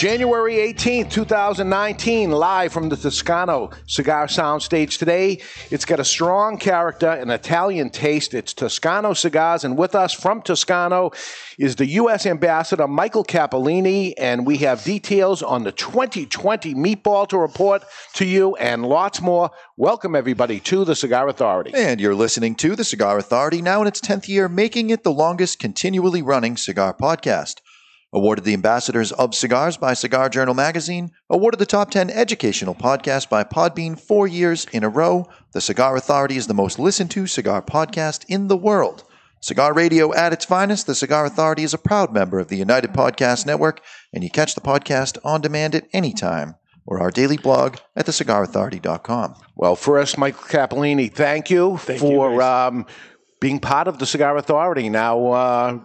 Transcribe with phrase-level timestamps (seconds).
[0.00, 5.42] January 18th, 2019, live from the Toscano Cigar Soundstage today.
[5.70, 8.32] It's got a strong character, an Italian taste.
[8.32, 11.10] It's Toscano Cigars, and with us from Toscano
[11.58, 12.24] is the U.S.
[12.24, 18.56] Ambassador Michael Cappellini, and we have details on the 2020 Meatball to report to you
[18.56, 19.50] and lots more.
[19.76, 21.72] Welcome, everybody, to the Cigar Authority.
[21.74, 25.12] And you're listening to the Cigar Authority now in its 10th year, making it the
[25.12, 27.56] longest continually running cigar podcast.
[28.12, 31.12] Awarded the Ambassadors of Cigars by Cigar Journal Magazine.
[31.28, 35.28] Awarded the Top 10 Educational Podcast by Podbean four years in a row.
[35.52, 39.04] The Cigar Authority is the most listened to cigar podcast in the world.
[39.40, 42.92] Cigar radio at its finest, the Cigar Authority is a proud member of the United
[42.92, 43.80] Podcast Network,
[44.12, 48.06] and you catch the podcast on demand at any time or our daily blog at
[48.06, 49.36] thecigarauthority.com.
[49.54, 52.86] Well, first, Michael Cappellini, thank you for um,
[53.40, 54.88] being part of the Cigar Authority.
[54.88, 55.78] Now, uh,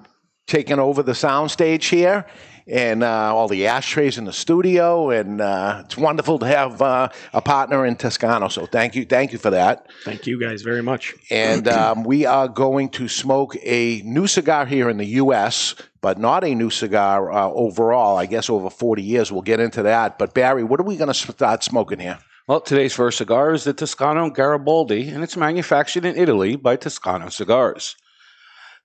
[0.47, 2.25] taking over the soundstage here
[2.67, 5.09] and uh, all the ashtrays in the studio.
[5.11, 8.47] And uh, it's wonderful to have uh, a partner in Toscano.
[8.47, 9.87] So thank you, thank you for that.
[10.03, 11.13] Thank you guys very much.
[11.29, 16.19] And um, we are going to smoke a new cigar here in the U.S., but
[16.19, 18.17] not a new cigar uh, overall.
[18.17, 19.31] I guess over 40 years.
[19.31, 20.17] We'll get into that.
[20.19, 22.19] But Barry, what are we going to start smoking here?
[22.47, 27.29] Well, today's first cigar is the Toscano Garibaldi, and it's manufactured in Italy by Toscano
[27.29, 27.95] Cigars.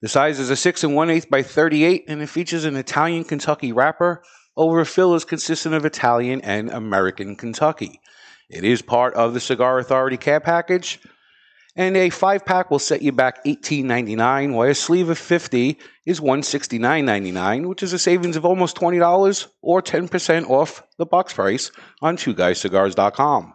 [0.03, 3.25] The size is a 6 and 1 8 by 38, and it features an Italian
[3.25, 4.22] Kentucky wrapper
[4.56, 8.00] over is consistent of Italian and American Kentucky.
[8.49, 11.00] It is part of the Cigar Authority care package,
[11.77, 16.19] and a five pack will set you back $18.99, while a sleeve of 50 is
[16.19, 21.71] $169.99, which is a savings of almost $20 or 10% off the box price
[22.03, 23.55] on twoguyscigars.com.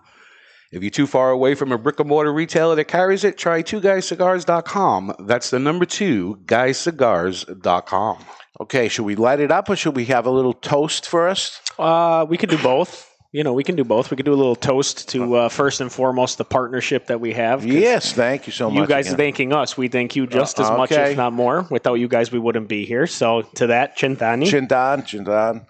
[0.76, 3.64] If you're too far away from a brick and mortar retailer that carries it, try
[3.64, 5.16] twoguyscigars.com.
[5.20, 8.26] That's the number two, guyscigars.com.
[8.60, 11.62] Okay, should we light it up or should we have a little toast first?
[11.80, 13.10] Uh, we could do both.
[13.32, 14.12] You know, we can do both.
[14.12, 17.32] We could do a little toast to uh, first and foremost the partnership that we
[17.32, 17.66] have.
[17.66, 18.82] Yes, thank you so much.
[18.82, 19.18] You guys again.
[19.18, 19.78] thanking us.
[19.78, 21.12] We thank you just as much, okay.
[21.12, 21.66] if not more.
[21.72, 23.08] Without you guys, we wouldn't be here.
[23.08, 24.44] So to that, Cintani.
[24.44, 25.66] Chindan,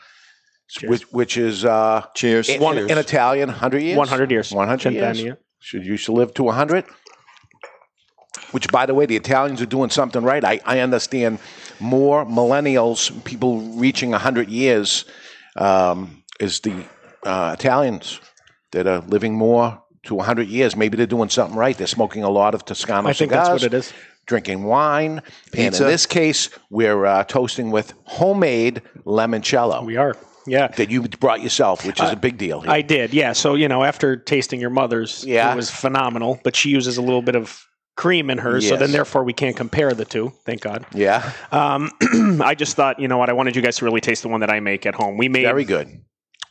[0.69, 2.49] Chindan, which, which is uh, Cheers.
[2.49, 3.97] in, One- in Italian, 100 years?
[3.97, 4.51] 100 years.
[4.51, 5.03] 100 years.
[5.03, 5.37] Centennial.
[5.59, 6.85] Should you should live to 100?
[8.51, 10.43] Which, by the way, the Italians are doing something right.
[10.43, 11.39] I, I understand
[11.79, 15.05] more millennials, people reaching 100 years,
[15.55, 16.85] um, is the
[17.23, 18.19] uh, Italians
[18.71, 20.75] that are living more to 100 years.
[20.75, 21.77] Maybe they're doing something right.
[21.77, 23.47] They're smoking a lot of Toscano I think cigars.
[23.47, 23.93] that's what it is.
[24.25, 25.21] Drinking wine.
[25.55, 30.15] And in this case, we're uh, toasting with homemade limoncello We are.
[30.47, 30.67] Yeah.
[30.67, 32.61] that you brought yourself, which is a big deal.
[32.61, 32.71] Here.
[32.71, 33.13] I did.
[33.13, 33.33] Yeah.
[33.33, 35.51] So, you know, after tasting your mother's, Yeah.
[35.51, 37.65] it was phenomenal, but she uses a little bit of
[37.97, 38.67] cream in hers.
[38.67, 40.33] So then, therefore, we can't compare the two.
[40.45, 40.85] Thank God.
[40.93, 41.89] yeah, Um,
[42.43, 43.29] I just thought, you know what?
[43.29, 45.17] I wanted you guys to really taste the one that I make at home.
[45.17, 45.87] We made very good.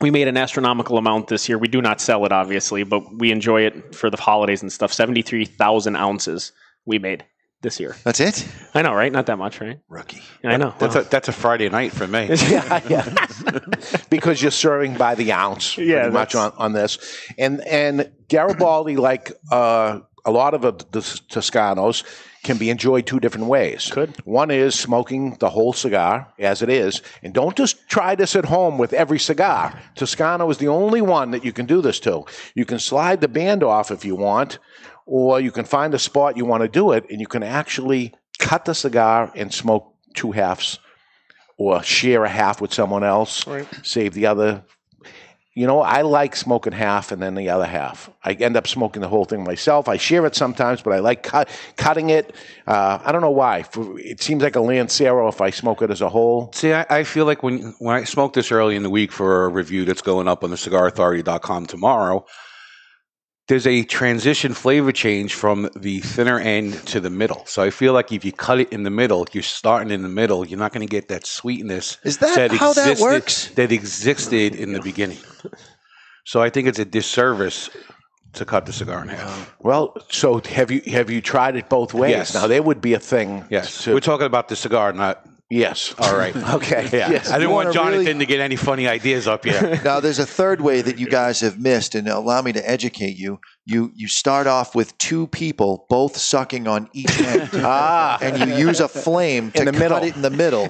[0.01, 1.59] we made an astronomical amount this year.
[1.59, 4.93] We do not sell it, obviously, but we enjoy it for the holidays and stuff.
[4.93, 6.51] Seventy-three thousand ounces
[6.87, 7.25] we made
[7.65, 7.97] this year.
[8.05, 8.47] That's it?
[8.75, 9.11] I know, right?
[9.11, 9.81] Not that much, right?
[9.89, 10.23] Rookie.
[10.45, 10.73] I know.
[10.79, 11.01] That's, Wow.
[11.01, 12.27] a, that's a Friday night for me.
[12.49, 13.27] yeah, yeah.
[14.11, 16.99] because you're serving by the ounce, Yeah, pretty much on, on this.
[17.37, 22.05] And and Garibaldi, like uh, a lot of the, the Toscanos,
[22.45, 23.89] can be enjoyed two different ways.
[23.91, 24.15] Could.
[24.27, 28.45] One is smoking the whole cigar as it is, and don't just try this at
[28.45, 29.73] home with every cigar.
[29.95, 32.25] Toscano is the only one that you can do this to.
[32.55, 34.59] You can slide the band off if you want,
[35.07, 38.13] or you can find a spot you want to do it, and you can actually
[38.39, 40.79] cut the cigar and smoke two halves
[41.57, 43.67] or share a half with someone else, Right.
[43.83, 44.65] save the other.
[45.57, 48.11] You know, I like smoking half and then the other half.
[48.25, 49.89] I end up smoking the whole thing myself.
[49.89, 52.35] I share it sometimes, but I like cut, cutting it.
[52.67, 53.63] Uh, I don't know why.
[53.63, 56.51] For, it seems like a Lancero if I smoke it as a whole.
[56.55, 59.45] See, I, I feel like when when I smoked this early in the week for
[59.45, 62.27] a review that's going up on the cigarauthority.com tomorrow,
[63.49, 67.45] there's a transition flavor change from the thinner end to the middle.
[67.47, 70.09] So I feel like if you cut it in the middle, you're starting in the
[70.09, 71.99] middle, you're not going to get that sweetness.
[72.05, 73.49] Is that how that existed- works?
[73.51, 75.19] That existed in the beginning.
[76.25, 77.69] So I think it's a disservice
[78.33, 79.55] to cut the cigar in half.
[79.61, 82.11] Well, so have you have you tried it both ways?
[82.13, 82.35] Yes.
[82.35, 83.45] Now there would be a thing.
[83.51, 85.25] Yes, to- we're talking about the cigar, not.
[85.51, 85.95] Yes.
[85.99, 86.35] All right.
[86.55, 86.89] Okay.
[86.93, 87.31] Yeah, Yes.
[87.31, 89.81] I didn't want Jonathan really- to get any funny ideas up here.
[89.85, 93.17] Now, there's a third way that you guys have missed, and allow me to educate
[93.17, 93.41] you.
[93.67, 98.19] You you start off with two people both sucking on each end, Ah.
[98.21, 99.99] and you use a flame to In the cut middle.
[100.05, 100.69] it in the middle,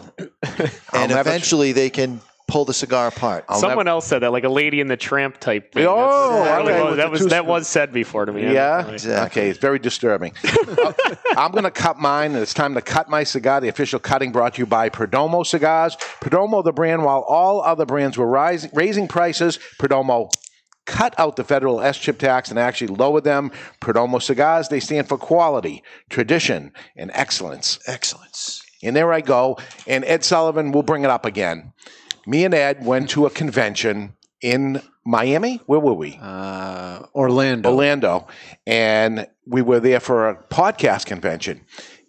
[0.93, 3.45] and eventually they can pull the cigar apart.
[3.49, 5.87] I'll Someone never- else said that, like a lady in the tramp type thing.
[5.89, 8.33] Oh, That's- okay, that with was, the that was two that was said before to
[8.33, 8.53] me.
[8.53, 8.87] Yeah.
[8.89, 9.43] Exactly.
[9.43, 10.33] Okay, it's very disturbing.
[11.37, 13.61] I'm going to cut mine, and it's time to cut my cigar.
[13.61, 15.97] The official cutting brought to you by Perdomo Cigars.
[16.21, 20.31] Perdomo, the brand, while all other brands were rising, raising prices, Perdomo
[20.87, 23.51] cut out the federal SCHIP tax and actually lowered them.
[23.81, 27.79] Perdomo Cigars, they stand for quality, tradition, and excellence.
[27.87, 28.61] Excellence.
[28.83, 29.57] And there I go.
[29.87, 31.73] And Ed Sullivan will bring it up again.
[32.27, 35.61] Me and Ed went to a convention in Miami.
[35.67, 36.19] Where were we?
[36.21, 37.71] Uh, Orlando.
[37.71, 38.27] Orlando,
[38.67, 41.63] and we were there for a podcast convention.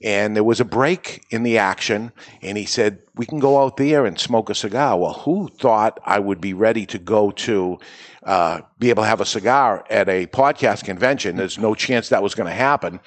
[0.04, 3.78] And there was a break in the action, and he said, We can go out
[3.78, 5.00] there and smoke a cigar.
[5.00, 7.80] Well, who thought I would be ready to go to
[8.24, 11.38] uh, be able to have a cigar at a podcast convention?
[11.38, 13.00] There's no chance that was going to happen.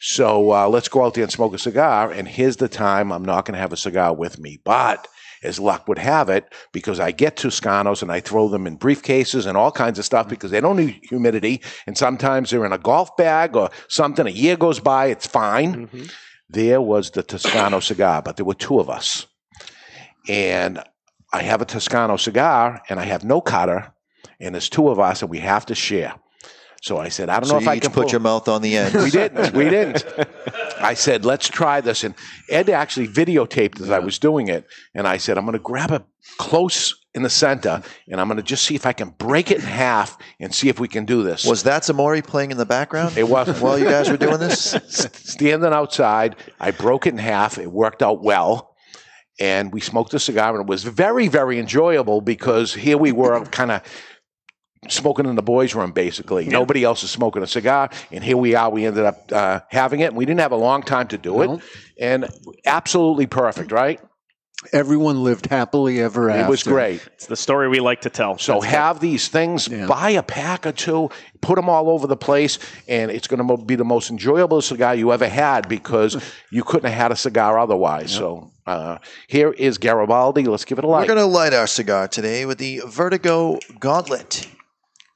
[0.00, 2.10] So uh, let's go out there and smoke a cigar.
[2.10, 4.60] And here's the time I'm not going to have a cigar with me.
[4.62, 5.08] But
[5.42, 9.46] as luck would have it, because I get Toscanos and I throw them in briefcases
[9.46, 10.30] and all kinds of stuff mm-hmm.
[10.30, 11.62] because they don't need humidity.
[11.86, 14.26] And sometimes they're in a golf bag or something.
[14.26, 15.86] A year goes by, it's fine.
[15.86, 16.04] Mm-hmm.
[16.48, 19.26] There was the Toscano cigar, but there were two of us.
[20.28, 20.82] And
[21.32, 23.92] I have a Toscano cigar and I have no cutter,
[24.38, 26.14] and there's two of us, and we have to share.
[26.82, 28.48] So I said, I don't So know if you I can put pull- your mouth
[28.48, 28.94] on the end.
[28.94, 29.54] we didn't.
[29.54, 30.04] We didn't.
[30.80, 32.02] I said, let's try this.
[32.02, 32.12] And
[32.50, 34.66] Ed actually videotaped as I was doing it.
[34.92, 36.02] And I said, I'm going to grab it
[36.38, 39.58] close in the center and I'm going to just see if I can break it
[39.58, 41.44] in half and see if we can do this.
[41.44, 43.16] Was that Zamori playing in the background?
[43.16, 43.60] It wasn't.
[43.60, 44.70] While you guys were doing this?
[45.12, 47.58] Standing outside, I broke it in half.
[47.58, 48.74] It worked out well.
[49.40, 53.44] And we smoked a cigar, and it was very, very enjoyable because here we were
[53.46, 53.82] kind of
[54.88, 56.46] smoking in the boys' room, basically.
[56.46, 58.70] Nobody else is smoking a cigar, and here we are.
[58.70, 61.34] We ended up uh, having it, and we didn't have a long time to do
[61.36, 61.54] No.
[61.54, 61.60] it,
[62.00, 62.28] and
[62.66, 64.00] absolutely perfect, right?
[64.72, 66.44] Everyone lived happily ever after.
[66.46, 67.04] It was great.
[67.14, 68.38] It's the story we like to tell.
[68.38, 69.86] So That's have these things, Yeah.
[69.86, 73.56] buy a pack or two, put them all over the place, and it's going to
[73.64, 76.16] be the most enjoyable cigar you ever had because
[76.50, 78.12] you couldn't have had a cigar otherwise.
[78.12, 80.44] So uh, here is Garibaldi.
[80.44, 81.08] Let's give it a light.
[81.08, 84.46] We're going to light our cigar today with the Vertigo Gauntlet.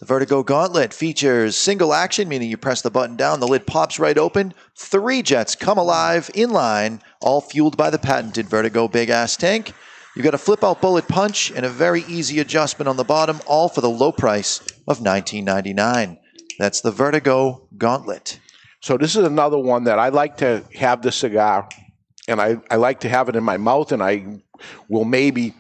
[0.07, 3.99] The Vertigo Gauntlet features single action, meaning you press the button down, the lid pops
[3.99, 4.55] right open.
[4.77, 9.73] Three jets come alive in line, all fueled by the patented Vertigo Big Ass Tank.
[10.15, 13.41] You've got a flip out bullet punch and a very easy adjustment on the bottom,
[13.47, 16.19] all for the low price of $19.99.
[16.61, 18.39] That's the Vertigo Gauntlet.
[18.83, 21.69] So this is another one that I like to have the cigar,
[22.29, 24.41] and I, I like to have it in my mouth, and I
[24.89, 25.53] will maybe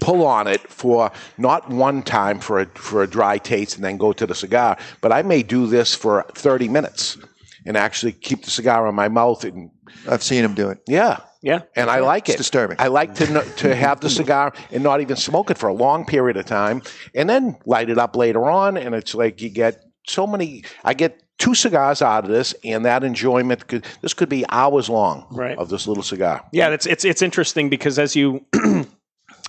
[0.00, 3.96] pull on it for not one time for a, for a dry taste and then
[3.96, 7.18] go to the cigar, but I may do this for 30 minutes
[7.64, 9.70] and actually keep the cigar in my mouth and
[10.08, 10.78] I've seen him do it.
[10.86, 11.18] yeah.
[11.42, 11.60] Yeah.
[11.76, 12.38] And I like It's it.
[12.38, 12.76] disturbing.
[12.80, 13.26] I like to
[13.58, 16.82] to have the cigar and not even smoke it for a long period of time,
[17.14, 18.76] and then light it up later on.
[18.76, 20.64] And it's like you get so many.
[20.82, 23.68] I get two cigars out of this, and that enjoyment.
[23.68, 25.56] Could, this could be hours long Right.
[25.56, 26.42] of this little cigar.
[26.52, 28.44] Yeah, it's it's it's interesting because as you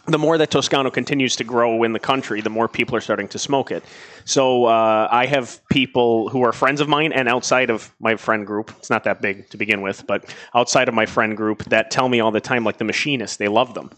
[0.07, 3.27] the more that Toscano continues to grow in the country, the more people are starting
[3.29, 3.83] to smoke it.
[4.23, 8.47] So uh, I have people who are friends of mine and outside of my friend
[8.47, 8.71] group.
[8.77, 12.07] It's not that big to begin with, but outside of my friend group that tell
[12.07, 13.91] me all the time, like the machinists, they love them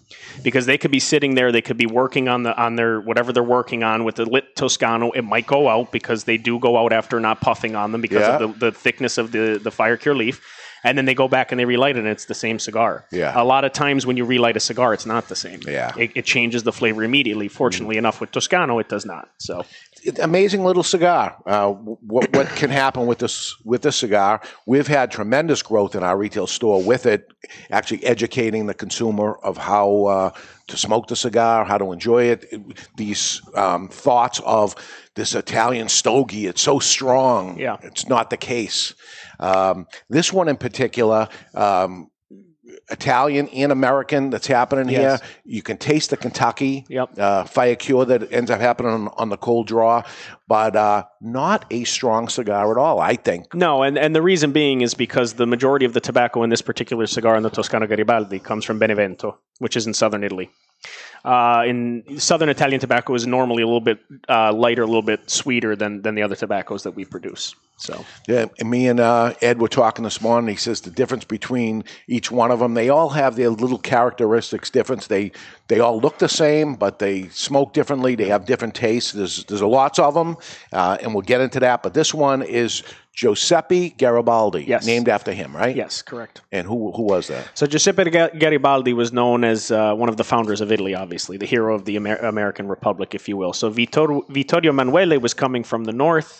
[0.43, 3.31] because they could be sitting there, they could be working on the on their whatever
[3.31, 5.11] they're working on with the lit Toscano.
[5.11, 8.21] It might go out because they do go out after not puffing on them because
[8.21, 8.37] Yeah.
[8.37, 10.41] of the, the thickness of the the fire cure leaf.
[10.83, 13.05] And then they go back and they relight it, and it's the same cigar.
[13.11, 13.33] Yeah.
[13.35, 15.59] A lot of times when you relight a cigar, it's not the same.
[15.67, 15.93] Yeah.
[15.97, 17.47] It, it changes the flavor immediately.
[17.47, 19.29] Fortunately enough, with Toscano, it does not.
[19.39, 19.65] So
[20.21, 21.35] amazing little cigar.
[21.45, 24.41] Uh, what what can happen with this with this cigar?
[24.65, 27.31] We've had tremendous growth in our retail store with it.
[27.71, 30.31] Actually, educating the consumer of how uh,
[30.67, 32.45] to smoke the cigar, how to enjoy it.
[32.95, 34.75] These um, thoughts of
[35.15, 37.59] this Italian stogie, it's so strong.
[37.59, 37.77] Yeah.
[37.81, 38.93] it's not the case.
[39.39, 41.27] Um, this one in particular.
[41.55, 42.09] Um,
[42.91, 45.21] Italian and American that's happening Yes.
[45.21, 45.29] here.
[45.45, 47.17] You can taste the Kentucky Yep.
[47.19, 50.03] uh, fire cure that ends up happening on, on the cold draw,
[50.47, 53.53] but uh, not a strong cigar at all, I think.
[53.53, 56.61] no, and, and the reason being is because the majority of the tobacco in this
[56.61, 60.49] particular cigar in the Toscano Garibaldi comes from Benevento, which is in southern Italy.
[61.23, 63.99] Uh, in Southern Italian tobacco is normally a little bit
[64.29, 67.55] uh, lighter, a little bit sweeter than than the other tobaccos that we produce.
[67.79, 70.49] So Yeah, and me and uh, Ed were talking this morning.
[70.49, 74.69] He says the difference between each one of them, they all have their little characteristics
[74.69, 75.07] difference.
[75.07, 75.31] They
[75.67, 78.15] they all look the same, but they smoke differently.
[78.15, 79.13] They have different tastes.
[79.13, 80.37] There's there's lots of them,
[80.73, 81.81] uh, and we'll get into that.
[81.81, 82.83] But this one is
[83.21, 84.85] Giuseppe Garibaldi, Yes.
[84.85, 85.75] named after him, right?
[85.83, 86.35] yes, correct.
[86.57, 87.43] And who who was that?
[87.59, 88.03] So Giuseppe
[88.43, 91.83] Garibaldi was known as uh, one of the founders of Italy, obviously the hero of
[91.87, 93.53] the Amer- American Republic, if you will.
[93.61, 96.31] So Vittorio, Vittorio Emanuele was coming from the north.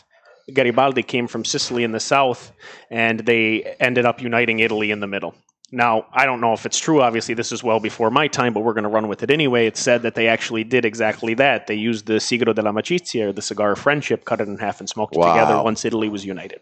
[0.58, 2.42] Garibaldi came from Sicily in the south,
[2.90, 5.34] and they ended up uniting Italy in the middle.
[5.72, 7.00] Now, I don't know if it's true.
[7.04, 9.68] Obviously, this is well before my time, but we're going to run with it anyway.
[9.68, 11.68] It's said that they actually did exactly that.
[11.68, 14.90] They used the sigaro dell'amicizia, or the cigar of friendship, cut it in half and
[14.90, 16.62] smoked it together once Italy was united.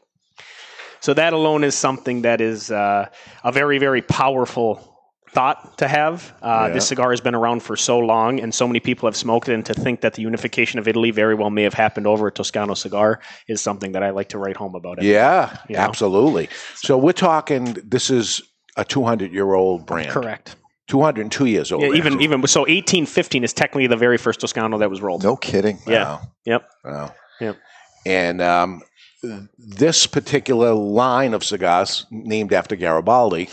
[1.00, 3.08] So that alone is something that is uh,
[3.44, 4.94] a very, very powerful
[5.32, 6.34] thought to have.
[6.42, 6.74] Uh, Yeah.
[6.74, 9.54] This cigar has been around for so long, and so many people have smoked it.
[9.54, 12.32] And to think that the unification of Italy very well may have happened over a
[12.32, 15.01] Toscano cigar is something that I like to write home about.
[15.04, 15.82] Yeah, You know?
[15.82, 16.50] absolutely.
[16.75, 17.77] So we're talking.
[17.84, 18.42] This is
[18.77, 20.10] a 200 year old brand.
[20.10, 20.56] correct.
[20.88, 21.82] 202 years old.
[21.84, 22.24] Yeah, even actually.
[22.24, 25.22] even so, eighteen fifteen is technically the very first Toscano that was rolled.
[25.24, 25.80] No kidding.
[25.86, 26.04] Yeah.
[26.04, 26.22] Wow.
[26.46, 26.70] Yep.
[26.86, 27.13] Wow.
[27.42, 27.58] Yep.
[28.06, 28.82] And um,
[29.57, 33.50] this particular line of cigars, named after Garibaldi,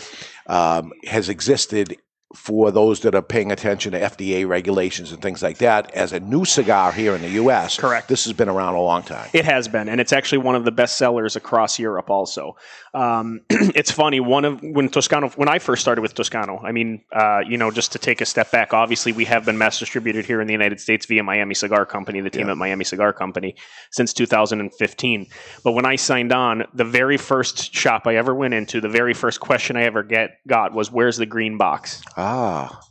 [0.47, 1.97] um, has existed
[2.35, 6.19] for those that are paying attention to FDA regulations and things like that as a
[6.19, 7.77] new cigar here in the U.S.
[7.77, 8.07] Correct.
[8.07, 9.29] This has been around a long time.
[9.33, 12.09] It has been, and it's actually one of the best sellers across Europe.
[12.09, 12.55] Also,
[12.93, 14.19] um, it's funny.
[14.19, 17.71] One of when Toscano, when I first started with Toscano, I mean, uh, you know,
[17.71, 20.53] just to take a step back, obviously we have been mass distributed here in the
[20.53, 23.55] United States via Miami Cigar Company, the team at Miami Cigar Company,
[23.91, 25.27] since 2015.
[25.63, 29.13] But when I signed on, the very first shop I ever went into, the very
[29.13, 32.81] first question I ever get got was, "Where's the green box?" Ah,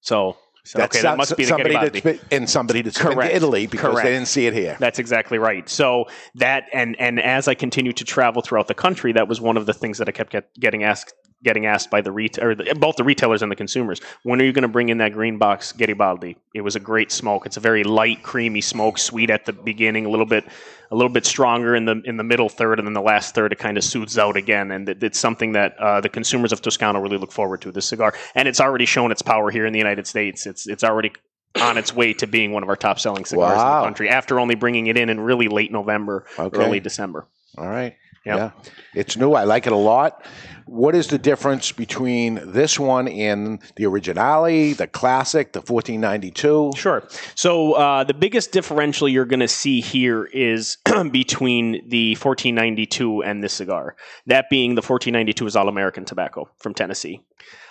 [0.00, 3.30] So, so okay, that must be the somebody that's been, and somebody that's been Correct.
[3.30, 4.04] to Italy because Correct.
[4.06, 4.76] they didn't see it here.
[4.80, 5.68] That's exactly right.
[5.68, 9.56] So that and and as I continued to travel throughout the country, that was one
[9.56, 11.12] of the things that I kept get, getting asked
[11.44, 14.00] getting asked by the ret- or the, both the retailers and the consumers.
[14.24, 16.36] When are you going to bring in that green box Garibaldi?
[16.54, 17.46] It was a great smoke.
[17.46, 20.44] It's a very light, creamy smoke, sweet at the beginning, a little bit
[20.90, 23.52] a little bit stronger in the in the middle third, and then the last third
[23.52, 24.70] it kind of soothes out again.
[24.70, 27.72] And it, it's something that uh, the consumers of Toscano really look forward to.
[27.72, 30.46] This cigar, and it's already shown its power here in the United States.
[30.46, 31.12] It's it's already
[31.60, 34.40] on its way to being one of our top selling cigars in the country after
[34.40, 36.58] only bringing it in in really late November, Okay.
[36.58, 37.28] early December.
[37.56, 37.94] All right.
[38.26, 38.50] Yeah.
[38.94, 39.32] It's new.
[39.34, 40.24] I like it a lot.
[40.66, 46.72] What is the difference between this one and the Originale, the Classic, the 1492?
[46.76, 47.06] Sure.
[47.34, 50.78] So uh, the biggest differential you're going to see here is
[51.10, 53.96] between the 1492 and this cigar.
[54.26, 57.20] That being the 1492 is all American tobacco from Tennessee.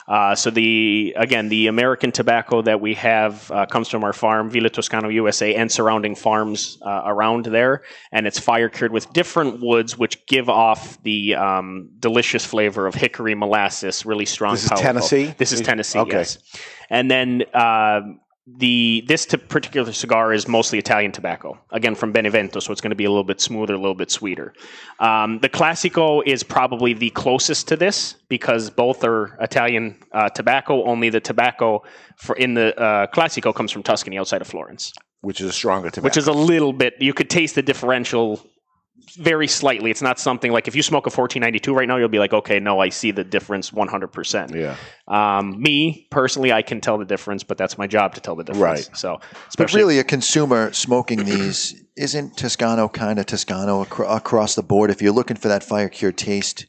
[0.07, 4.49] Uh, so the again the American tobacco that we have uh, comes from our farm
[4.49, 9.61] Villa Toscano USA and surrounding farms uh, around there, and it's fire cured with different
[9.61, 14.53] woods which give off the um, delicious flavor of hickory molasses, really strong.
[14.53, 14.83] This is powerful.
[14.85, 15.33] Tennessee?
[15.37, 15.99] This is Tennessee.
[15.99, 16.17] Okay.
[16.17, 16.37] Yes,
[16.89, 17.43] and then.
[18.45, 22.89] The this t- particular cigar is mostly Italian tobacco, again from Benevento, so it's going
[22.89, 24.53] to be a little bit smoother, a little bit sweeter.
[24.99, 30.83] Um, the Classico is probably the closest to this because both are Italian uh, tobacco.
[30.83, 31.83] Only the tobacco
[32.17, 35.89] for in the uh, Classico comes from Tuscany, outside of Florence, Which is a stronger
[35.89, 36.03] tobacco.
[36.07, 36.95] which is a little bit.
[36.99, 38.45] You could taste the differential
[39.11, 39.91] very slightly.
[39.91, 42.59] It's not something like if you smoke a 1492 right now, you'll be like, okay,
[42.59, 44.53] no, I see the difference 100%.
[44.55, 44.75] yeah.
[45.07, 48.43] Um, me personally, I can tell the difference, but that's my job to tell the
[48.43, 48.87] difference.
[48.87, 48.97] Right.
[48.97, 49.19] So,
[49.57, 54.89] But really, a consumer smoking these isn't Toscano kind of Toscano acro- across the board.
[54.89, 56.65] If you're looking for that fire cured taste,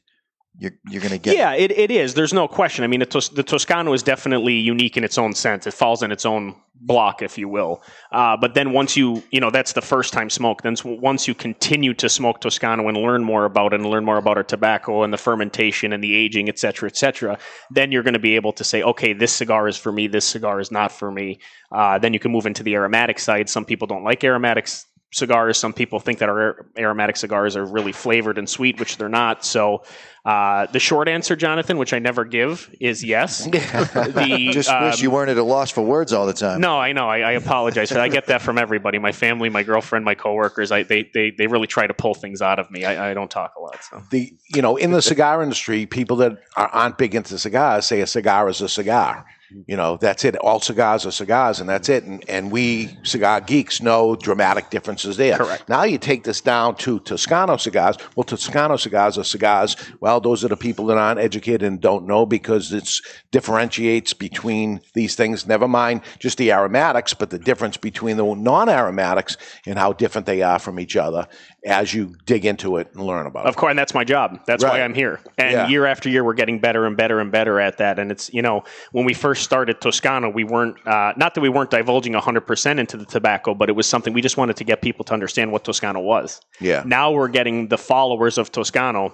[0.59, 1.37] you're you're going to get.
[1.37, 2.15] yeah, it, it is.
[2.15, 2.85] There's no question.
[2.85, 5.67] I mean, the, Tos- the Toscano is definitely unique in its own sense.
[5.67, 7.83] It falls in its own block, if you will.
[8.13, 10.63] Uh, but then once you, you know, that's the first time smoke.
[10.63, 14.19] Then once you continue to smoke Toscano and learn more about it and learn more
[14.19, 17.39] about our tobacco and the fermentation and the aging, et cetera, et cetera,
[17.71, 20.07] then you're going to be able to say, okay, this cigar is for me.
[20.07, 21.39] This cigar is not for me.
[21.73, 23.49] Uh, then you can move into the aromatic side.
[23.49, 25.59] Some people don't like aromatics cigars.
[25.59, 29.44] Some people think that our aromatic cigars are really flavored and sweet, which they're not.
[29.44, 29.85] So,
[30.25, 33.44] uh, the short answer, Jonathan, which I never give, is yes.
[33.44, 36.61] the, Just um, wish you weren't at a loss for words all the time.
[36.61, 37.09] no, I know.
[37.09, 37.92] I, I apologize.
[37.92, 37.99] for.
[37.99, 38.99] I get that from everybody.
[38.99, 40.73] My family, my girlfriend, my coworkers.
[40.73, 42.85] I they they, they really try to pull things out of me.
[42.85, 43.85] I, I don't talk a lot.
[43.85, 47.85] So The you know in the cigar industry, people that are, aren't big into cigars
[47.85, 49.26] say a cigar is a cigar.
[49.67, 50.37] You know, that's it.
[50.37, 52.05] All cigars are cigars, and that's it.
[52.05, 55.39] And, and we cigar geeks know dramatic differences there.
[55.39, 55.69] Correct.
[55.69, 57.97] Now you take this down to Toscano cigars.
[58.17, 59.77] Well, Toscano cigars are cigars.
[60.01, 64.81] Well, those are the people that aren't educated and don't know because it's differentiates between
[64.95, 65.47] these things.
[65.47, 70.43] Never mind just the aromatics, but the difference between the non-aromatics and how different they
[70.43, 71.27] are from each other
[71.66, 73.49] as you dig into it and learn about it.
[73.49, 74.38] Of course, and that's my job.
[74.47, 74.71] That's Right.
[74.75, 75.21] why I'm here.
[75.38, 75.68] And Yeah.
[75.68, 77.99] year after year, we're getting better and better and better at that.
[77.99, 81.49] And it's you know when we first started Toscano, we weren't uh, not that we
[81.49, 84.64] weren't divulging 100 percent into the tobacco, but it was something we just wanted to
[84.64, 86.40] get people to understand what Toscano was.
[86.61, 86.83] Yeah.
[86.85, 89.12] Now we're getting the followers of Toscano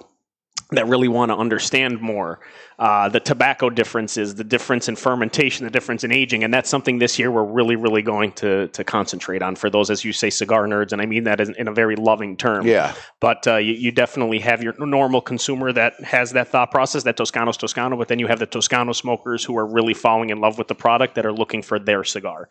[0.71, 2.39] that really want to understand more
[2.79, 6.97] uh, the tobacco differences, the difference in fermentation, the difference in aging, and that's something
[6.97, 10.29] this year we're really, really going to to concentrate on for those, as you say,
[10.29, 12.65] cigar nerds, and I mean that in, in a very loving term.
[12.65, 12.93] Yeah.
[13.19, 17.17] But uh, you, you definitely have your normal consumer that has that thought process, that
[17.17, 20.57] Toscano's Toscano, but then you have the Toscano smokers who are really falling in love
[20.57, 22.47] with the product that are looking for their cigar.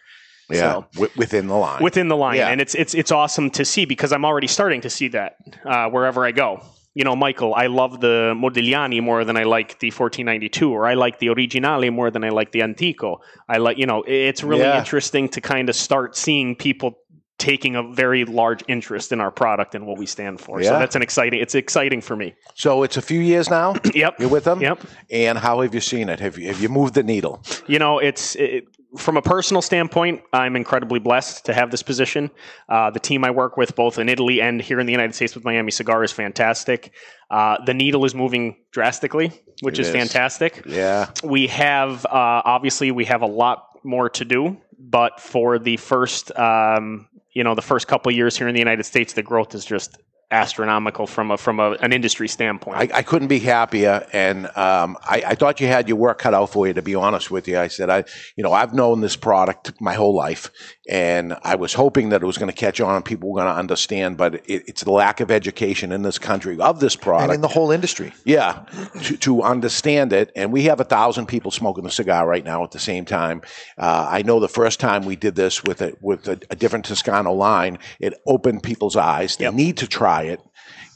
[0.50, 0.57] Yeah.
[0.57, 1.83] So- Wi- within the line.
[1.83, 2.49] within the line, Yeah.
[2.50, 5.89] and it's it's it's awesome to see because I'm already starting to see that uh,
[5.89, 6.61] wherever I go.
[7.00, 10.92] You know, Michael, I love the Modigliani more than I like the 1492, or I
[10.92, 13.23] like the Originale more than I like the Antico.
[13.49, 14.76] I like, you know, it's really Yeah.
[14.78, 16.99] interesting to kind of start seeing people
[17.38, 20.62] taking a very large interest in our product and what we stand for.
[20.62, 21.40] So that's an exciting.
[21.40, 22.35] It's exciting for me.
[22.54, 23.69] so it's a few years now.
[23.95, 24.12] Yep.
[24.21, 24.61] You're with them.
[24.61, 24.80] Yep.
[25.11, 26.21] And how have you seen it?
[26.21, 27.35] Have you have you moved the needle?
[27.66, 28.64] You know, it's it,
[28.97, 32.31] from a personal standpoint, I'm incredibly blessed to have this position.
[32.69, 35.35] Uh, the team I work with, both in Italy and here in the United States
[35.35, 36.93] with Miami Cigar, is fantastic.
[37.31, 39.33] Uh, the needle is moving drastically,
[39.63, 39.95] which is, is.
[39.95, 40.63] fantastic.
[40.67, 41.11] Yeah.
[41.23, 46.37] We have uh, obviously we have a lot more to do, but for the first
[46.37, 49.55] um, you know the first couple of years here in the United States, the growth
[49.55, 49.99] is just
[50.31, 52.77] astronomical from a from a, an industry standpoint.
[52.77, 56.35] I, I couldn't be happier, and um, I, I thought you had your work cut
[56.35, 56.75] out for you.
[56.75, 58.05] To be honest with you, I said, I,
[58.37, 60.51] you know, I've known this product my whole life,
[60.89, 63.53] and I was hoping that it was going to catch on and people were going
[63.53, 64.17] to understand.
[64.17, 67.41] But it, it's the lack of education in this country of this product and in
[67.41, 68.13] the whole industry.
[68.25, 68.65] Yeah,
[69.05, 72.63] to, to understand it, and we have a thousand people smoking a cigar right now
[72.65, 73.43] at the same time.
[73.79, 76.85] Uh, I know the first time we did this with a with a, a different
[76.85, 79.37] Toscano line, it opened people's eyes.
[79.37, 79.55] They Yep.
[79.55, 80.41] need to try it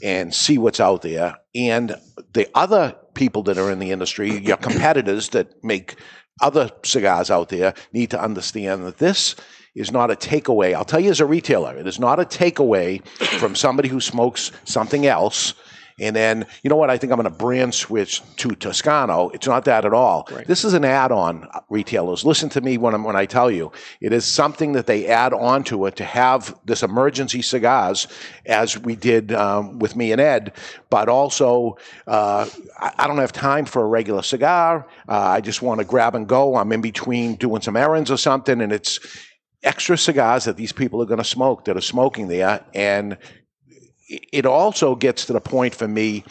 [0.03, 1.37] and see what's out there.
[1.55, 1.97] And
[2.33, 5.97] the other people that are in the industry, your competitors that make
[6.41, 9.37] other cigars out there, need to understand that this
[9.75, 10.75] is not a takeaway.
[10.75, 13.07] I'll tell you as a retailer, it is not a takeaway
[13.39, 15.55] from somebody who smokes something else.
[16.01, 16.91] And then, you know what?
[16.91, 19.29] I think I'm going to brand switch to Toscano.
[19.29, 20.29] It's not that at all.
[20.47, 21.45] This is an add-on.
[21.53, 24.87] uh, Retailers, listen to me when, I'm, when I tell you, it is something that
[24.87, 28.09] they add on to it to have this emergency cigars,
[28.47, 30.53] as we did um, with me and Ed.
[30.91, 31.77] But also,
[32.09, 34.89] uh, I, I don't have time for a regular cigar.
[35.09, 36.57] Uh, I just want to grab and go.
[36.57, 38.99] I'm in between doing some errands or something, and it's
[39.63, 43.17] extra cigars that these people are going to smoke that are smoking there, and
[44.09, 46.25] it also gets to the point for me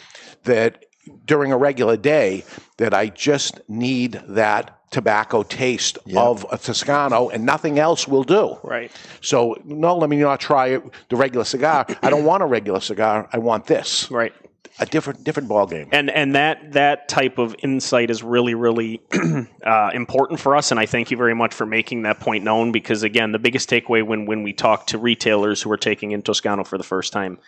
[0.44, 0.84] that
[1.24, 2.44] during a regular day
[2.78, 8.56] that I just need that tobacco taste of a Toscano and nothing else will do.
[8.62, 8.92] right.
[9.20, 11.84] So no, let me not try it, the regular cigar.
[12.00, 13.28] I don't want a regular cigar.
[13.32, 14.08] I want this.
[14.10, 14.32] Right.
[14.80, 15.88] A different different ball game.
[15.92, 19.00] and and that that type of insight is really really
[19.64, 22.72] uh, important for us and i thank you very much for making that point known
[22.72, 26.22] because again the biggest takeaway when when we talk to retailers who are taking in
[26.22, 27.38] toscano for the first time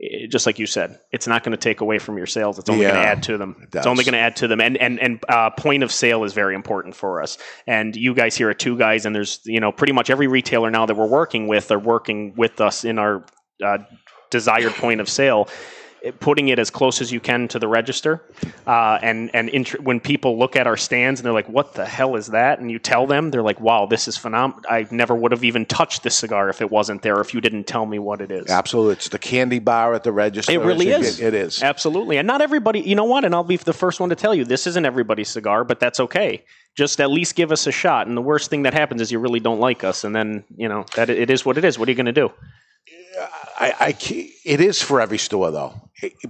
[0.00, 2.60] eh, just like you said, it's not going to take away from your sales.
[2.60, 3.56] It's only going to add to them.
[3.72, 3.80] does.
[3.80, 4.60] It's only going to add to them.
[4.60, 7.38] And and and uh, point of sale is very important for us.
[7.66, 10.70] And you guys here are two guys, and there's you know pretty much every retailer
[10.70, 13.24] now that we're working with are working with us in our
[13.64, 13.78] uh,
[14.30, 15.48] desired point of sale.
[16.20, 18.22] Putting it as close as you can to the register,
[18.66, 21.84] uh, and and int- when people look at our stands and they're like, "What the
[21.84, 24.62] hell is that?" and you tell them, they're like, "Wow, this is phenomenal!
[24.70, 27.64] I never would have even touched this cigar if it wasn't there, if you didn't
[27.66, 30.52] tell me what it is." Absolutely, it's the candy bar at the register.
[30.52, 31.20] It really is.
[31.20, 31.62] It, it is.
[31.62, 32.16] Absolutely.
[32.18, 33.24] And not everybody, you know what?
[33.24, 36.00] And I'll be the first one to tell you this isn't everybody's cigar, but that's
[36.00, 36.44] okay.
[36.76, 38.06] Just at least give us a shot.
[38.06, 40.04] And the worst thing that happens is you really don't like us.
[40.04, 41.78] And then, you know, that it is what it is.
[41.78, 42.30] What are you going to do?
[43.60, 43.88] I, I
[44.44, 45.74] it is for every store though,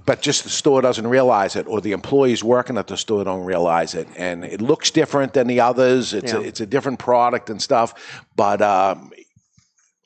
[0.05, 3.43] but just the store doesn't realize it, or the employees working at the store don't
[3.43, 6.13] realize it, and it looks different than the others.
[6.13, 9.11] It's a, it's a different product and stuff, but um,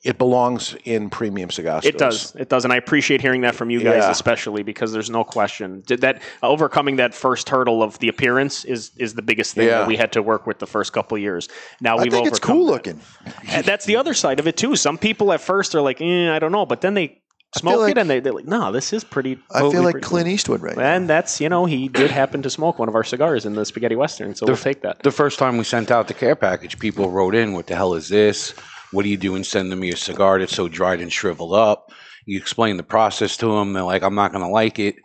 [0.04, 1.94] it belongs in premium cigar stores.
[1.94, 2.34] It does.
[2.36, 2.64] It does.
[2.64, 4.10] And I appreciate hearing that from you guys, Yeah.
[4.10, 8.90] especially because there's no question Did that overcoming that first hurdle of the appearance is,
[8.98, 9.78] is the biggest thing Yeah.
[9.80, 11.48] that we had to work with the first couple of years.
[11.80, 12.72] Now we've think it's overcome cool that.
[12.72, 13.00] looking.
[13.48, 14.76] And that's the other side of it too.
[14.76, 17.22] Some people at first are like, eh, I don't know, but then they
[17.56, 20.26] smoke like- it, and they, they're like, "No, this is pretty." I feel like Clint
[20.26, 20.82] good." Eastwood right now.
[20.82, 23.64] And that's you know he did happen to smoke one of our cigars in the
[23.64, 25.02] spaghetti western, so we'll take that.
[25.04, 27.94] The first time we sent out the care package, people wrote in, "What the hell
[27.94, 28.54] is this?
[28.94, 31.90] What do you do in sending me a cigar that's so dried and shriveled up?"
[32.26, 33.72] You explain the process to them.
[33.74, 34.96] They're like, "I'm not going to like it.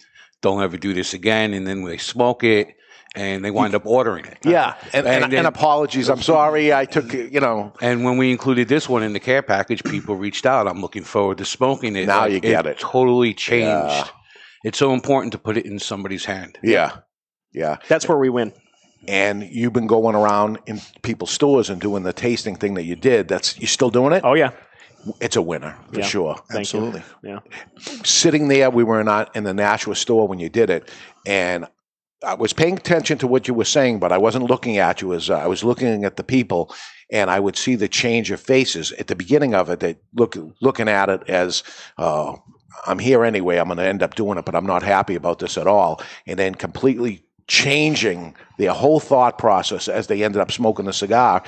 [0.41, 2.69] Don't ever do this again." And then they smoke it,
[3.15, 4.37] and they wind up ordering it.
[4.45, 6.07] Yeah, and, and, And then- and apologies.
[6.09, 6.71] I'm sorry.
[6.73, 7.73] I took you know.
[7.81, 10.67] And when we included this one in the care package, people reached out.
[10.67, 12.05] I'm looking forward to smoking it.
[12.05, 12.79] Now you get it.
[12.79, 13.65] Totally changed.
[13.65, 14.07] Yeah.
[14.63, 16.57] It's so important to put it in somebody's hand.
[16.61, 16.97] Yeah,
[17.53, 17.77] yeah.
[17.87, 18.53] That's where we win.
[19.07, 22.95] And you've been going around in people's stores and doing the tasting thing that you
[22.95, 23.27] did.
[23.27, 24.23] That's you still doing it?
[24.23, 24.51] Oh yeah,
[25.21, 26.05] It's a winner for Yeah.
[26.05, 26.35] sure.
[26.49, 27.03] Thank Absolutely.
[27.23, 27.29] you.
[27.29, 27.39] Yeah.
[28.03, 30.89] sitting there, we were not in the Nashua store when you did it,
[31.25, 31.65] and
[32.21, 35.13] I was paying attention to what you were saying, but I wasn't looking at you
[35.13, 36.75] as uh, I was looking at the people,
[37.09, 39.79] and I would see the change of faces at the beginning of it.
[39.79, 41.63] They look looking at it as.
[41.97, 42.35] Uh,
[42.85, 43.57] I'm here anyway.
[43.57, 46.01] I'm going to end up doing it, but I'm not happy about this at all.
[46.27, 51.43] And then completely changing their whole thought process as they ended up smoking the cigar,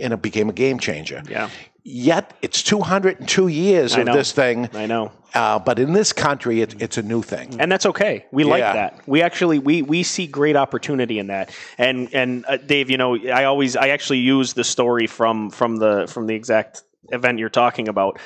[0.00, 1.22] and it became a game changer.
[1.28, 1.50] Yeah.
[1.82, 4.14] Yet it's 202 years I of know.
[4.14, 4.68] this thing.
[4.74, 5.12] I know.
[5.34, 7.56] Uh, but in this country, it, it's a new thing.
[7.60, 8.26] and that's okay.
[8.32, 8.72] We like Yeah.
[8.74, 9.00] that.
[9.08, 11.50] We actually we we see great opportunity in that.
[11.78, 15.76] And and uh, Dave, you know, I always I actually use the story from from
[15.76, 16.82] the from the exact
[17.12, 18.18] event you're talking about.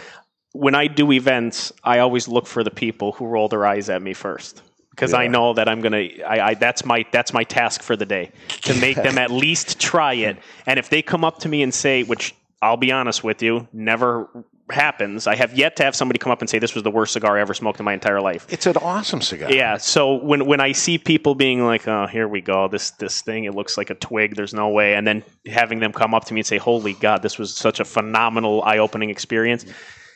[0.53, 4.03] When I do events, I always look for the people who roll their eyes at
[4.03, 4.63] me first.
[4.95, 8.07] Because I know that I'm gonna, I, I that's my that's my task for the
[8.07, 8.31] day
[8.63, 10.37] to make them at least try it.
[10.67, 13.69] And if they come up to me and say, which I'll be honest with you,
[13.73, 14.29] never
[14.71, 15.27] happens.
[15.27, 17.37] I have yet to have somebody come up and say this was the worst cigar
[17.37, 18.47] I ever smoked in my entire life.
[18.49, 19.53] It's an awesome cigar.
[19.53, 19.77] Yeah.
[19.77, 23.45] So when when I see people being like, "Oh, here we go, this this thing,
[23.45, 24.37] it looks like a twig.
[24.37, 27.23] There's no way," and then having them come up to me and say, "Holy God,
[27.23, 29.67] this was such a phenomenal, eye-opening experience,"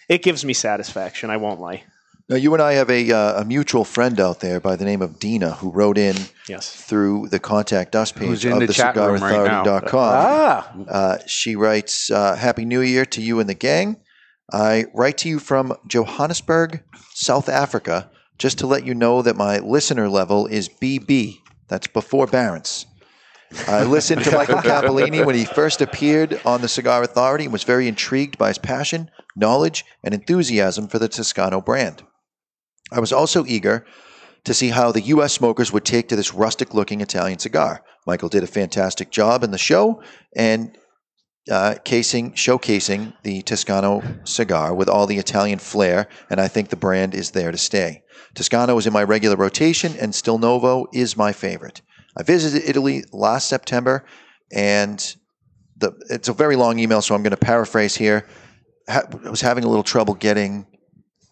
[0.08, 1.28] it gives me satisfaction.
[1.30, 1.84] I won't lie.
[2.30, 5.00] Now, you and I have a, uh, a mutual friend out there by the name
[5.00, 6.14] of Dina who wrote in
[6.46, 6.74] Yes.
[6.74, 9.32] through the contact us page of the the chat room right
[10.14, 13.96] Ah, Uh, she writes, uh, Happy New Year to you and the gang.
[14.52, 16.82] I write to you from Johannesburg,
[17.14, 21.38] South Africa, just to let you know that my listener level is BB.
[21.68, 22.84] That's before Barron's.
[23.66, 27.64] I listened to Michael Cappellini when he first appeared on the Cigar Authority and was
[27.64, 32.02] very intrigued by his passion, knowledge, and enthusiasm for the Toscano brand.
[32.90, 33.86] I was also eager
[34.44, 35.32] to see how the U.S.
[35.32, 37.82] smokers would take to this rustic looking Italian cigar.
[38.06, 40.02] Michael did a fantastic job in the show
[40.34, 40.76] and
[41.50, 46.76] uh, casing, showcasing the Toscano cigar with all the Italian flair, and I think the
[46.76, 48.02] brand is there to stay.
[48.34, 51.80] Toscano is in my regular rotation, and Still Novo is my favorite.
[52.16, 54.04] I visited Italy last September,
[54.52, 54.98] and
[55.76, 58.26] the, it's a very long email, so I'm going to paraphrase here.
[58.88, 60.66] Ha- I was having a little trouble getting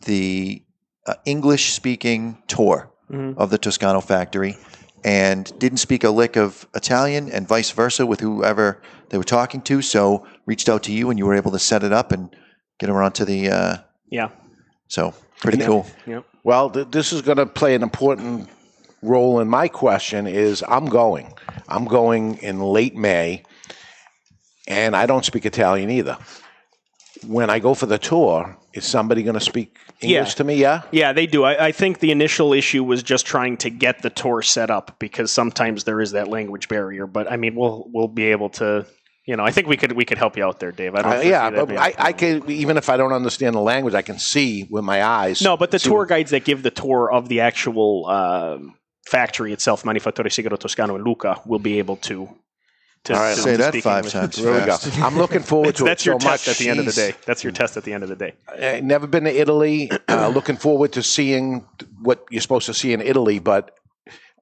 [0.05, 0.63] the
[1.07, 3.37] uh, English speaking tour Mhm.
[3.39, 4.57] of the Toscano factory
[5.05, 9.61] and didn't speak a lick of Italian and vice versa with whoever they were talking
[9.63, 9.81] to.
[9.83, 12.35] So reached out to you and you were able to set it up and
[12.81, 13.49] get her onto the.
[13.51, 13.77] Uh,
[14.11, 14.29] Yeah.
[14.89, 15.87] so pretty cool.
[16.07, 16.21] Yeah.
[16.45, 18.49] well, th- this is going to play an important
[19.03, 20.27] role in my question.
[20.27, 21.33] Is I'm going.
[21.69, 23.43] I'm going in late May,
[24.67, 26.17] and I don't speak Italian either.
[27.27, 30.35] When I go for the tour, is somebody going to speak English Yeah.
[30.35, 30.55] to me?
[30.57, 30.83] Yeah.
[30.91, 31.45] Yeah, they do.
[31.45, 34.97] I, I think the initial issue was just trying to get the tour set up
[34.99, 37.07] because sometimes there is that language barrier.
[37.07, 38.87] But I mean, we'll we'll be able to.
[39.29, 40.95] You know, I think we could we could help you out there, Dave.
[40.95, 41.13] I don't.
[41.17, 44.21] Uh, yeah, but I, I, can even if I don't understand the language, I can
[44.21, 45.43] see with my eyes.
[45.43, 49.53] No, but the tour what- guides that give the tour of the actual um factory
[49.53, 52.29] itself, Manifattura Sigaro Toscano in Lucca, will be able to.
[53.07, 54.77] To, All right, to Say that five times There we go.
[54.97, 56.55] I'm looking forward to that's it your so test much.
[56.55, 57.15] at the end of the day.
[57.25, 58.33] That's your test at the end of the day.
[58.49, 59.91] Uh, never been to Italy.
[60.09, 61.67] Uh, looking forward to seeing
[62.03, 63.79] what you're supposed to see in Italy, but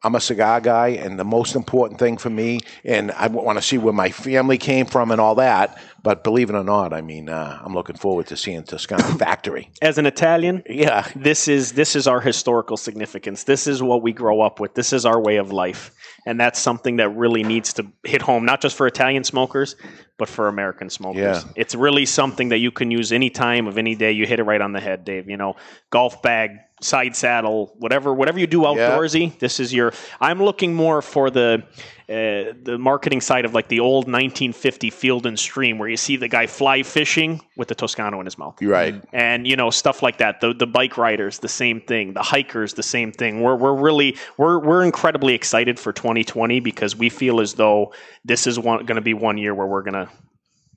[0.05, 3.63] I'm a cigar guy, and the most important thing for me, and I want to
[3.63, 5.79] see where my family came from and all that.
[6.03, 9.71] But believe it or not, I mean, uh, I'm looking forward to seeing Toscana factory.
[9.81, 13.45] As an Italian, Yeah, this is this is our historical significance.
[13.45, 14.75] This is what we grow up with.
[14.75, 15.91] This is our way of life,
[16.27, 19.77] and that's something that really needs to hit home, not just for Italian smokers,
[20.19, 21.43] but for American smokers.
[21.45, 21.53] Yeah.
[21.57, 24.13] It's really something that you can use any time of any day.
[24.13, 25.31] You hit it right on the head, Dave.
[25.31, 25.57] You know,
[25.89, 26.51] golf bag,
[26.85, 29.39] side saddle, whatever whatever you do outdoorsy.
[29.39, 29.93] This is your.
[30.21, 31.65] I'm looking more for the.
[32.07, 36.17] Uh, the marketing side of like the old 1950 Field and Stream, where you see
[36.17, 39.03] the guy fly fishing with the Toscano in his mouth right.
[39.15, 40.43] and you know stuff like that.
[40.43, 42.13] The the bike riders, the same thing.
[42.13, 43.41] The hikers, the same thing.
[43.41, 48.47] We're we're really we're we're incredibly excited for 2020 because we feel as though this
[48.47, 50.11] is going to be one year where we're going to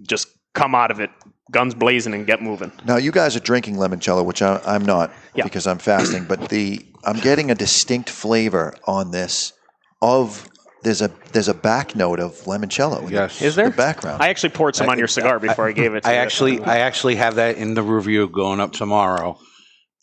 [0.04, 1.10] just come out of it
[1.52, 2.72] guns blazing and get moving.
[2.86, 5.44] Now you guys are drinking limoncello, which I, I'm not Yeah.
[5.44, 6.26] because I'm fasting.
[6.26, 9.54] But the I'm getting a distinct flavor on this
[10.02, 10.48] of
[10.84, 13.04] there's a there's a back note of limoncello.
[13.04, 13.40] in Yes.
[13.40, 13.70] the, Is there?
[13.70, 14.22] the background?
[14.22, 16.18] I actually poured some on your cigar before I, gave it to I you.
[16.20, 19.40] actually, I actually have that in the review going up tomorrow,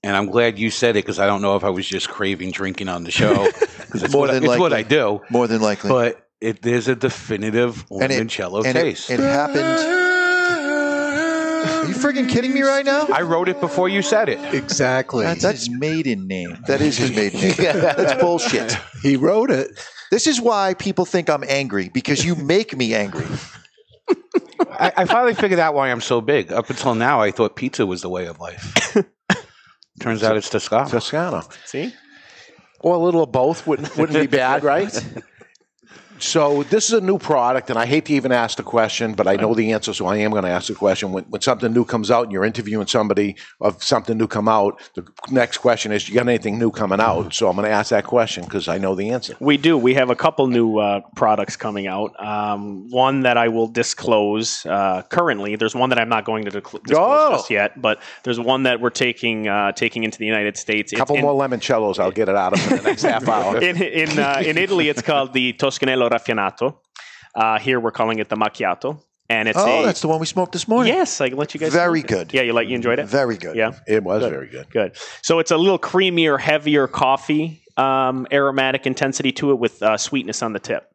[0.02, 2.50] and I'm glad you said it because I don't know if I was just craving
[2.50, 4.72] drinking on the show because it's, More what, I- than it's what.
[4.72, 5.20] I do.
[5.30, 10.03] More than likely, But it there's a definitive and it, limoncello and it- It, happened.
[12.04, 13.06] Are you friggin' kidding me right now?
[13.12, 14.54] I wrote it before you said it.
[14.54, 15.24] Exactly.
[15.24, 16.58] That's his maiden name.
[16.66, 17.54] That is his maiden name.
[17.58, 18.76] That's bullshit.
[19.02, 19.68] he wrote it.
[20.10, 23.26] This is why people think I'm angry because you make me angry.
[24.70, 26.52] I, I finally figured out why I'm so big.
[26.52, 28.96] Up until now, I thought pizza was the way of life.
[30.00, 30.88] Turns out it's Toscano.
[30.88, 31.42] Toscano.
[31.64, 31.94] See?
[32.80, 34.92] Or a little of both wouldn't, wouldn't be bad, right?
[36.24, 39.28] So this is a new product, and I hate to even ask the question, but
[39.28, 41.12] I know the answer, so I am going to ask the question.
[41.12, 44.80] When, when something new comes out and you're interviewing somebody of something new come out,
[44.94, 47.34] the next question is, you got anything new coming out?
[47.34, 49.36] So I'm going to ask that question because I know the answer.
[49.38, 49.76] We do.
[49.76, 52.18] We have a couple new uh, products coming out.
[52.18, 55.56] Um, one that I will disclose uh, currently.
[55.56, 57.32] There's one that I'm not going to discl- disclose Oh.
[57.32, 60.90] just yet, but there's one that we're taking uh, taking into the United States.
[60.94, 63.58] A couple in- more limoncellos, I'll get it out of in the next half hour.
[63.58, 66.76] in in, uh, in Italy, it's called the Toscanello Raffinato.
[67.34, 70.26] Uh, here, we're calling it the Macchiato, and it's Oh, a that's the one we
[70.26, 70.92] smoked this morning.
[70.94, 71.20] yes.
[71.20, 71.72] I can let you guys.
[71.72, 72.32] Very good.
[72.32, 73.06] Yeah, you like you enjoyed it.
[73.06, 73.56] Very good.
[73.56, 73.72] Yeah.
[73.88, 74.70] It was very good.
[74.70, 74.96] Good.
[75.22, 80.42] So it's a little creamier, heavier coffee um, aromatic intensity to it with uh, sweetness
[80.42, 80.88] on the tip.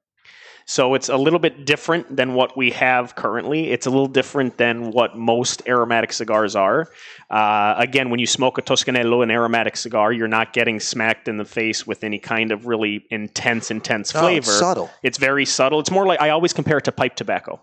[0.70, 3.72] So it's a little bit different than what we have currently.
[3.72, 6.88] It's a little different than what most aromatic cigars are.
[7.28, 11.38] Uh, again, when you smoke a Toscanello, an aromatic cigar, you're not getting smacked in
[11.38, 14.38] the face with any kind of really intense, intense Oh, flavor.
[14.52, 14.92] it's subtle.
[15.02, 15.80] It's very subtle.
[15.80, 17.60] It's more like I always compare it to pipe tobacco.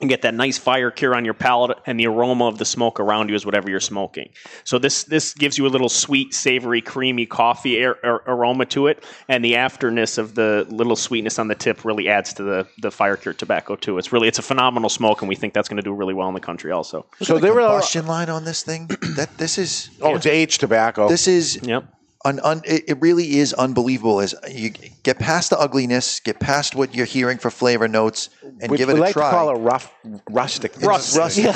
[0.00, 3.00] You get that nice fire cure on your palate, and the aroma of the smoke
[3.00, 4.30] around you is whatever you're smoking.
[4.62, 8.86] So this this gives you a little sweet, savory, creamy coffee ar- ar- aroma to
[8.86, 12.68] it, and the afterness of the little sweetness on the tip really adds to the
[12.80, 13.98] the fire cure tobacco too.
[13.98, 16.28] It's really it's a phenomenal smoke, and we think that's going to do really well
[16.28, 17.04] in the country also.
[17.20, 17.80] So there are.
[17.80, 18.88] Combustion line on this thing.
[19.16, 21.08] That this is Oh, it's aged tobacco.
[21.08, 21.84] this is Yep.
[22.24, 24.20] Un, un, it, it really is unbelievable.
[24.20, 24.70] As you
[25.02, 28.88] get past the ugliness, get past what you're hearing for flavor notes, and we, give
[28.88, 29.30] it a like try.
[29.30, 29.92] to call it rough,
[30.30, 30.76] rustic.
[30.80, 31.44] Rustic.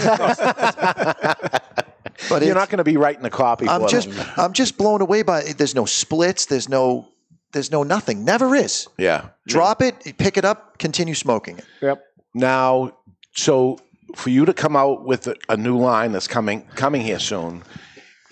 [2.28, 3.68] but You're not going to be writing the copy.
[3.68, 4.26] I'm for just them.
[4.36, 5.58] I'm just blown away by it.
[5.58, 6.46] There's no splits.
[6.46, 7.08] There's no
[7.52, 8.24] there's no nothing.
[8.24, 8.88] Never is.
[8.96, 9.28] yeah.
[9.46, 11.64] Drop it, pick it up, continue smoking it.
[11.82, 12.02] Yep.
[12.34, 12.96] Now,
[13.34, 13.78] so
[14.14, 17.62] for you to come out with a, a new line that's coming coming here soon,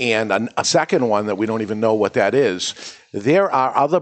[0.00, 2.74] and a, a second one that we don't even know what that is,
[3.12, 4.00] there are other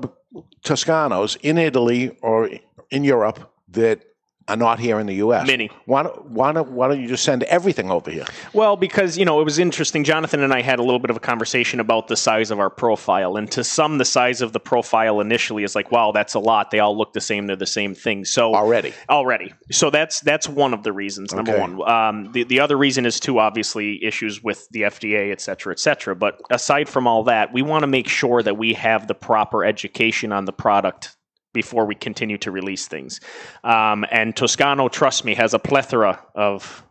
[0.63, 2.51] Toscanos in Italy or
[2.91, 4.03] in Europe that
[4.49, 5.47] are not here in the U.S.
[5.47, 5.71] Many.
[5.85, 8.25] Why don't, why don't, why don't you just send everything over here?
[8.53, 10.05] Well, because you know it was interesting.
[10.05, 12.71] Jonathan and I had a little bit of a conversation about the size of our
[12.71, 16.39] profile, and to some, the size of the profile initially is like, wow, that's a
[16.41, 16.71] lot.
[16.71, 17.47] They all look the same.
[17.47, 18.25] They're the same thing.
[18.25, 18.95] So Already.
[19.11, 19.53] already.
[19.71, 21.35] So that's that's one of the reasons.
[21.35, 21.61] Number Okay.
[21.61, 21.89] one.
[21.89, 25.79] Um, the the other reason is too obviously issues with the FDA, et cetera, et
[25.79, 26.17] cetera.
[26.17, 29.65] But aside from all that, we want to make sure that we have the proper
[29.65, 31.17] education on the product
[31.63, 33.21] before we continue to release things.
[33.65, 36.85] Um, and Toscano, trust me, has a plethora of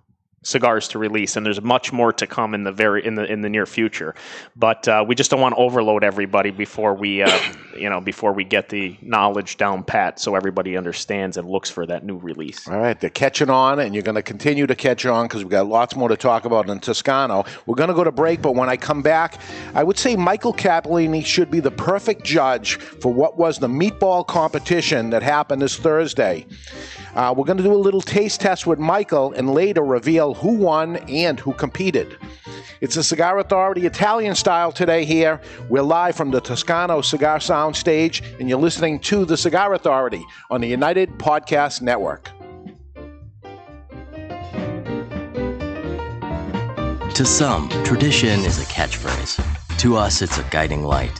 [0.48, 3.42] cigars to release, and there's much more to come in the very in the in
[3.42, 4.16] the near future.
[4.56, 7.40] But uh, we just don't want to overload everybody before we uh,
[7.78, 11.86] you know before we get the knowledge down pat, so everybody understands and looks for
[11.86, 12.68] that new release.
[12.68, 15.52] All right, they're catching on, and you're going to continue to catch on because we've
[15.52, 17.44] got lots more to talk about in Toscano.
[17.66, 19.40] We're going to go to break, but when I come back,
[19.74, 24.26] I would say Michael Cappellini should be the perfect judge for what was the meatball
[24.26, 26.46] competition that happened this Thursday.
[27.18, 30.54] Uh, we're going to do a little taste test with Michael and later reveal who
[30.54, 32.16] won and who competed.
[32.80, 35.42] It's the Cigar Authority Italian style today here.
[35.68, 40.24] We're live from the Toscano Cigar Sound Stage, and you're listening to the Cigar Authority
[40.52, 42.30] on the United Podcast Network.
[47.16, 49.78] To some, tradition is a catchphrase.
[49.80, 51.20] To us, it's a guiding light.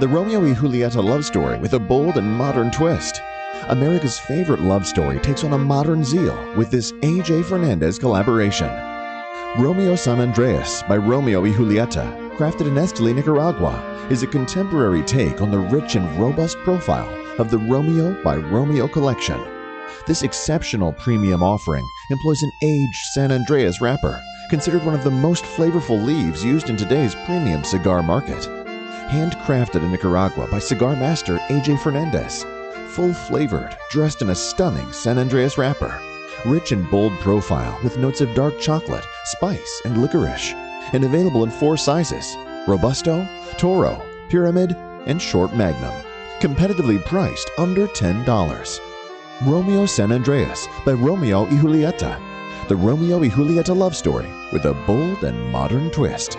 [0.00, 3.22] The Romeo y Julieta love story with a bold and modern twist.
[3.68, 7.44] America's favorite love story takes on a modern zeal with this A.J.
[7.44, 8.66] Fernandez collaboration.
[9.56, 15.40] Romeo San Andrés by Romeo y Julieta, crafted in Esteli, Nicaragua, is a contemporary take
[15.40, 19.40] on the rich and robust profile of the Romeo by Romeo collection.
[20.08, 25.44] This exceptional premium offering employs an aged San Andrés wrapper, considered one of the most
[25.44, 28.48] flavorful leaves used in today's premium cigar market.
[29.08, 32.44] Handcrafted in Nicaragua by cigar master AJ Fernandez.
[32.88, 36.00] Full flavored, dressed in a stunning San Andrés wrapper.
[36.46, 40.52] Rich and bold profile with notes of dark chocolate, spice, and licorice.
[40.92, 42.36] And available in four sizes
[42.66, 44.72] Robusto, Toro, Pyramid,
[45.06, 45.94] and Short Magnum.
[46.40, 48.80] Competitively priced under $10.
[49.42, 52.18] Romeo San Andrés by Romeo y Julieta.
[52.68, 56.38] The Romeo y Julieta love story with a bold and modern twist.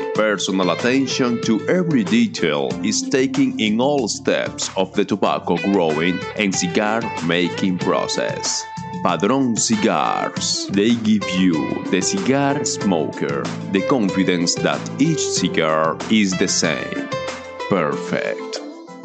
[0.13, 6.53] personal attention to every detail is taken in all steps of the tobacco growing and
[6.53, 8.63] cigar making process.
[9.03, 10.67] Padron Cigars.
[10.67, 17.09] They give you, the cigar smoker, the confidence that each cigar is the same.
[17.69, 18.70] Perfect.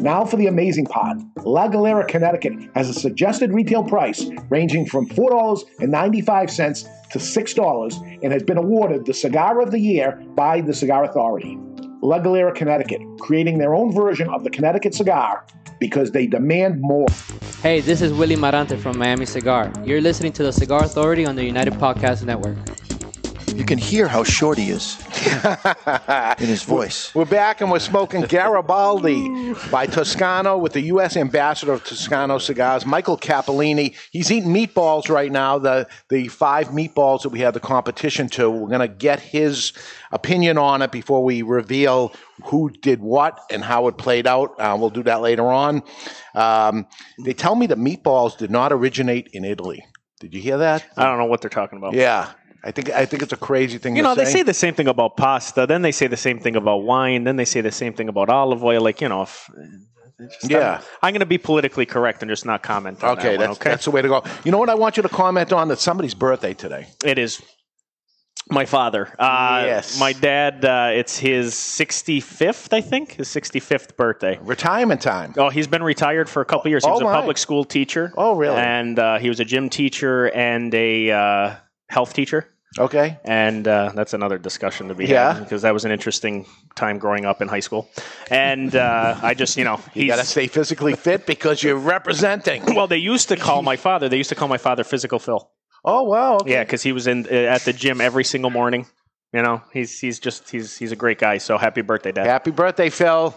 [0.00, 1.18] Now for the amazing part.
[1.44, 8.42] La Galera, Connecticut has a suggested retail price ranging from $4.95 to $6 and has
[8.42, 11.58] been awarded the Cigar of the Year by the Cigar Authority.
[12.02, 15.44] La Galera, Connecticut, creating their own version of the Connecticut cigar
[15.78, 17.06] because they demand more.
[17.62, 19.70] Hey, this is Willie Marante from Miami Cigar.
[19.84, 22.56] You're listening to the Cigar Authority on the United Podcast Network.
[23.54, 24.96] You can hear how short he is
[26.38, 27.14] in his voice.
[27.14, 31.16] We're back and we're smoking Garibaldi by Toscano with the U.S.
[31.16, 33.96] ambassador of Toscano Cigars, Michael Cappellini.
[34.12, 38.48] He's eating meatballs right now, the, the five meatballs that we had the competition to.
[38.50, 39.72] We're going to get his
[40.12, 42.12] opinion on it before we reveal
[42.44, 44.54] who did what and how it played out.
[44.58, 45.82] Uh, we'll do that later on.
[46.34, 46.86] Um,
[47.24, 49.84] they tell me that meatballs did not originate in Italy.
[50.20, 50.86] Did you hear that?
[50.98, 51.94] I don't know what they're talking about.
[51.94, 52.30] Yeah.
[52.64, 53.96] I think I think it's a crazy thing.
[53.96, 54.32] You know, they say.
[54.32, 55.66] say the same thing about pasta.
[55.66, 57.24] Then they say the same thing about wine.
[57.24, 58.82] Then they say the same thing about olive oil.
[58.82, 59.48] Like you know, if,
[60.18, 60.74] just- Yeah.
[60.74, 63.58] I'm, I'm going to be politically correct and just not comment on Okay, that that's,
[63.60, 64.22] okay, that's the way to go.
[64.44, 65.68] You know what I want you to comment on?
[65.68, 66.88] That somebody's birthday today.
[67.02, 67.40] It is
[68.50, 69.08] my father.
[69.18, 69.98] Uh, Yes.
[69.98, 70.62] My dad.
[70.64, 74.38] Uh, it's his 65th, I think, his 65th birthday.
[74.42, 75.34] Retirement time.
[75.38, 76.84] Oh, he's been retired for a couple years.
[76.84, 78.12] He Oh, was a public school teacher.
[78.16, 78.56] Oh, really?
[78.56, 81.54] And uh, he was a gym teacher and a uh,
[81.90, 82.46] health teacher.
[82.78, 83.18] Okay.
[83.24, 85.32] And uh, that's another discussion to be Yeah.
[85.34, 87.88] had because that was an interesting time growing up in high school.
[88.30, 92.62] And uh, I just, you know, You got to stay physically fit because you're representing.
[92.76, 94.08] Well, they used to call my father.
[94.08, 95.50] They used to call my father Physical Phil.
[95.84, 96.36] Oh wow.
[96.36, 96.52] Okay.
[96.52, 98.86] Yeah, because he was in uh, at the gym every single morning.
[99.32, 101.38] You know, he's he's just he's he's a great guy.
[101.38, 102.26] So happy birthday, Dad!
[102.26, 103.34] Happy birthday, Phil.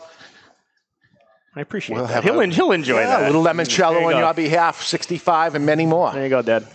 [1.55, 2.23] I appreciate We'll that.
[2.23, 3.23] He'll, a- he'll enjoy Yeah, that.
[3.23, 4.19] a little limoncello you on go.
[4.19, 6.11] your behalf, 65 and many more.
[6.11, 6.67] There you go, Dad.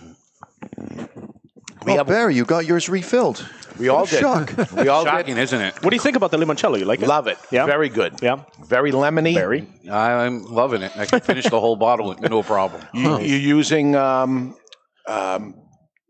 [1.85, 3.45] We oh, have- Barry, you got yours refilled.
[3.79, 4.19] We all What did.
[4.19, 4.53] Shock.
[4.73, 5.41] We all Shocking, did.
[5.41, 5.73] isn't it?
[5.81, 6.77] What do you think about the limoncello?
[6.77, 7.07] You like it?
[7.07, 7.37] Love it.
[7.49, 7.65] Yeah.
[7.65, 8.21] Very good.
[8.21, 8.43] Yeah.
[8.65, 9.33] Very lemony.
[9.33, 9.67] Very.
[9.89, 10.91] I'm loving it.
[10.97, 12.83] I can finish the whole bottle no problem.
[12.93, 14.55] You, You're using um,
[15.07, 15.55] um,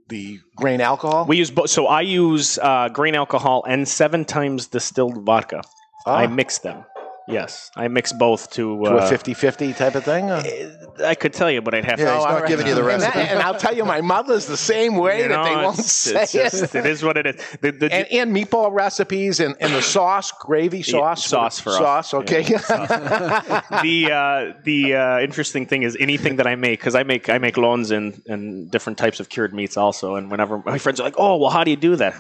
[0.08, 1.26] the grain alcohol.
[1.28, 1.70] We use both.
[1.70, 5.62] So I use uh, grain alcohol and seven times distilled vodka.
[6.08, 6.18] Ah.
[6.18, 6.84] I mix them.
[7.30, 8.84] Yes, I mix both to.
[8.84, 10.30] to Uh, a 50-50 type of thing.
[10.32, 10.42] or-
[11.06, 12.16] I could tell you, but I'd have Yeah, to.
[12.16, 13.30] he's not giving you the and, that- recipe.
[13.34, 15.92] and I'll tell you, my mother's the same way You that they know, won't it's-
[15.94, 16.80] say it's just- it.
[16.80, 17.36] it is what it is.
[17.62, 21.78] The, the, And, and meatball recipes and, and the sauce, gravy sauce, sauce for us.
[21.78, 22.14] sauce.
[22.16, 27.30] Okay, the uh, the uh, interesting thing is anything that I make because I make
[27.30, 30.16] I make loans and and different types of cured meats also.
[30.16, 32.14] And whenever my friends are like, "Oh, well, how do you do that?"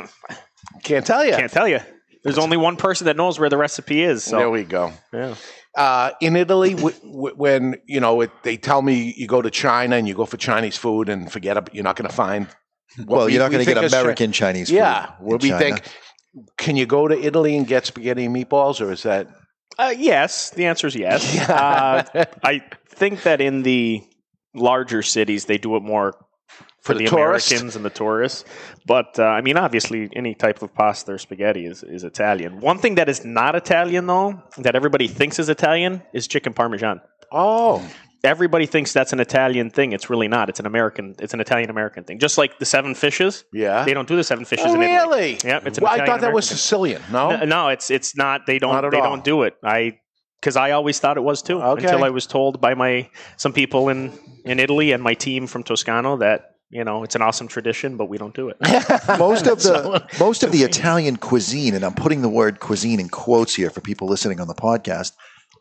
[0.83, 1.33] can't tell you.
[1.33, 1.79] Can't tell you.
[2.23, 4.23] There's only one person that knows where the recipe is.
[4.23, 4.91] So There we go.
[5.13, 5.35] yeah.
[5.77, 9.49] Uh, in Italy, w- w- when you know it, they tell me you go to
[9.51, 12.47] China and you go for Chinese food and forget it, you're not going to find.
[13.05, 14.75] Well, we- you're not going to get is Chi- American Chinese food.
[14.77, 15.59] Yeah, in we China.
[15.59, 15.83] think.
[16.57, 19.27] Can you go to Italy and get spaghetti and meatballs, or is that?
[19.77, 21.23] Uh, yes, the answer is yes.
[21.49, 22.03] Uh,
[22.43, 24.01] I think that in the
[24.55, 26.15] larger cities they do it more
[26.89, 27.15] for, For the the?
[27.15, 28.45] Americans and the tourists.
[28.85, 32.59] But uh, I mean, obviously, any type of pasta or spaghetti is, is Italian.
[32.59, 37.01] One thing that is not Italian, though, that everybody thinks is Italian, is chicken parmesan.
[37.31, 37.81] Oh,
[38.21, 39.93] Everybody thinks that's an Italian thing.
[39.93, 40.49] It's really not.
[40.49, 41.15] It's an American.
[41.19, 42.19] It's an Italian American thing.
[42.19, 43.45] Just like the seven fishes.
[43.53, 43.85] yeah.
[43.85, 44.97] They don't do the seven fishes Oh, in Italy.
[44.97, 45.37] really?
[45.45, 46.45] Yeah, it's an well, I thought that was.
[46.45, 47.01] Sicilian.
[47.13, 47.29] No.
[47.37, 48.45] No, no, it's it's not.
[48.45, 48.73] They don't.
[48.73, 49.11] Not they all.
[49.11, 49.53] don't do it.
[49.63, 49.99] I
[50.41, 51.85] because I always thought it was too Okay.
[51.85, 54.11] until I was told by my some people in
[54.43, 58.05] in Italy and my team from Toscano that you know it's an awesome tradition, but
[58.05, 58.57] we don't do it.
[59.19, 63.09] most of the most of the Italian cuisine, and I'm putting the word cuisine in
[63.09, 65.13] quotes here for people listening on the podcast,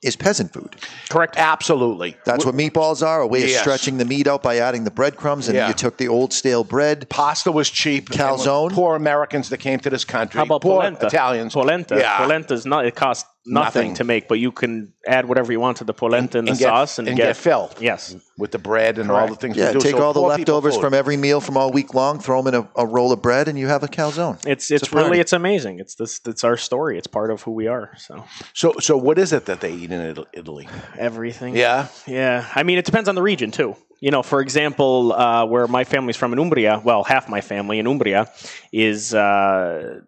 [0.02, 0.76] is peasant food.
[1.08, 1.36] Correct.
[1.36, 2.16] Absolutely.
[2.24, 3.56] That's what meatballs are, a way Yes.
[3.56, 5.68] of stretching the meat out by adding the breadcrumbs, and Yeah.
[5.68, 7.08] you took the old stale bread.
[7.08, 8.10] Pasta was cheap.
[8.10, 8.72] Calzone?
[8.72, 10.38] Poor Americans that came to this country.
[10.38, 11.06] How about poor polenta?
[11.06, 11.52] Italians.
[11.54, 11.96] Polenta.
[11.98, 12.18] Yeah.
[12.18, 12.86] Polenta's not.
[12.86, 13.94] It costs nothing, Nothing.
[13.94, 16.58] to make, but you can add whatever you want to the polenta and, the and
[16.58, 18.14] get, sauce and, and get, filled Yes.
[18.36, 19.56] with the bread and all the things.
[19.56, 19.80] Yeah, we do.
[19.80, 22.60] take So all the leftovers from every meal from all week long, throw them in
[22.62, 24.34] a, a roll of bread, and you have a calzone.
[24.46, 25.78] It's It's it's, really it's amazing.
[25.78, 26.98] It's this it's our story.
[26.98, 27.92] It's part of who we are.
[27.96, 28.24] So
[28.54, 30.68] So, so what is it that they eat in Italy?
[30.98, 31.56] everything.
[31.56, 31.88] Yeah.
[32.06, 33.76] Yeah, I mean, it depends on the region too.
[34.00, 37.80] You know, for example, uh, where my family's from in Umbria, well, half my family
[37.80, 38.30] in Umbria
[38.72, 40.00] is uh,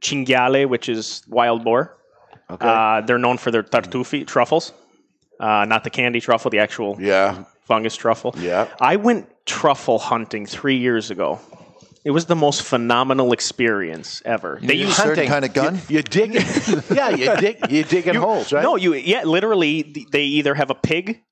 [0.00, 1.96] cinghiale, which is wild boar.
[2.52, 2.66] Okay.
[2.68, 4.72] Uh, they're known for their tartufi truffles,
[5.40, 7.44] uh, not the candy truffle, the actual yeah.
[7.64, 8.34] fungus truffle.
[8.38, 8.68] Yeah.
[8.80, 11.40] I went truffle hunting three years ago.
[12.04, 14.58] It was the most phenomenal experience ever.
[14.60, 15.76] You need a certain kind of gun.
[15.88, 16.90] You, you dig it.
[16.90, 17.70] yeah, you dig.
[17.70, 18.62] You digging holes, right?
[18.62, 21.22] No, you yeah, literally they either have a pig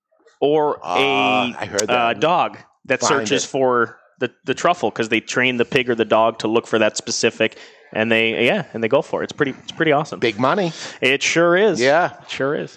[0.41, 3.49] or Ah, a I heard uh, dog that Find searches it.
[3.49, 6.79] for the, the truffle because they train the pig or the dog to look for
[6.79, 7.59] that specific
[7.93, 9.25] and they yeah and they go for it.
[9.25, 10.21] It's pretty it's pretty awesome.
[10.21, 10.73] Big money.
[11.01, 11.81] It sure is.
[11.81, 12.17] Yeah.
[12.23, 12.77] It sure is.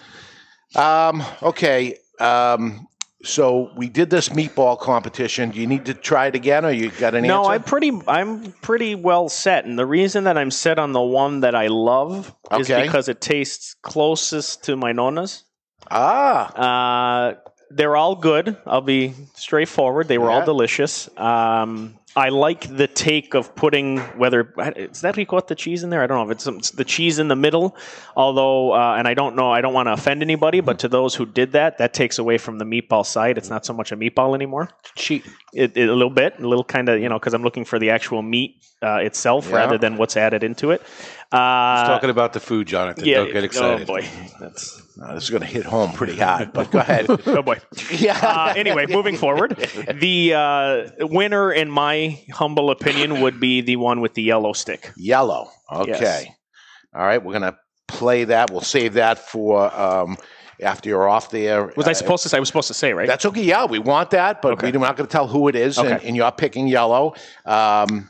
[0.76, 1.97] Um, okay.
[2.20, 2.88] Um,
[3.24, 5.51] so we did this meatball competition.
[5.51, 7.28] Do you need to try it again, or you got any?
[7.28, 7.51] no, answer?
[7.53, 8.01] I'm pretty.
[8.07, 11.68] I'm pretty well set, and the reason that I'm set on the one that I
[11.68, 12.84] love is Okay.
[12.84, 15.43] because it tastes closest to my nonas.
[15.89, 17.36] Ah, uh,
[17.72, 18.57] they're all good.
[18.66, 20.07] I'll be straightforward.
[20.09, 21.09] They were all delicious.
[21.18, 26.03] Um, I like the take of putting whether is that the cheese in there.
[26.03, 27.76] I don't know if it's, it's the cheese in the middle.
[28.16, 31.16] Although, uh, and I don't know, I don't want to offend anybody, but to those
[31.16, 33.38] who did that, that takes away from the meatball side.
[33.38, 34.70] It's not so much a meatball anymore.
[34.95, 35.26] Cheat.
[35.53, 37.80] It, it- a little bit, a little kind of you know, because I'm looking for
[37.80, 39.55] the actual meat uh, itself Yeah.
[39.57, 40.82] rather than what's added into it.
[41.34, 43.06] Uh, He's talking about the food, Jonathan.
[43.06, 43.90] yeah, Don't get excited.
[43.90, 44.08] Oh boy,
[44.40, 44.80] that's
[45.14, 46.54] this is going to hit home pretty hard.
[46.54, 47.08] But go ahead.
[47.26, 47.60] oh boy.
[47.92, 48.20] Yeah.
[48.22, 49.56] Uh, anyway, moving forward,
[50.00, 54.92] the uh, winner, in my humble opinion, would be the one with the yellow stick.
[54.96, 55.50] Yellow.
[55.72, 55.92] Okay.
[56.00, 56.26] Yes.
[56.94, 57.18] All right.
[57.24, 57.58] We're going to
[57.88, 58.52] play that.
[58.52, 60.18] We'll save that for um,
[60.62, 61.74] after you're off the there.
[61.76, 62.38] Was I Uh, supposed to say?
[62.38, 63.08] I was supposed to say, right?
[63.08, 63.42] That's okay.
[63.44, 66.08] Yeah, we want that, but we're not going to tell who it is, and, Okay.
[66.08, 67.16] and you're picking yellow.
[67.46, 68.10] Um,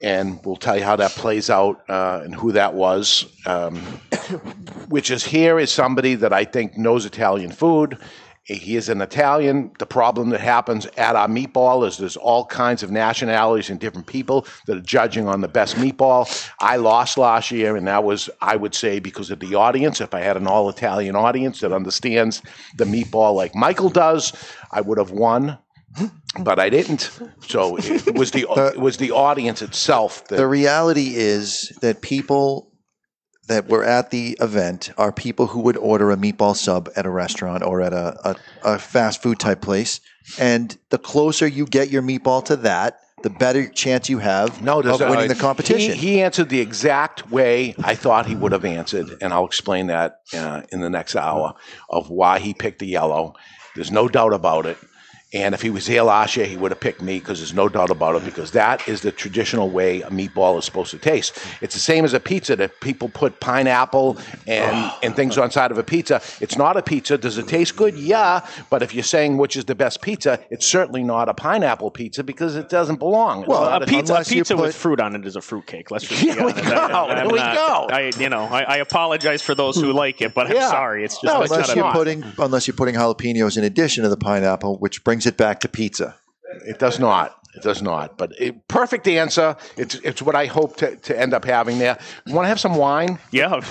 [0.00, 3.26] and we'll tell you how that plays out uh, and who that was.
[3.46, 3.76] Um,
[4.88, 7.98] which is here is somebody that I think knows Italian food.
[8.44, 9.72] He is an Italian.
[9.78, 14.06] The problem that happens at our meatball is there's all kinds of nationalities and different
[14.06, 16.48] people that are judging on the best meatball.
[16.58, 20.00] I lost last year, and that was, I would say, because of the audience.
[20.00, 22.40] If I had an all Italian audience that understands
[22.74, 24.32] the meatball like Michael does,
[24.72, 25.58] I would have won.
[26.40, 27.10] But I didn't.
[27.46, 32.72] So it was the, it was the audience itself that The reality is that people
[33.48, 37.10] that were at the event are people who would order a meatball sub at a
[37.10, 38.36] restaurant or at a, a,
[38.74, 40.00] a fast food type place.
[40.38, 44.80] And the closer you get your meatball to that, the better chance you have No,
[44.80, 45.94] of winning the competition.
[45.94, 49.88] He, he answered the exact way I thought he would have answered, and I'll explain
[49.88, 51.54] that uh, in the next hour
[51.88, 53.34] of why he picked the yellow.
[53.74, 54.76] There's no doubt about it.
[55.34, 57.68] And if he was here last year, he would have picked me because there's no
[57.68, 58.24] doubt about it.
[58.24, 61.38] Because that is the traditional way a meatball is supposed to taste.
[61.60, 64.16] It's the same as a pizza that people put pineapple
[64.46, 66.22] and, and things on side of a pizza.
[66.40, 67.18] It's not a pizza.
[67.18, 67.94] Does it taste good?
[67.94, 68.46] Yeah.
[68.70, 72.24] But if you're saying which is the best pizza, it's certainly not a pineapple pizza
[72.24, 73.40] because it doesn't belong.
[73.40, 75.90] It's Well, not a pizza, a pizza with fruit on it is a fruitcake.
[75.90, 76.60] Let's just Here we go.
[76.62, 77.94] I, There I'm we not- go.
[77.94, 81.04] I, you know, I, I apologize for those who like it, but I'm sorry.
[81.04, 84.08] It's just No, it's unless not you're putting unless you're putting jalapenos in addition to
[84.08, 86.16] the pineapple, which brings it back to pizza.
[86.66, 87.34] It does not.
[87.54, 88.16] It does not.
[88.18, 89.56] But it, perfect answer.
[89.76, 91.98] It's it's what I hope to, to end up having there.
[92.26, 93.18] You want to have some wine?
[93.32, 93.68] Yeah, of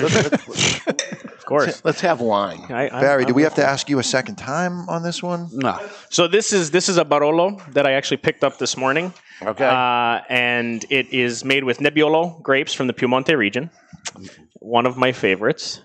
[1.45, 1.81] course.
[1.85, 2.65] Let's have wine.
[2.69, 5.23] I, I'm- Barry, do I'm- we have to ask you a second time on this
[5.23, 5.49] one?
[5.53, 5.79] No.
[6.09, 9.13] So this is this is a Barolo that I actually picked up this morning.
[9.41, 9.65] Okay.
[9.65, 13.69] Uh, and it is made with Nebbiolo grapes from the Piemonte region.
[14.59, 15.81] One of my favorites.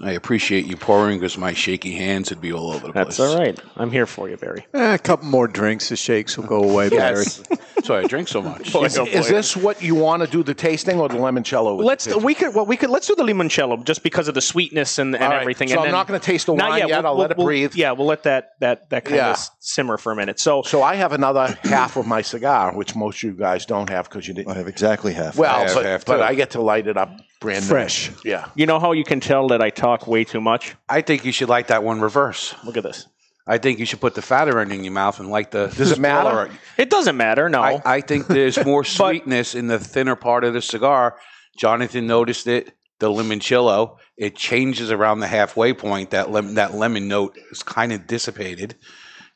[0.00, 3.04] I appreciate you pouring because my shaky hands would be all over the place.
[3.04, 3.28] That's place.
[3.30, 3.60] all right.
[3.76, 4.66] I'm here for you, Barry.
[4.72, 7.18] Eh, a couple more drinks, the shakes will go away, Barry.
[7.18, 7.42] Yes.
[7.74, 8.72] That's why I drink so much.
[8.72, 11.76] Boy, Is, oh is this what you want to do the tasting or the limoncello?
[11.76, 14.34] with Let's the we could well we could let's do the limoncello just because of
[14.34, 15.68] the sweetness and, and All right, everything.
[15.68, 17.46] so and I'm then- not gonna taste the Not wine yet, I'll let it we'll-
[17.46, 17.74] breathe.
[17.74, 19.32] Yeah, we'll let that that that kind Yeah.
[19.32, 20.40] of simmer for a minute.
[20.40, 23.90] So So I have another half of my cigar, which most of you guys don't
[23.90, 24.48] have because you didn't.
[24.52, 25.36] I have exactly half.
[25.36, 26.22] Well, I have but, half, but too.
[26.22, 27.10] I get to light it up
[27.42, 27.68] brand new.
[27.68, 28.10] Fresh.
[28.24, 28.48] Yeah.
[28.54, 30.74] you know how you can tell that I talk way too much?
[30.88, 32.54] I think you should like that one reverse.
[32.64, 33.06] Look at this.
[33.46, 35.66] I think you should put the fatter end in your mouth and like the.
[35.66, 36.30] Does it matter?
[36.30, 37.48] smaller- It doesn't matter.
[37.48, 37.60] No.
[37.60, 41.18] I, I think there's more sweetness in the thinner part of the cigar.
[41.58, 42.72] Jonathan noticed it.
[43.00, 46.10] The limoncello, it changes around the halfway point.
[46.10, 48.76] That lem- that lemon note is kind of dissipated,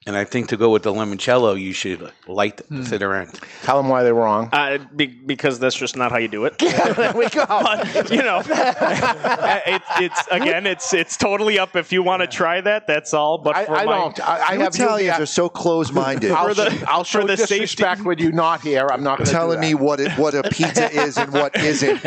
[0.07, 3.39] and I think to go with the limoncello, you should light the thinner end.
[3.63, 4.49] Tell them why they're wrong.
[4.53, 6.57] uh, be, because that's just not how you do it.
[6.59, 7.43] there we go.
[8.11, 12.87] you know, it, it's again, it's it's totally up if you want to try that.
[12.87, 13.39] That's all.
[13.39, 14.21] But I, for I my, don't.
[14.29, 16.31] I, I You have Italians you, are so close-minded.
[16.31, 18.87] I'll, For the- sh- I'll show the disrespect safety- with you not here.
[18.91, 22.01] I'm not going to telling me what it, what a pizza is and what isn't.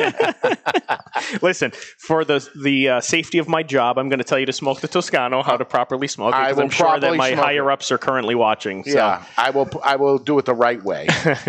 [1.42, 4.54] Listen, for the the uh, safety of my job, I'm going to tell you to
[4.54, 7.34] smoke the Toscano, how to properly smoke it, I will I'm sure that probably my
[7.34, 7.66] smoke higher it.
[7.92, 8.84] Are currently watching.
[8.84, 8.92] So.
[8.96, 9.70] Yeah, I will.
[9.84, 11.08] I will do it the right way,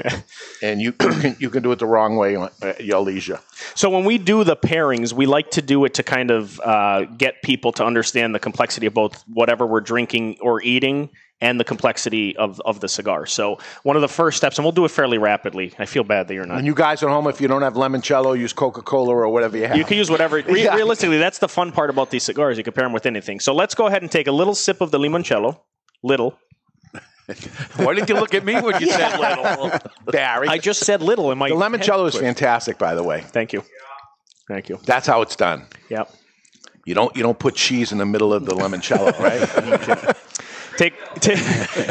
[0.63, 3.41] and you, you can you can do it the wrong way at your leisure.
[3.75, 7.05] So when we do the pairings, we like to do it to kind of uh,
[7.05, 11.11] get people to understand the complexity of both whatever we're drinking or eating
[11.43, 13.25] and the complexity of, of the cigar.
[13.25, 15.73] So one of the first steps, and we'll do it fairly rapidly.
[15.79, 16.59] I feel bad that you're not.
[16.59, 19.57] And you guys at home, if you don't have limoncello, use Coca Cola or whatever
[19.57, 19.77] you have.
[19.77, 20.37] You can use whatever.
[20.47, 20.75] Re- Yeah.
[20.75, 22.59] Realistically, that's the fun part about these cigars.
[22.59, 23.41] You can pair them with anything.
[23.41, 25.59] So let's go ahead and take a little sip of the limoncello.
[26.03, 26.39] Little.
[27.77, 29.71] Why didn't you look at me when you said little?
[30.13, 30.49] Barry.
[30.49, 31.49] I just said little in my.
[31.49, 33.21] the limoncello is fantastic, by the way.
[33.21, 33.63] Thank you.
[34.49, 34.81] Thank you.
[34.85, 35.67] That's how it's done.
[35.91, 36.11] Yep.
[36.87, 40.17] You don't you don't put cheese in the middle of the limoncello, right?
[40.77, 41.39] take, take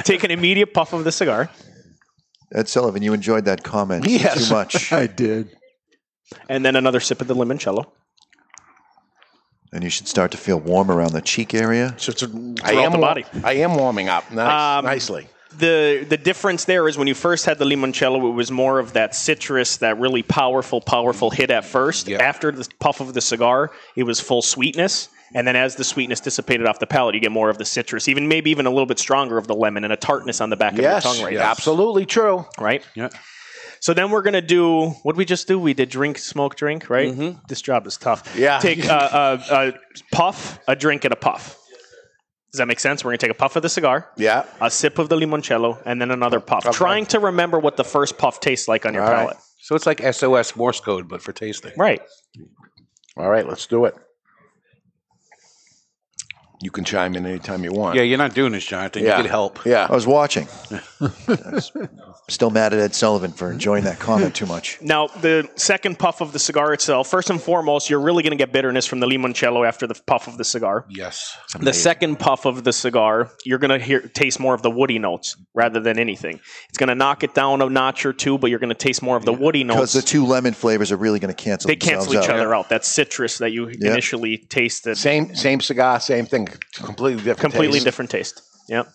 [0.04, 1.50] take an immediate puff of the cigar.
[2.54, 4.48] Ed Sullivan, you enjoyed that comment Yes.
[4.48, 4.92] too much.
[4.92, 5.56] I did.
[6.50, 7.86] And then another sip of the limoncello.
[9.72, 11.88] And you should start to feel warm around the cheek area.
[11.88, 13.26] I Throughout am the body.
[13.44, 15.28] I am warming up nice, Um, nicely.
[15.58, 18.94] the the difference there is when you first had the limoncello, it was more of
[18.94, 22.10] that citrus, that really powerful, powerful hit at first.
[22.10, 26.20] After the puff of the cigar, it was full sweetness, and then as the sweetness
[26.20, 28.88] dissipated off the palate, you get more of the citrus, even maybe even a little
[28.88, 31.26] bit stronger of the lemon and a tartness on the back Yes, of your tongue.
[31.26, 32.46] Right, absolutely true.
[32.60, 32.84] Right.
[32.96, 33.10] Yeah.
[33.82, 35.58] So then we're gonna do what we just do?
[35.60, 36.90] We did drink, smoke, drink.
[36.90, 37.38] Right.
[37.48, 38.24] This job is tough.
[38.30, 38.40] Mm-hmm.
[38.40, 38.60] Yeah.
[38.60, 39.74] Take a, a, a
[40.12, 41.56] puff, a drink, and a puff.
[42.52, 43.04] Does that make sense?
[43.04, 44.10] We're gonna take a puff of the cigar.
[44.18, 44.46] Yeah.
[44.60, 46.66] A sip of the limoncello, and then another puff.
[46.66, 46.76] Okay.
[46.76, 49.18] Trying to remember what the first puff tastes like on your All right.
[49.30, 49.38] palate.
[49.62, 51.74] So it's like SOS Morse code, but for tasting.
[51.78, 52.02] Right.
[53.18, 53.96] All right, let's do it.
[56.62, 57.96] You can chime in anytime you want.
[57.96, 59.04] Yeah, you're not doing this, Jonathan.
[59.04, 59.16] Yeah.
[59.18, 59.66] You could help.
[59.66, 59.88] Yeah.
[59.90, 60.46] I was watching.
[61.00, 61.10] I
[61.54, 61.72] was
[62.28, 64.78] still mad at Ed Sullivan for enjoying that comment too much.
[64.82, 68.38] Now, the second puff of the cigar itself, first and foremost, you're really going to
[68.38, 70.86] get bitterness from the limoncello after the puff of the cigar.
[70.90, 71.38] Yes.
[71.58, 75.00] The second puff of the cigar, you're going to hear taste more of the woody
[75.00, 76.42] notes rather than anything.
[76.68, 79.02] It's going to knock it down a notch or two, but you're going to taste
[79.02, 79.78] more of the woody notes.
[79.78, 80.06] Because notes.
[80.06, 82.32] the two lemon flavors are really going to cancel They cancel each out.
[82.32, 82.68] other out.
[82.68, 83.92] That citrus that you Yeah.
[83.92, 84.98] initially tasted.
[84.98, 86.49] Same same cigar, same thing.
[86.76, 87.40] Completely different.
[87.40, 87.86] completely taste.
[87.86, 88.42] different taste.
[88.70, 88.88] Yep.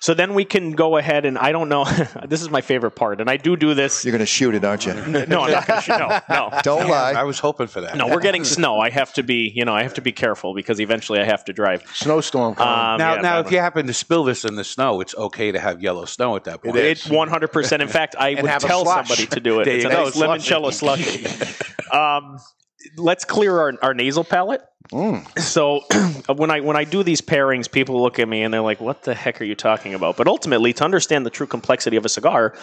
[0.00, 1.84] So then we can go ahead and I don't know.
[2.26, 4.04] this is my favorite part, and I do do this.
[4.04, 4.94] You're going to shoot it, aren't you?
[5.28, 5.98] No, I'm not going to shoot.
[5.98, 6.50] No, no.
[6.62, 7.12] Don't lie.
[7.12, 7.96] I was hoping for that.
[7.96, 8.78] No, we're getting snow.
[8.80, 11.44] I have to be, you know, I have to be careful because eventually I have
[11.44, 11.84] to drive.
[11.94, 12.72] Snowstorm coming.
[12.94, 15.14] Um, now, yeah, now, but- if you happen to spill this in the snow, it's
[15.14, 16.76] okay to have yellow snow at that point.
[16.76, 17.80] It's 100%.
[17.80, 19.64] In fact, I would tell somebody to do it.
[19.66, 20.54] There It's you a go, nice slushy.
[20.54, 21.96] limoncello slushy.
[21.96, 22.38] um,
[22.96, 24.62] let's clear our, our nasal palate.
[24.92, 25.38] Mm.
[25.38, 25.80] So
[26.34, 29.02] when I when I do these pairings, people look at me and they're like, "What
[29.02, 32.08] the heck are you talking about?" But ultimately, to understand the true complexity of a
[32.08, 32.54] cigar,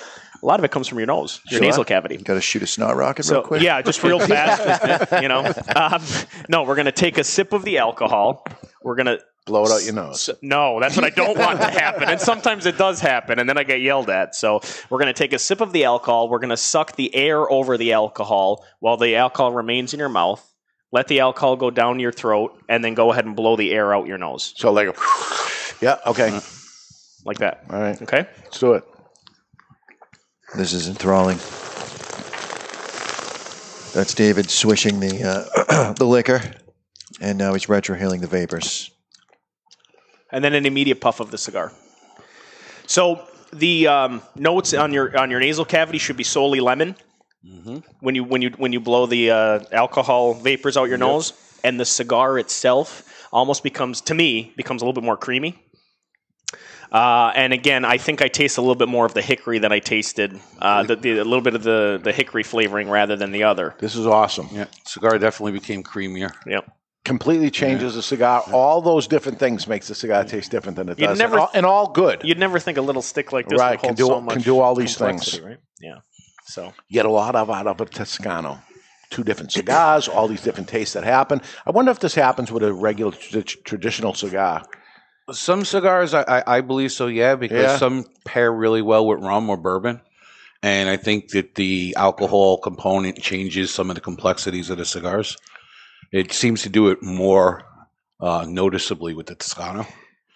[0.41, 1.67] a lot of it comes from your nose, your Sure.
[1.67, 2.17] nasal cavity.
[2.17, 3.61] Got to shoot a snot rocket So real quick.
[3.61, 5.53] yeah, just real fast, you know.
[5.75, 6.01] Um,
[6.49, 8.45] no, we're gonna take a sip of the alcohol.
[8.83, 10.29] We're gonna Blow it out your nose.
[10.41, 12.09] no, that's what I don't want to happen.
[12.09, 14.35] And sometimes it does happen, and then I get yelled at.
[14.35, 16.27] So we're going to take a sip of the alcohol.
[16.29, 20.09] We're going to suck the air over the alcohol while the alcohol remains in your
[20.09, 20.43] mouth.
[20.91, 23.93] Let the alcohol go down your throat, and then go ahead and blow the air
[23.95, 24.53] out your nose.
[24.57, 24.95] So like,
[25.81, 26.39] yeah, okay,
[27.25, 27.63] like that.
[27.69, 28.83] All right, okay, let's do it.
[30.55, 31.37] This is enthralling.
[33.93, 35.23] That's David swishing the
[35.67, 36.41] uh, the liquor,
[37.19, 38.91] and now he's retrohaling the vapors.
[40.31, 41.71] And then an immediate puff of the cigar.
[42.85, 46.95] So the um, notes on your on your nasal cavity should be solely lemon.
[48.01, 51.79] When you when you when you blow the uh, alcohol vapors out your nose, and
[51.79, 55.57] the cigar itself almost becomes to me becomes a little bit more creamy.
[56.91, 59.73] Uh, and again, I think I taste a little bit more of the hickory than
[59.73, 63.31] I tasted uh, the, the, a little bit of the, the hickory flavoring rather than
[63.31, 63.75] the other.
[63.79, 64.47] This is awesome.
[64.53, 66.31] Yeah, cigar definitely became creamier.
[66.45, 66.71] Yep.
[67.07, 68.43] Completely changes the cigar.
[68.51, 71.41] All those different things makes the cigar taste different than it You'd does, never- and,
[71.41, 72.21] all, and all good.
[72.23, 74.59] You'd never think a little stick like this Right, would can do- so can do
[74.59, 75.45] all these complexity, things.
[75.47, 75.57] right?
[75.81, 75.99] Yeah.
[76.45, 78.59] So You get a lot of out of a Toscano.
[79.09, 81.41] Two different cigars, all these different tastes that happen.
[81.65, 84.63] I wonder if this happens with a regular tr- traditional cigar.
[85.31, 87.77] Some cigars, I, I, I believe so, yeah, because Yeah.
[87.77, 90.01] some pair really well with rum or bourbon.
[90.61, 95.37] And I think that the alcohol component changes some of the complexities of the cigars.
[96.11, 97.63] It seems to do it more
[98.19, 99.85] uh, noticeably with the Toscano.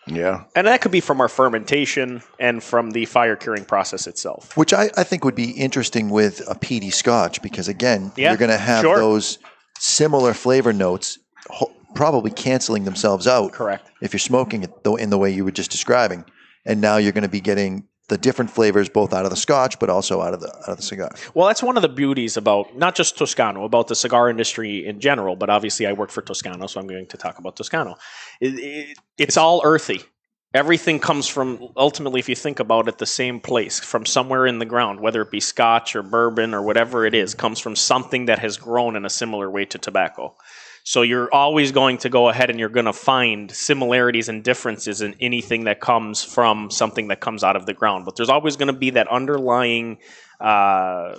[0.08, 0.46] Yeah.
[0.56, 4.58] And that could be from our fermentation and from the fire curing process itself.
[4.58, 8.38] Which I, I think would be interesting with a peaty scotch because, again, Yeah, you're
[8.38, 8.98] going to have sure.
[8.98, 9.38] those
[9.80, 13.54] similar flavor notes ho- probably canceling themselves out.
[13.54, 13.90] Correct.
[14.02, 16.26] If you're smoking it though, in the way you were just describing.
[16.66, 19.80] And now you're going to be getting the different flavors both out of the scotch
[19.80, 21.10] but also out of the out of the cigar.
[21.34, 25.00] Well, that's one of the beauties about not just Toscano, about the cigar industry in
[25.00, 27.96] general, but obviously I work for Toscano, so I'm going to talk about Toscano.
[28.42, 30.02] It, it, it's all earthy.
[30.54, 34.60] Everything comes from, ultimately, if you think about it, the same place, from somewhere in
[34.60, 38.26] the ground, whether it be scotch or bourbon or whatever it is, comes from something
[38.26, 40.36] that has grown in a similar way to tobacco.
[40.84, 45.02] So you're always going to go ahead and you're going to find similarities and differences
[45.02, 48.06] in anything that comes from something that comes out of the ground.
[48.06, 50.00] But there's always going to be that underlying
[50.40, 51.16] uh,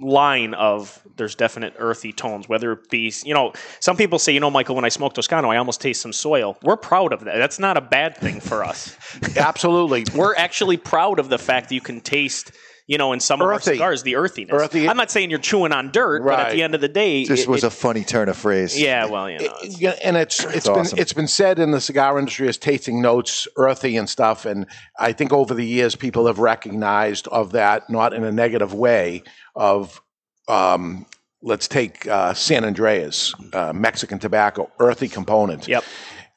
[0.00, 4.40] line of there's definite earthy tones, whether it be, you know, some people say, you
[4.40, 6.56] know, Michael, when I smoke Toscano, I almost taste some soil.
[6.62, 7.36] We're proud of that.
[7.36, 8.96] That's not a bad thing for us.
[9.36, 10.04] Absolutely.
[10.14, 12.52] We're actually proud of the fact that you can taste
[12.86, 14.52] you know, in some of our cigars, the earthiness.
[14.52, 14.88] Earthy.
[14.88, 17.42] I'm not saying you're chewing on dirt, but at the end of the day, This
[17.42, 18.78] it- was it- a funny turn of phrase.
[18.78, 19.06] yeah.
[19.06, 20.98] Well, you know, it's- Yeah, and it's it's been awesome.
[20.98, 24.66] it's been said in the cigar industry as tasting notes earthy and stuff and
[24.98, 29.22] I think over the years people have recognized of that not in a negative way
[29.56, 30.00] of
[30.48, 31.06] um,
[31.42, 35.84] let's take uh, San Andrés uh, Mexican tobacco earthy component Yep.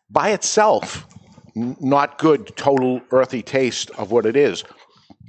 [0.09, 1.05] by itself
[1.57, 4.63] n- not good total earthy taste of what it is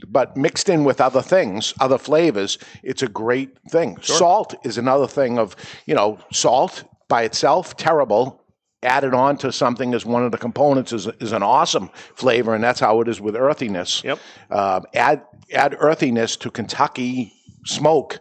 [0.06, 3.96] but mixed in with other things, other flavors, it's a great thing.
[4.00, 8.44] Salt is another thing of, you know, salt by itself, terrible.
[8.84, 12.62] Added on to something as one of the components is, is an awesome flavor, and
[12.62, 14.04] that's how it is with earthiness.
[14.04, 14.20] Yep.
[14.50, 15.22] Uh, add
[15.52, 17.32] add earthiness to Kentucky
[17.66, 18.20] smoke,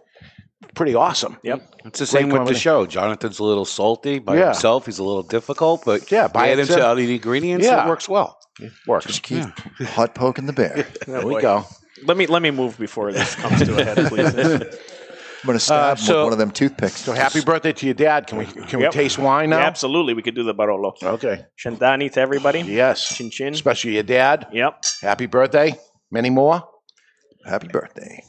[0.73, 1.37] pretty awesome.
[1.43, 1.61] Yep.
[1.85, 2.87] It's the same Great with the show.
[2.87, 4.45] Jonathan's a little salty by Yeah.
[4.45, 4.87] himself.
[4.87, 6.81] He's a little difficult, but Yeah, by add him to itself.
[6.81, 7.85] other ingredients, Yeah.
[7.85, 8.39] it works well.
[8.87, 9.05] Works.
[9.05, 9.43] Just keep
[9.79, 10.87] hot poking the bear.
[11.07, 11.65] There we go.
[12.05, 14.35] let me let me move before this comes to a head, please.
[14.35, 16.97] I'm going to stab Uh, so- with one of them toothpicks.
[16.97, 18.25] So happy birthday to your dad.
[18.27, 18.93] Can we can Yep.
[18.93, 19.59] we taste wine now?
[19.59, 20.93] Yeah, absolutely, we could do the Barolo.
[21.01, 21.45] Okay.
[21.63, 22.61] Cent'anni to everybody.
[22.61, 23.15] Yes.
[23.15, 23.53] Chin chin.
[23.53, 24.47] Especially your dad.
[24.51, 24.83] Yep.
[25.01, 25.75] Happy birthday.
[26.11, 26.67] Many more.
[27.45, 28.23] Happy birthday.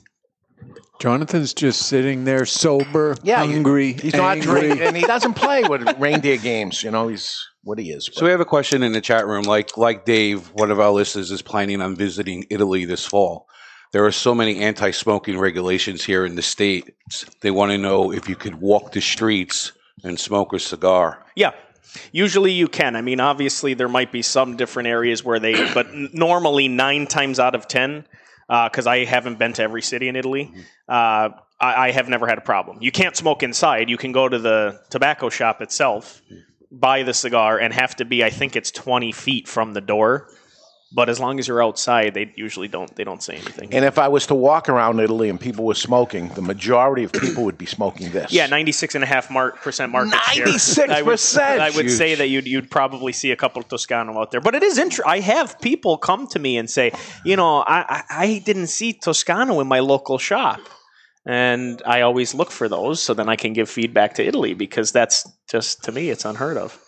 [1.01, 5.89] Jonathan's just sitting there sober, Yeah, hungry, He's not drinking, and he doesn't play with
[5.99, 6.83] reindeer games.
[6.83, 8.09] You know, he's what he is.
[8.13, 9.45] So we have a question in the chat room.
[9.45, 13.47] Like like Dave, one of our listeners is planning on visiting Italy this fall.
[13.93, 17.25] There are so many anti-smoking regulations here in the states.
[17.41, 19.73] They want to know if you could walk the streets
[20.05, 21.25] and smoke a cigar.
[21.35, 21.53] Yeah.
[22.13, 22.97] Usually you can.
[22.97, 27.07] I mean, obviously there might be some different areas where they, but n- normally nine
[27.07, 28.05] times out of ten,
[28.51, 30.61] uh, because I haven't been to every city in Italy, mm-hmm.
[30.87, 32.79] uh, I, I have never had a problem.
[32.83, 33.89] You can't smoke inside.
[33.89, 36.43] You can go to the tobacco shop itself, mm.
[36.71, 40.29] Buy the cigar, and have to be, I think it's twenty feet from the door.
[40.91, 42.95] But as long as you're outside, they usually don't.
[42.97, 43.75] They don't say anything.
[43.75, 47.13] And if I was to walk around Italy and people were smoking, the majority of
[47.13, 48.33] people would be smoking this.
[48.33, 50.47] Yeah, ninety-six and a half mark percent market share.
[50.47, 50.89] 96%?
[50.89, 51.21] I would,
[51.61, 54.55] I would say that you'd you'd probably see a couple of Toscano out there, but
[54.55, 55.13] it is interesting.
[55.13, 56.93] I have people come to me and say,
[57.23, 60.61] you know, I, I I didn't see Toscano in my local shop,
[61.27, 64.93] and I always look for those so then I can give feedback to Italy because
[64.93, 66.79] that's just to me it's unheard of.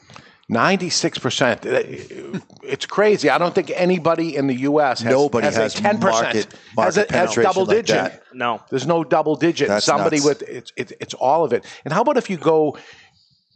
[0.49, 1.61] Ninety-six percent.
[1.65, 3.31] It's crazy.
[3.31, 5.01] I don't think anybody in the U.S.
[5.01, 7.97] has, Nobody has, has a ten percent market- has, a, has double like digit.
[7.97, 8.23] that.
[8.35, 9.69] No, There's no double digit.
[9.69, 10.27] That's Somebody nuts.
[10.27, 11.65] with it's it, it's all of it.
[11.85, 12.77] And how about if you go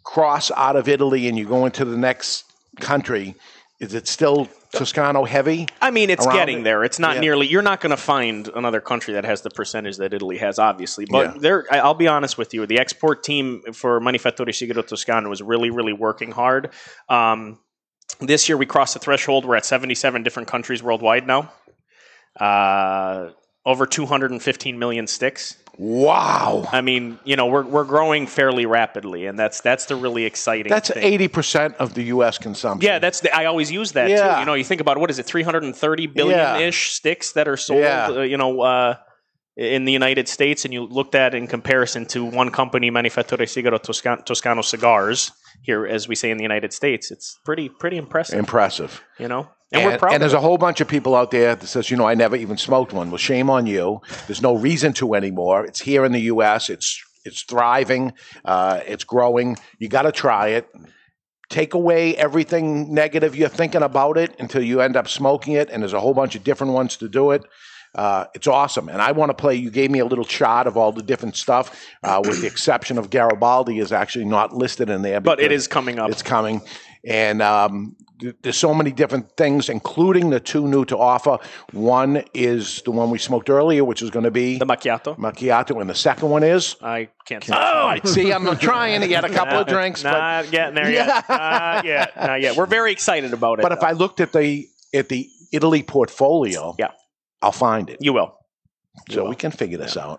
[0.05, 2.45] cross out of Italy and you go into the next
[2.79, 3.35] country?
[3.81, 5.67] Is it still Toscano heavy?
[5.81, 6.65] I mean, it's getting it?
[6.65, 6.85] there.
[6.85, 7.21] It's not Yeah.
[7.23, 7.47] nearly.
[7.47, 11.07] You're not going to find another country that has the percentage that Italy has, obviously.
[11.09, 11.41] But Yeah.
[11.41, 12.67] there, I'll be honest with you.
[12.67, 16.71] The export team for Manifatture Sigaro Toscano was really, really working hard.
[17.09, 17.59] Um,
[18.21, 19.45] this year, we crossed the threshold.
[19.45, 21.53] We're at 77 different countries worldwide now.
[22.39, 23.31] Uh,
[23.67, 25.57] over 215 million sticks.
[25.79, 26.69] Wow.
[26.71, 30.71] I mean, you know, we're we're growing fairly rapidly, and that's that's the really exciting.
[30.71, 31.03] That's thing.
[31.03, 32.39] eighty percent of the U.S.
[32.39, 32.87] consumption.
[32.87, 34.35] Yeah, that's the, I always use that Yeah.
[34.35, 34.41] too.
[34.41, 37.81] You know, you think about what is it, 330 billion ish sticks that are sold.
[37.81, 38.07] Yeah.
[38.09, 38.97] Uh, you know, uh,
[39.57, 43.81] in the United States, and you looked at in comparison to one company, Manifatture Sigaro
[43.81, 45.33] Toscano, Toscano cigars.
[45.63, 48.39] Here, as we say in the United States, it's pretty pretty impressive.
[48.39, 49.03] impressive.
[49.19, 50.15] you know, and, we're proud.
[50.15, 52.37] and there's a whole bunch of people out there that says, you know, I never
[52.37, 53.11] even smoked one.
[53.11, 54.01] Well, shame on you.
[54.27, 55.65] There's no reason to anymore.
[55.65, 56.69] It's here in the U.S.
[56.69, 58.13] It's it's thriving.
[58.45, 59.57] Uh, it's growing.
[59.79, 60.69] You got to try it.
[61.49, 65.71] Take away everything negative you're thinking about it until you end up smoking it.
[65.71, 67.45] And there's a whole bunch of different ones to do it.
[67.95, 69.55] Uh, it's awesome, and I want to play.
[69.55, 72.99] You gave me a little chart of all the different stuff, uh, with the exception
[72.99, 75.21] of Garibaldi is actually not listed in there.
[75.21, 76.11] but it is coming up.
[76.11, 76.61] it's coming,
[77.07, 77.95] and um,
[78.43, 81.39] there's so many different things, including the two new to offer.
[81.73, 85.17] One is the one we smoked earlier, which is going to be the macchiato.
[85.17, 86.75] macchiato, and the second one is.
[86.83, 87.45] I can't.
[87.53, 91.29] Oh, see, I'm trying to get a couple of drinks, but getting there yet.
[91.29, 92.17] Not yet.
[92.17, 92.57] Not yet.
[92.57, 93.63] We're very excited about it.
[93.63, 93.83] but if.
[93.85, 96.89] I looked at the at the Italy portfolio, Yeah.
[97.45, 97.99] I'll find it.
[98.01, 98.37] you will.
[99.11, 100.19] So we can figure this out.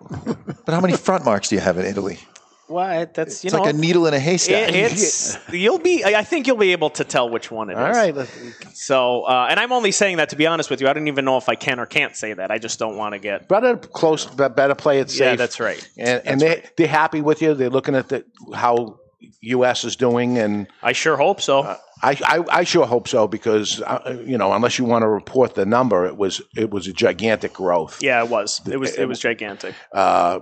[0.66, 2.20] But how many front marks do you have in Italy?
[2.68, 3.14] What?
[3.14, 3.62] That's you It's know.
[3.62, 4.70] like a needle in a haystack.
[4.70, 6.04] it- it's you'll be.
[6.04, 7.80] I I think you'll be able to tell which one it is.
[7.80, 8.32] All right, let's-
[8.74, 10.88] So, uh, and I'm only saying that to be honest with you.
[10.88, 12.50] I don't even know if I can or can't say that.
[12.52, 13.48] I just don't want to get.
[13.48, 15.20] better close, be- better play it safe.
[15.22, 15.88] Yeah, that's right.
[15.98, 17.54] And, and they they're happy with you.
[17.54, 19.00] They're looking at the how
[19.42, 19.84] U.S.
[19.84, 21.78] is doing, and I sure hope so.
[22.06, 25.56] I, I, I sure hope so because uh, you know unless you want to report
[25.56, 28.02] the number, it was it was a gigantic growth.
[28.02, 28.62] yeah, it was.
[28.68, 28.96] It was.
[28.96, 29.74] It was gigantic.
[29.92, 30.40] Uh,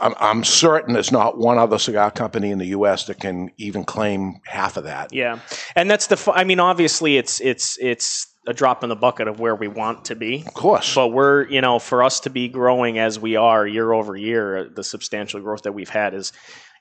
[0.00, 3.04] I'm, I'm certain there's not one other cigar company in the U.S.
[3.06, 5.12] that can even claim half of that.
[5.12, 5.40] Yeah,
[5.74, 6.32] and that's the.
[6.34, 10.06] I mean, obviously, it's it's it's a drop in the bucket of where we want
[10.06, 10.44] to be.
[10.46, 10.94] Of course.
[10.94, 14.68] But we're, you know, for us to be growing as we are year over year,
[14.68, 16.32] the substantial growth that we've had is,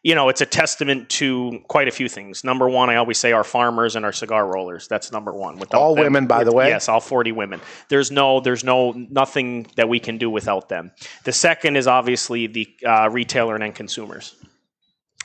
[0.06, 2.44] you know, it's a testament to quite a few things.
[2.44, 4.88] Number one, I always say our farmers and our cigar rollers.
[4.88, 5.58] That's number one.
[5.58, 6.68] Without All them- women, by the way?
[6.68, 7.60] Yes, all 40 women.
[7.90, 10.92] There's no, there's no, nothing that we can do without them.
[11.24, 14.36] The second is obviously the uh, retailer and end consumers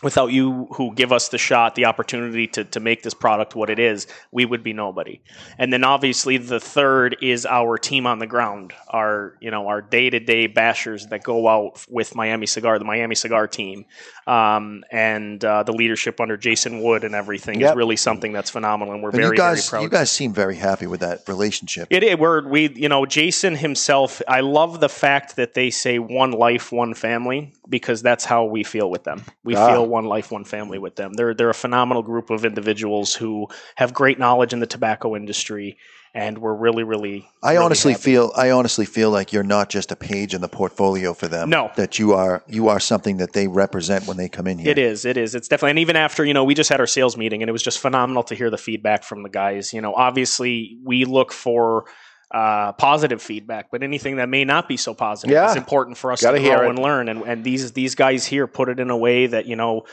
[0.03, 3.69] without you who give us the shot, the opportunity to, to make this product what
[3.71, 5.21] it is, we would be nobody.
[5.59, 9.83] And then obviously the third is our team on the ground, our you know our
[9.83, 13.85] day to day bashers that go out with Miami Cigar, the Miami Cigar team,
[14.27, 17.71] um, and uh, the leadership under Jason Wood and everything Yep.
[17.71, 19.83] is really something that's phenomenal, and we're And very you guys, very proud.
[19.83, 21.89] you guys seem very happy with that relationship.
[21.91, 22.17] It is.
[22.17, 24.23] We're, we, you know, Jason himself.
[24.29, 28.63] I love the fact that they say one life, one family, because that's how we
[28.63, 29.23] feel with them.
[29.45, 29.67] We Ah.
[29.69, 31.13] feel one life, one family with them.
[31.13, 35.77] They're they're a phenomenal group of individuals who have great knowledge in the tobacco industry,
[36.15, 37.29] and we're really, really.
[37.43, 38.03] I really honestly happy.
[38.03, 41.51] feel I honestly feel like you're not just a page in the portfolio for them.
[41.51, 41.71] No.
[41.77, 44.71] that you are you are something that they represent when they come in here.
[44.71, 45.05] It is.
[45.05, 45.35] It is.
[45.35, 45.71] It's definitely.
[45.71, 47.79] And even after, you know, we just had our sales meeting and it was just
[47.79, 49.73] phenomenal to hear the feedback from the guys.
[49.73, 51.85] You know, obviously we look for
[52.31, 55.51] uh, positive feedback, but anything that may not be so positive Yeah.
[55.51, 57.09] is important for us Gotta to hear grow and learn.
[57.09, 59.85] And, and these, these guys here put it in a way that, you know,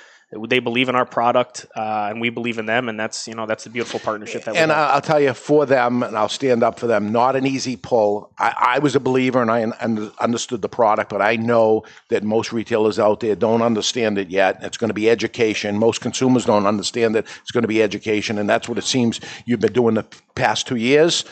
[0.49, 2.89] they believe in our product uh, and we believe in them.
[2.89, 4.91] And that's, you know, that's the beautiful partnership that we And have.
[4.91, 8.29] I'll tell you, for them, and I'll stand up for them, not an easy pull.
[8.37, 12.25] I, I was a believer and I un- understood the product, but I know that
[12.25, 14.59] most retailers out there don't understand it yet.
[14.63, 15.79] It's going to be education.
[15.79, 17.25] Most consumers don't understand it.
[17.41, 18.37] It's going to be education.
[18.37, 21.23] And that's what it seems you've been doing the past two years.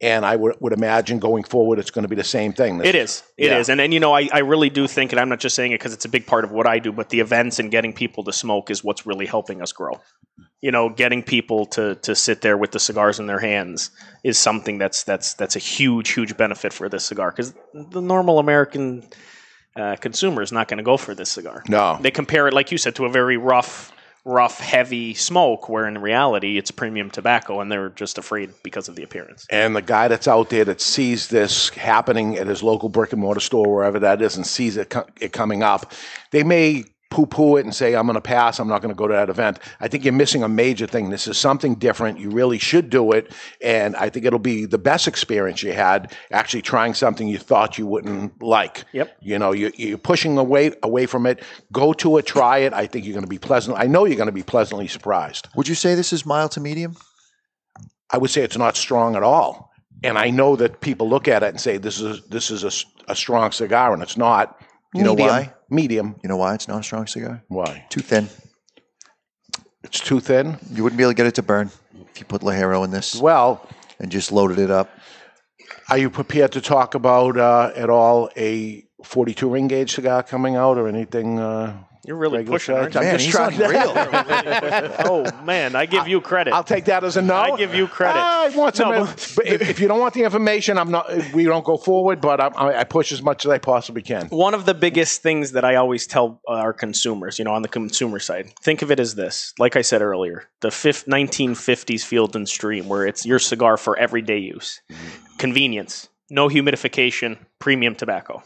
[0.00, 2.80] And I would, would imagine going forward, it's going to be the same thing.
[2.84, 3.22] It is.
[3.38, 3.72] It is, Yeah.
[3.72, 5.78] And then, you know, I, I really do think, and I'm not just saying it
[5.78, 8.24] because it's a big part of what I do, but the events and getting people
[8.24, 10.00] to smoke is what's really helping us grow.
[10.60, 13.90] You know, getting people to to sit there with the cigars in their hands
[14.24, 18.38] is something that's that's that's a huge, huge benefit for this cigar because the normal
[18.38, 19.06] American
[19.76, 21.62] uh, consumer is not going to go for this cigar.
[21.68, 21.98] No.
[22.00, 23.92] They compare it, like you said, to a very rough,
[24.24, 28.96] rough, heavy smoke, where in reality it's premium tobacco, and they're just afraid because of
[28.96, 29.46] the appearance.
[29.50, 33.20] And the guy that's out there that sees this happening at his local brick and
[33.20, 35.92] mortar store, wherever that is, and sees it, co- it coming up,
[36.30, 38.98] they may poo poo it and say, I'm going to pass, I'm not going to
[38.98, 39.60] go to that event.
[39.78, 41.10] I think you're missing a major thing.
[41.10, 42.18] This is something different.
[42.18, 43.32] You really should do it.
[43.62, 47.78] And I think it'll be the best experience you had actually trying something you thought
[47.78, 48.84] you wouldn't like.
[48.92, 49.16] Yep.
[49.20, 51.40] You know, you, you're pushing away, away from it.
[51.70, 52.72] Go to it, try it.
[52.72, 53.78] I think you're going to be pleasant.
[53.78, 55.46] I know you're going to be pleasantly surprised.
[55.54, 56.96] Would you say this is mild to medium?
[58.10, 59.70] I would say it's not strong at all.
[60.02, 62.64] And I know that people look at it and say this is this is
[63.08, 64.60] a strong cigar, and it's not.
[64.94, 65.52] You know why?
[65.68, 66.14] Medium.
[66.22, 67.42] You know why it's not a strong cigar?
[67.48, 67.84] Why?
[67.90, 68.28] Too thin.
[69.82, 70.56] It's too thin.
[70.72, 71.70] You wouldn't be able to get it to burn
[72.10, 73.16] if you put ligero in this.
[73.16, 73.68] Well,
[73.98, 74.88] and just loaded it up.
[75.90, 80.56] Are you prepared to talk about uh, at all a 42 ring gauge cigar coming
[80.56, 81.38] out or anything?
[81.38, 81.76] Uh,
[82.06, 83.00] You're really regular pushing, aren't you?
[83.00, 83.58] I'm Man, just he's trying
[85.06, 86.52] oh man, I give you credit.
[86.52, 87.34] I'll take that as a no.
[87.34, 88.18] I give you credit.
[88.18, 88.90] I want some.
[88.90, 91.10] No, but if, if you don't want the information, I'm not.
[91.32, 92.20] We don't go forward.
[92.20, 94.28] But I'm, I, I push as much as I possibly can.
[94.28, 97.62] One of the biggest things that I always tell uh, our consumers, you know, on
[97.62, 99.54] the consumer side, think of it as this.
[99.58, 103.96] Like I said earlier, the fifth, 1950s Field and Stream, where it's your cigar for
[103.96, 104.82] everyday use,
[105.38, 108.42] convenience, no humidification, premium tobacco.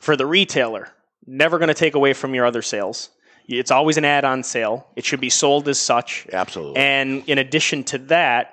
[0.00, 0.88] For the retailer,
[1.26, 3.10] never going to take away from your other sales.
[3.48, 4.88] It's always an add-on sale.
[4.96, 6.26] It should be sold as such.
[6.32, 6.76] Absolutely.
[6.78, 8.52] And in addition to that,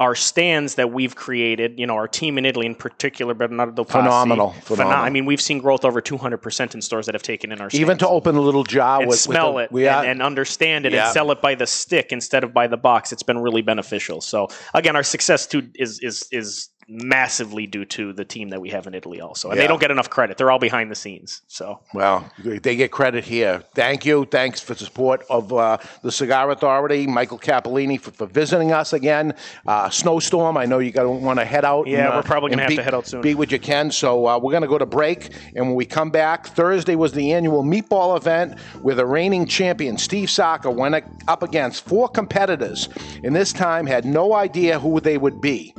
[0.00, 4.04] our stands that we've created, you know, our team in Italy in particular, Bernardo Passi,
[4.04, 5.02] Phenomenal, pheno- phenomenal.
[5.02, 7.80] I mean, we've seen growth over 200% in stores that have taken in our stands.
[7.80, 10.10] Even to open a little jar and with, smell with it the, we are, and,
[10.10, 11.06] and understand it Yeah.
[11.06, 13.10] and sell it by the stick instead of by the box.
[13.10, 14.20] It's been really beneficial.
[14.20, 18.70] So again, our success too is is is massively due to the team that we
[18.70, 20.38] have in Italy also, and they don't get enough credit.
[20.38, 21.42] They're all behind the scenes.
[21.46, 23.62] So Well, they get credit here.
[23.74, 24.24] Thank you.
[24.24, 28.92] Thanks for the support of uh, the Cigar Authority, Michael Cappellini, for, for visiting us
[28.94, 29.34] again.
[29.66, 30.56] Uh, snowstorm.
[30.56, 31.86] I know you got to want to head out.
[31.86, 33.20] Yeah, and, uh, we're probably gonna have be- to head out soon.
[33.20, 33.90] Be what you can.
[33.90, 37.12] So uh, we're going to go to break, and when we come back, Thursday was
[37.12, 42.88] the annual meatball event where the reigning champion Steve Saka went up against four competitors,
[43.22, 45.74] and this time had no idea who they would be.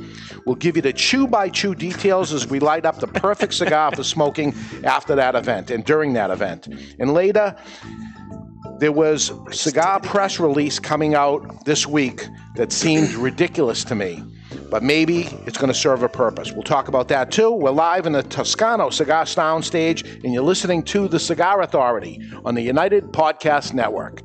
[0.46, 3.90] We'll give you the chew by chew details as we light up the perfect cigar
[3.90, 6.68] for smoking after that event and during that event.
[6.98, 7.56] And later,
[8.78, 12.26] there was cigar press release coming out this week
[12.56, 14.22] that seemed ridiculous to me.
[14.70, 16.52] But maybe it's going to serve a purpose.
[16.52, 17.50] We'll talk about that too.
[17.50, 22.54] We're live in the Toscano Cigar Soundstage, and you're listening to The Cigar Authority on
[22.54, 24.22] the United Podcast Network.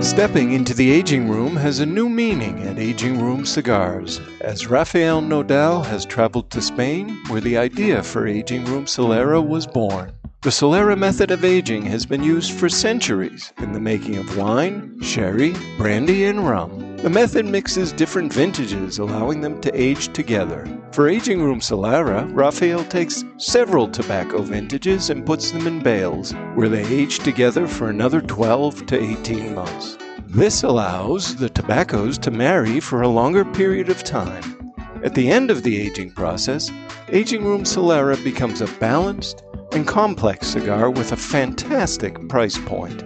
[0.00, 5.20] Stepping into the aging room has a new meaning at Aging Room Cigars, as Rafael
[5.20, 10.12] Nodal has traveled to Spain, where the idea for Aging Room Solera was born.
[10.42, 15.00] The Solera method of aging has been used for centuries in the making of wine,
[15.00, 16.83] sherry, brandy, and rum.
[17.04, 20.66] The method mixes different vintages, allowing them to age together.
[20.92, 26.70] For Aging Room Solera, Rafael takes several tobacco vintages and puts them in bales, where
[26.70, 29.98] they age together for another 12 to 18 months.
[30.28, 34.72] This allows the tobaccos to marry for a longer period of time.
[35.04, 36.72] At the end of the aging process,
[37.10, 43.04] Aging Room Solera becomes a balanced and complex cigar with a fantastic price point.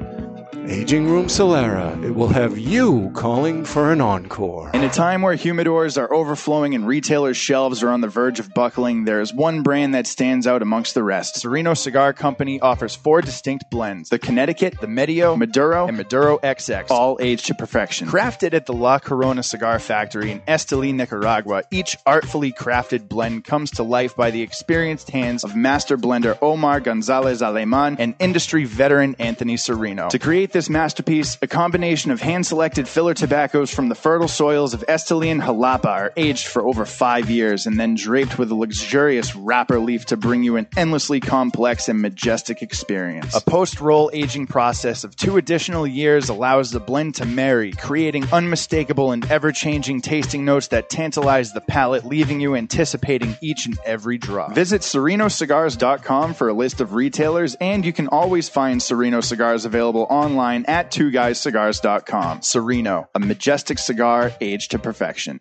[0.71, 4.71] Aging Room Solera, it will have you calling for an encore.
[4.75, 8.53] In a time where humidors are overflowing and retailers' shelves are on the verge of
[8.53, 11.41] buckling, there is one brand that stands out amongst the rest.
[11.41, 16.91] Sereno Cigar Company offers four distinct blends the Connecticut, the Medio, Maduro, and Maduro XX,
[16.91, 18.07] all aged to perfection.
[18.07, 23.71] Crafted at the La Corona Cigar Factory in Esteli, Nicaragua, each artfully crafted blend comes
[23.71, 29.17] to life by the experienced hands of master blender Omar Gonzalez Aleman and industry veteran
[29.19, 30.11] Anthony Sereno.
[30.11, 34.75] To create this masterpiece, a combination of hand selected filler tobaccos from the fertile soils
[34.75, 38.55] of Esteli and Jalapa are aged for over five years and then draped with a
[38.55, 43.37] luxurious wrapper leaf to bring you an endlessly complex and majestic experience.
[43.37, 48.25] A post roll aging process of two additional years allows the blend to marry, creating
[48.33, 53.79] unmistakable and ever changing tasting notes that tantalize the palate, leaving you anticipating each and
[53.85, 54.55] every drop.
[54.55, 60.07] Visit serenocigars.com for a list of retailers, and you can always find Sereno cigars available
[60.09, 62.43] online at twoguyscigars.com.
[62.43, 65.41] Sereno, a majestic cigar aged to perfection.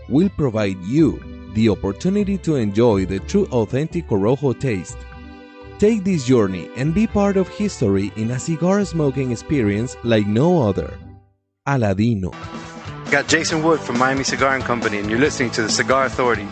[0.11, 1.19] will provide you
[1.55, 4.97] the opportunity to enjoy the true authentic Corojo taste.
[5.79, 10.61] Take this journey and be part of history in a cigar smoking experience like no
[10.61, 10.93] other.
[11.67, 12.31] Aladino.
[13.09, 16.47] Got Jason Wood from Miami Cigar and Company, and you're listening to the Cigar Authority.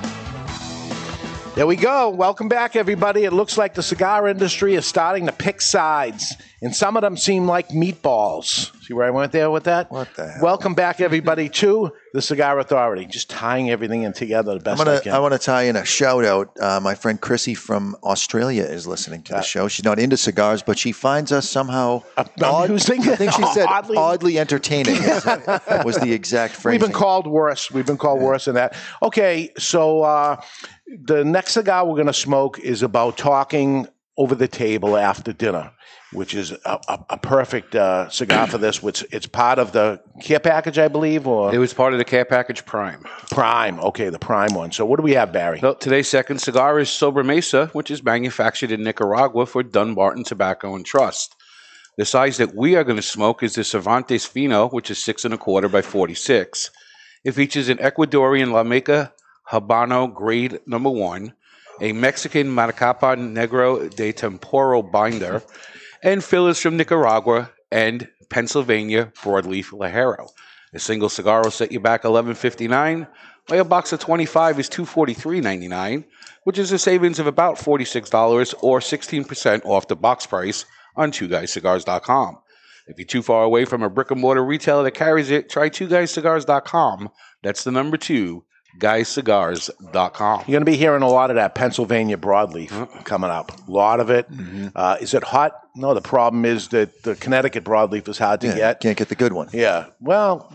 [1.55, 2.09] There we go.
[2.09, 3.25] Welcome back, everybody.
[3.25, 7.17] It looks like the cigar industry is starting to pick sides, and some of them
[7.17, 8.71] seem like meatballs.
[8.85, 9.91] See where I went there with that?
[9.91, 10.41] What the hell?
[10.41, 13.05] Welcome back, everybody, to the Cigar Authority.
[13.05, 15.11] Just tying everything in together the I'm best I gonna, can.
[15.11, 16.55] I want to tie in a shout out.
[16.61, 19.67] Uh, my friend Chrissy from Australia is listening to the show.
[19.67, 23.97] She's not into cigars, but she finds us somehow odd, I think she said oddly-
[23.97, 25.25] oddly, entertaining is-
[25.83, 26.73] was the exact phrase.
[26.79, 27.69] We've been called worse.
[27.69, 28.75] We've been called worse than that.
[29.03, 30.41] Okay, so uh,
[30.97, 33.87] the next cigar we're going to smoke is about talking
[34.17, 35.71] over the table after dinner,
[36.11, 38.81] which is a, a, a perfect uh, cigar for this.
[38.81, 42.05] Which it's part of the care package, I believe, or It was part of the
[42.05, 43.03] care package Prime.
[43.31, 43.79] Prime.
[43.79, 44.71] Okay, the Prime one.
[44.71, 45.59] So what do we have, Barry?
[45.61, 50.85] Well, today's second cigar is Sobremesa, which is manufactured in Nicaragua for Dunbarton Tobacco and
[50.85, 51.35] Trust.
[51.97, 55.25] The size that we are going to smoke is the Cervantes Fino, which is six
[55.25, 56.71] and a quarter by 46.
[57.25, 59.11] It features an Ecuadorian La Meca
[59.51, 61.33] Habano grade number one,
[61.81, 65.41] a Mexican Maracapa Negro de Temporal binder,
[66.03, 70.29] and fillers from Nicaragua and Pennsylvania broadleaf ligero.
[70.73, 73.07] A single cigar will set you back eleven fifty nine,
[73.47, 76.05] while a box of twenty five is two forty three ninety nine,
[76.43, 80.27] which is a savings of about forty six dollars or sixteen percent off the box
[80.27, 82.37] price on twoguyscigars.com.
[82.87, 85.69] If you're too far away from a brick and mortar retailer that carries it, try
[85.69, 87.09] twoguyscigars.com.
[87.41, 88.43] That's the number two,
[88.77, 90.39] guyscigars.com.
[90.41, 93.51] You're going to be hearing a lot of that Pennsylvania broadleaf coming up.
[93.67, 94.27] A lot of it.
[94.75, 95.53] Uh, is it hot?
[95.75, 98.79] No, the problem is that the Connecticut broadleaf is hard to Yeah, get.
[98.81, 99.49] Can't get the good one.
[99.53, 99.87] Yeah.
[99.99, 100.51] Well,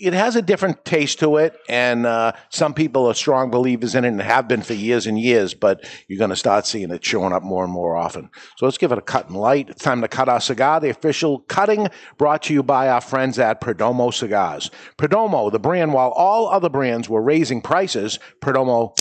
[0.00, 4.04] it has a different taste to it, and uh, some people are strong believers in
[4.04, 5.54] it and have been for years and years.
[5.54, 8.30] But you're going to start seeing it showing up more and more often.
[8.56, 9.70] So let's give it a cut and light.
[9.70, 10.80] It's time to cut our cigar.
[10.80, 11.88] The official cutting
[12.18, 14.70] brought to you by our friends at Perdomo Cigars.
[14.96, 18.96] Perdomo, the brand, while all other brands were raising prices, Perdomo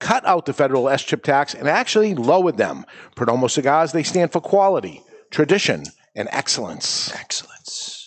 [0.00, 2.84] cut out the federal SCHIP tax and actually lowered them.
[3.16, 7.12] Perdomo cigars, they stand for quality, tradition, and excellence.
[7.14, 7.97] Excellence.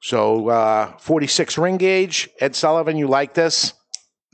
[0.00, 2.28] So, uh, 46 ring gauge.
[2.40, 3.74] Ed Sullivan, you like this?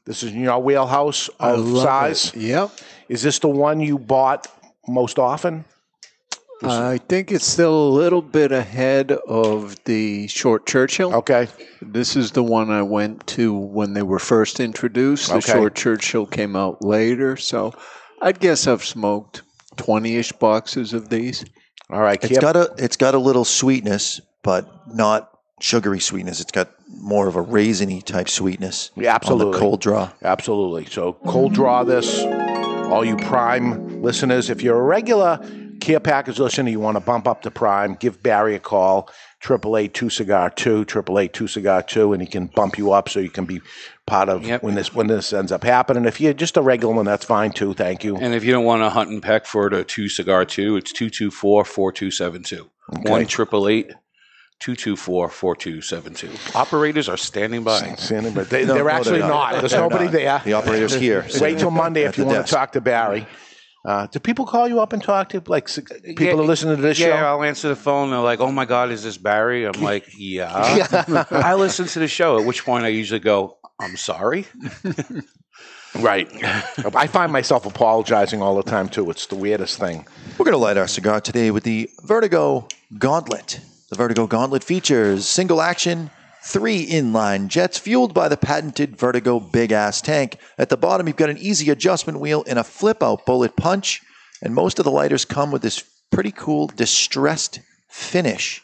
[0.04, 2.26] This is in your wheelhouse I of love size.
[2.34, 2.36] it.
[2.42, 2.70] Yep.
[3.08, 4.46] Is this the one you bought
[4.86, 5.64] most often?
[6.62, 11.12] I think it's still a little bit ahead of the short Churchill.
[11.16, 11.48] Okay.
[11.82, 15.28] This is the one I went to when they were first introduced.
[15.28, 15.52] The Okay.
[15.52, 17.74] short Churchill came out later, so
[18.22, 19.42] I'd guess I've smoked
[19.76, 21.44] twenty-ish boxes of these.
[21.90, 25.28] All right, It's got a it's got a little sweetness, but not
[25.60, 26.40] sugary sweetness.
[26.40, 28.90] It's got more of a raisiny type sweetness.
[28.96, 29.46] Yeah, absolutely.
[29.46, 30.10] On the cold draw.
[30.22, 30.86] Absolutely.
[30.86, 32.20] So cold draw this.
[32.86, 35.40] All you Prime listeners, if you're a regular
[35.80, 39.10] care package listener, you want to bump up to Prime, give Barry a call.
[39.40, 42.92] Triple eight two cigar two, triple eight two cigar two, and he can bump you
[42.92, 43.60] up so you can be
[44.06, 46.04] part of when this when this ends up happening.
[46.04, 47.74] If you're just a regular one, that's fine too.
[47.74, 48.16] Thank you.
[48.16, 50.92] And if you don't want to hunt and peck for the two cigar two, it's
[50.92, 52.70] 224 4272.
[52.92, 53.10] Okay.
[53.10, 54.00] 1 224
[54.60, 56.30] 4272.
[56.56, 57.94] Operators are standing by.
[57.96, 58.44] Standing by.
[58.44, 59.60] They, they're actually not.
[59.60, 60.40] There's nobody there.
[60.44, 61.26] The operator's here.
[61.40, 62.48] Wait till Monday if you want desk.
[62.48, 63.26] to talk to Barry.
[63.84, 65.78] Uh, do people call you up and talk to like s-
[66.16, 67.24] people are listening to this yeah, show?
[67.24, 68.10] I'll answer the phone.
[68.10, 70.50] They're like, "Oh my God, is this Barry?" I'm like, "Yeah."
[71.30, 72.36] I listen to the show.
[72.40, 74.46] At which point, I usually go, "I'm sorry."
[76.00, 76.28] Right.
[76.94, 79.08] I find myself apologizing all the time too.
[79.10, 80.06] It's the weirdest thing.
[80.36, 82.68] We're going to light our cigar today with the Vertigo
[82.98, 83.60] Gauntlet.
[83.88, 86.10] The Vertigo Gauntlet features single action
[86.42, 90.38] three inline jets fueled by the patented Vertigo big ass tank.
[90.58, 94.02] At the bottom, you've got an easy adjustment wheel and a flip out bullet punch.
[94.42, 98.60] And most of the lighters come with this pretty cool distressed finish.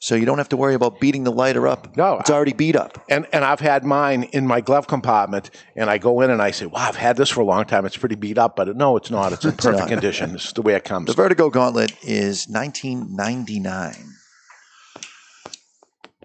[0.00, 1.96] So you don't have to worry about beating the lighter up.
[1.96, 3.02] No, it's already beat up.
[3.08, 6.52] And and I've had mine in my glove compartment, and I go in and I
[6.52, 7.84] say, "Wow, I've had this for a long time.
[7.84, 9.32] It's pretty beat up." But no, it's not.
[9.32, 9.88] It's in perfect not.
[9.88, 10.32] condition.
[10.34, 11.06] This is the way it comes.
[11.06, 14.07] The Vertigo Gauntlet is 1999.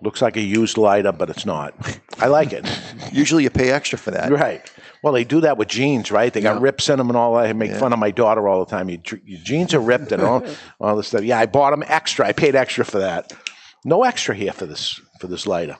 [0.03, 1.73] Looks like a used lighter, but it's not.
[2.19, 2.67] I like it.
[3.13, 4.31] Usually you pay extra for that.
[4.31, 4.69] Right.
[5.01, 6.31] Well, they do that with jeans, right?
[6.33, 7.45] They got rips in them and all that.
[7.47, 7.79] I make Yeah.
[7.79, 8.89] fun of my daughter all the time.
[8.89, 10.45] Your, your jeans are ripped and all,
[10.79, 11.23] all this stuff.
[11.23, 12.27] Yeah, I bought them extra.
[12.27, 13.31] I paid extra for that.
[13.85, 15.77] No extra here for this for this lighter.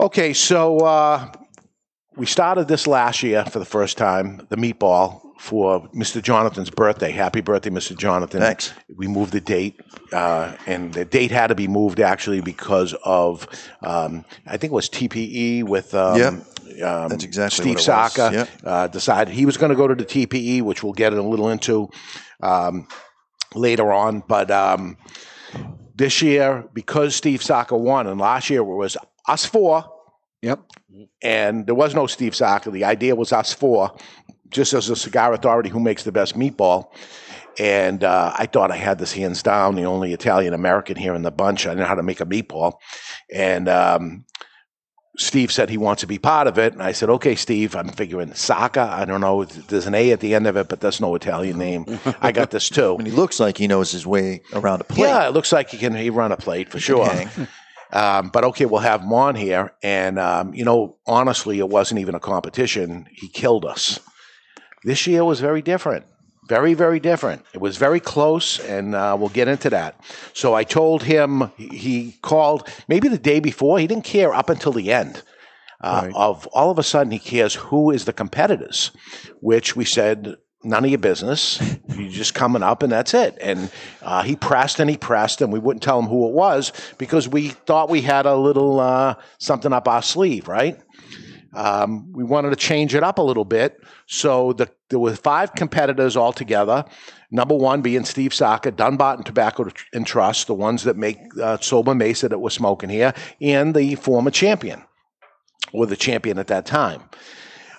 [0.00, 1.30] Okay, so uh,
[2.16, 6.22] we started this last year for the first time, the meatball for Mr.
[6.22, 7.10] Jonathan's birthday.
[7.10, 7.96] Happy birthday, Mr.
[7.96, 8.40] Jonathan.
[8.40, 8.72] Thanks.
[8.94, 9.80] We moved the date,
[10.12, 13.46] uh, and the date had to be moved actually because of,
[13.82, 15.94] um, I think it was TPE with.
[15.94, 16.32] Um, Yep.
[16.84, 18.12] um, That's exactly Steve what it was.
[18.14, 18.48] Saka Yep.
[18.64, 21.48] uh, decided he was going to go to the TPE, which we'll get a little
[21.50, 21.88] into
[22.42, 22.88] um,
[23.54, 24.22] later on.
[24.26, 24.96] But um,
[25.94, 28.96] this year, because Steve Saka won, and last year it was
[29.28, 29.84] us four.
[30.42, 30.60] Yep.
[31.22, 32.70] And there was no Steve Saka.
[32.70, 33.96] The idea was us four,
[34.50, 36.88] just as a cigar authority who makes the best meatball.
[37.58, 41.22] And uh, I thought I had this hands down, the only Italian American here in
[41.22, 41.66] the bunch.
[41.66, 42.74] I know how to make a meatball.
[43.32, 44.26] And um,
[45.16, 46.74] Steve said he wants to be part of it.
[46.74, 48.82] And I said, okay, Steve, I'm figuring Saka.
[48.92, 49.44] I don't know.
[49.44, 51.98] There's an A at the end of it, but that's no Italian name.
[52.20, 52.94] I got this too.
[52.98, 55.08] and he looks like he knows his way around a plate.
[55.08, 57.08] Yeah, it looks like he can he run a plate for sure.
[57.92, 59.72] Um, but okay, we'll have him on here.
[59.82, 63.08] And um, you know, honestly, it wasn't even a competition.
[63.12, 64.00] He killed us.
[64.86, 66.04] This year was very different.
[66.48, 67.44] Very, very different.
[67.52, 69.98] It was very close, and uh, we'll get into that.
[70.32, 73.80] So I told him he- called maybe the day before.
[73.80, 75.22] He didn't care up until the end.
[75.80, 78.92] Uh, Of all of a sudden, he cares who is the competitors,
[79.40, 81.60] which we said none of your business.
[81.88, 83.36] You're just coming up, and that's it.
[83.40, 83.68] And
[84.02, 87.28] uh, he pressed and he pressed, and we wouldn't tell him who it was because
[87.28, 90.78] we thought we had a little uh, something up our sleeve, right?
[91.56, 93.82] Um, we wanted to change it up a little bit.
[94.06, 96.84] So the, there were five competitors altogether.
[97.30, 102.28] Number one being Steve Saka, Dunbarton Tobacco and Trust, the ones that make uh, Sobremesa
[102.28, 104.84] that we're smoking here, and the former champion,
[105.72, 107.02] or the champion at that time.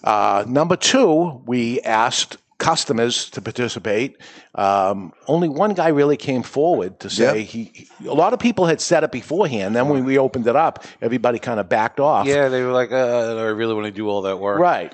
[0.04, 4.18] Uh, number two, we asked customers to participate.
[4.56, 7.44] Um, only one guy really came forward to say Yeah.
[7.44, 9.76] he, he- A lot of people had said it beforehand.
[9.76, 12.26] Then when we opened it up, everybody kind of backed off.
[12.26, 14.60] Yeah, they were like, uh, I really want to do all that work.
[14.60, 14.94] Right.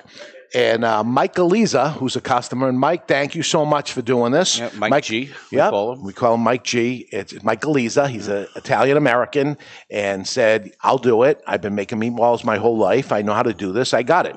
[0.55, 4.31] And uh, Mike Galiza, who's a customer, and Mike, thank you so much for doing
[4.31, 4.61] this.
[4.75, 6.03] Mike G, we Yep, call him.
[6.03, 7.07] we call him Mike G.
[7.11, 8.07] It's Mike Galiza.
[8.07, 9.57] He's an Italian American,
[9.89, 11.41] and said, "I'll do it.
[11.47, 13.11] I've been making meatballs my whole life.
[13.11, 13.95] I know how to do this.
[13.95, 14.35] I got it."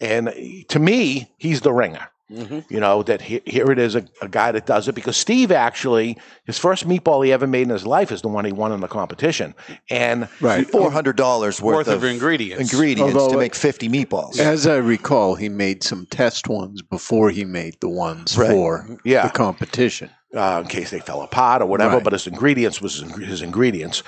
[0.00, 0.34] And
[0.70, 2.08] to me, he's the ringer.
[2.30, 5.52] You know that he, here it is a, a guy that does it because Steve
[5.52, 8.72] actually his first meatball he ever made in his life is the one he won
[8.72, 9.54] in the competition,
[9.90, 10.66] and right.
[10.70, 12.72] Four hundred dollars worth, Worth of ingredients.
[12.72, 14.38] ingredients Although to make fifty meatballs.
[14.38, 18.50] As I recall, he made some test ones before he made the ones Right.
[18.50, 19.26] for Yeah.
[19.26, 20.08] the competition.
[20.34, 21.96] uh, in case they fell apart or whatever.
[21.96, 22.04] Right.
[22.04, 24.02] But his ingredients was his, his ingredients,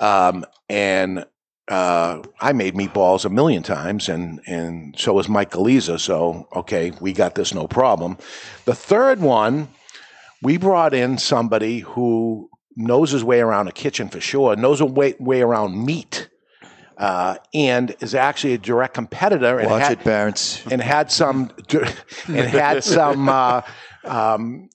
[0.00, 1.24] um, and
[1.68, 5.98] uh, I made meatballs a million times, and and so was Mike Galiza.
[5.98, 8.18] So okay, we got this no problem.
[8.64, 9.68] The third one,
[10.42, 14.86] we brought in somebody who knows his way around a kitchen for sure, knows a
[14.86, 16.28] way, way around meat.
[16.96, 19.58] Uh, and is actually a direct competitor.
[19.58, 20.70] And Watch had, it, Barents.
[20.70, 21.50] And had some,
[22.28, 23.62] and had some uh,
[24.04, 24.70] um,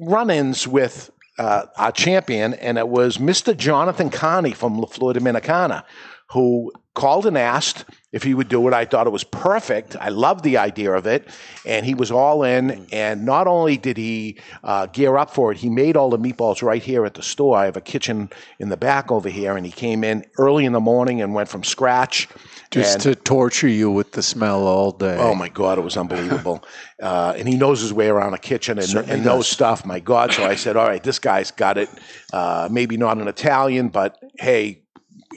[0.00, 3.56] run-ins with uh, our champion, and it was Mr.
[3.56, 5.84] Jonathan Carney from La Flor Dominicana,
[6.32, 8.74] who called and asked if he would do it.
[8.74, 9.96] I thought it was perfect.
[10.00, 11.28] I loved the idea of it,
[11.64, 12.86] and he was all in.
[12.92, 16.62] And not only did he uh, gear up for it, he made all the meatballs
[16.62, 17.56] right here at the store.
[17.56, 20.72] I have a kitchen in the back over here, and he came in early in
[20.72, 22.28] the morning and went from scratch.
[22.70, 25.16] Just and- to torture you with the smell all day.
[25.18, 26.62] Oh my God, it was unbelievable.
[27.02, 29.84] uh, and he knows his way around a kitchen and, Certainly and knows stuff.
[29.84, 30.32] My God!
[30.32, 31.88] So I said, all right, this guy's got it.
[32.32, 34.82] Uh, maybe not an Italian, but hey,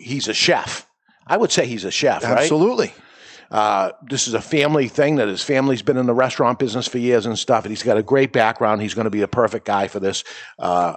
[0.03, 0.87] he's a chef.
[1.25, 2.39] I would say he's a chef, right?
[2.39, 2.93] Absolutely.
[3.53, 6.97] Uh, this is a family thing that his family's been in the restaurant business for
[6.97, 8.81] years and stuff, and he's got a great background.
[8.81, 10.23] He's going to be a perfect guy for this.
[10.57, 10.95] Uh,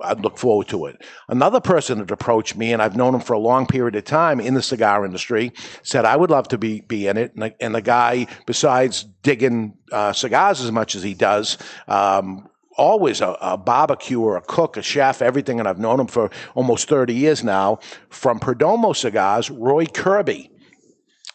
[0.00, 1.02] I, look forward to it.
[1.28, 4.40] Another person that approached me, and I've known him for a long period of time
[4.40, 5.52] in the cigar industry,
[5.82, 7.34] said I would love to be be in it.
[7.34, 11.58] And the, and the guy, besides digging uh, cigars as much as he does.
[11.88, 12.48] Um,
[12.78, 16.88] always a, a or a cook, a chef, everything, and I've known him for almost
[16.88, 17.80] 30 years now.
[18.08, 20.50] From Perdomo Cigars, Roy Kirby.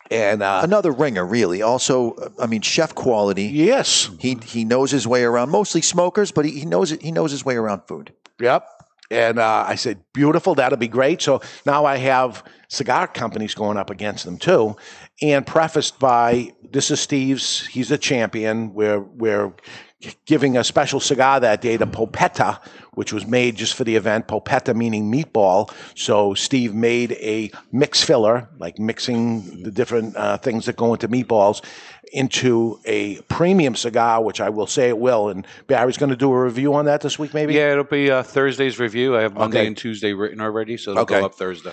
[0.09, 1.61] And uh, Another ringer, really.
[1.61, 3.45] Also, I mean, chef quality.
[3.45, 5.49] Yes, he he knows his way around.
[5.49, 7.01] Mostly smokers, but he, he knows it.
[7.01, 8.13] He knows his way around food.
[8.39, 8.67] Yep.
[9.13, 11.21] And uh, I said, beautiful, that'll be great.
[11.21, 14.75] So now I have cigar companies going up against them too.
[15.21, 18.73] And prefaced by this is Steve's, he's a champion.
[18.73, 19.53] We're, we're
[20.25, 22.59] giving a special cigar that day, the Popetta,
[22.93, 24.27] which was made just for the event.
[24.27, 25.71] Popetta meaning meatball.
[25.95, 31.07] So Steve made a mix filler, like mixing the different uh, things that go into
[31.07, 31.63] meatballs,
[32.11, 35.29] into a premium cigar, which I will say it will.
[35.29, 37.53] And Barry's going to do a review on that this week, maybe.
[37.55, 39.17] Yeah, it'll be uh, Thursday's review.
[39.17, 39.67] I have Monday Okay.
[39.67, 41.19] and Tuesday written already, so it'll Okay.
[41.19, 41.71] go up Thursday.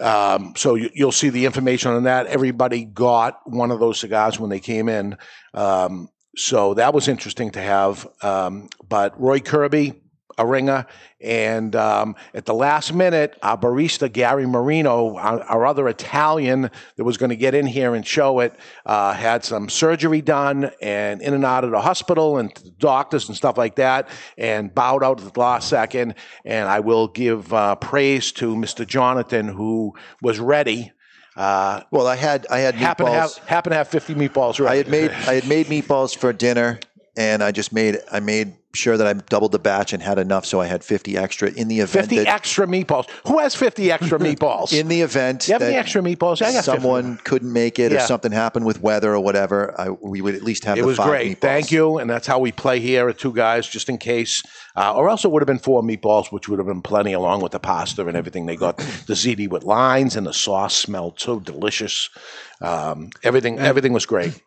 [0.00, 2.26] Um, so you, you'll see the information on that.
[2.28, 5.18] Everybody got one of those cigars when they came in.
[5.52, 8.08] Um, so that was interesting to have.
[8.22, 10.00] Um, but Roy Kirby,
[10.38, 10.86] a ringer,
[11.20, 17.04] and um, at the last minute, our barista Gary Marino, our, our other Italian that
[17.04, 18.54] was going to get in here and show it,
[18.86, 23.36] uh, had some surgery done and in and out of the hospital and doctors and
[23.36, 24.08] stuff like that,
[24.38, 26.14] and bowed out at the last second.
[26.44, 28.86] And I will give uh, praise to Mr.
[28.86, 30.92] Jonathan who was ready.
[31.40, 33.38] Uh, well, I had I had happen to have meatballs.
[33.46, 34.60] happen to have fifty meatballs.
[34.60, 34.74] Ready.
[34.74, 36.78] I had made I had made meatballs for dinner,
[37.16, 40.44] and I just made I made sure that I doubled the batch and had enough,
[40.46, 41.90] so I had fifty extra in the event.
[42.08, 43.08] 50 that, extra meatballs.
[43.26, 44.72] Who has 50 extra meatballs?
[44.72, 46.42] in the event you have any extra meatballs?
[46.42, 46.80] I got 50.
[46.80, 50.42] someone couldn't make it or something happened with weather or whatever, I, we would at
[50.42, 51.36] least have It was great.
[51.38, 51.40] meatballs.
[51.40, 51.98] Thank you.
[51.98, 54.42] And that's how we play here at Two Guys, just in case.
[54.76, 57.42] Uh, or else it would have been four meatballs, which would have been plenty along
[57.42, 58.46] with the pasta and everything.
[58.46, 62.08] They got the ziti with lines, and the sauce smelled so delicious.
[62.60, 64.40] Um, everything, everything was great.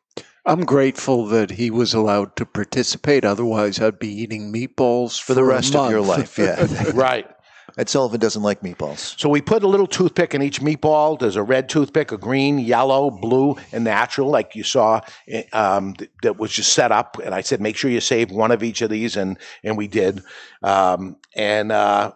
[0.46, 3.24] I'm grateful that he was allowed to participate.
[3.24, 6.38] Otherwise, I'd be eating meatballs for, for the a rest of your life.
[6.38, 7.30] Yeah, right.
[7.78, 9.20] Ed Sullivan doesn't like meatballs.
[9.20, 11.18] So we put a little toothpick in each meatball.
[11.18, 15.96] There's a red toothpick, a green, yellow, blue, and natural, like you saw eh, um,
[16.22, 17.18] that was just set up.
[17.24, 19.88] And I said, make sure you save one of each of these, and and we
[19.88, 20.22] did.
[20.62, 22.12] Um, and uh,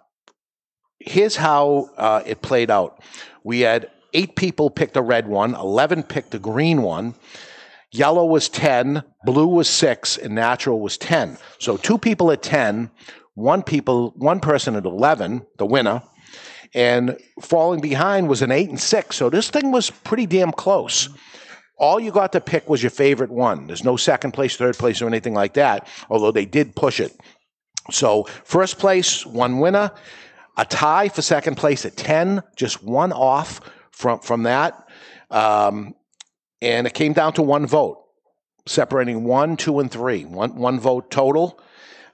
[0.99, 3.01] here's how uh, it played out.
[3.43, 7.15] We had eight people picked a red one, eleven picked a green one.
[7.91, 11.38] Yellow was 10, blue was 6, and natural was 10.
[11.59, 12.91] So two people at 10,
[13.35, 16.01] one people, one person at 11, the winner,
[16.73, 19.15] and falling behind was an 8 and 6.
[19.15, 21.09] So this thing was pretty damn close.
[21.77, 23.68] All you got to pick was your favorite one.
[23.68, 27.15] There's no second place, third place, or anything like that, although they did push it.
[27.91, 29.91] So first place, one winner,
[30.57, 33.61] a tie for second place at 10, just one off
[33.91, 34.89] from, from that.
[35.30, 35.93] Um,
[36.61, 38.03] and it came down to one vote,
[38.65, 40.25] separating one, two, and three.
[40.25, 41.59] One, one vote total.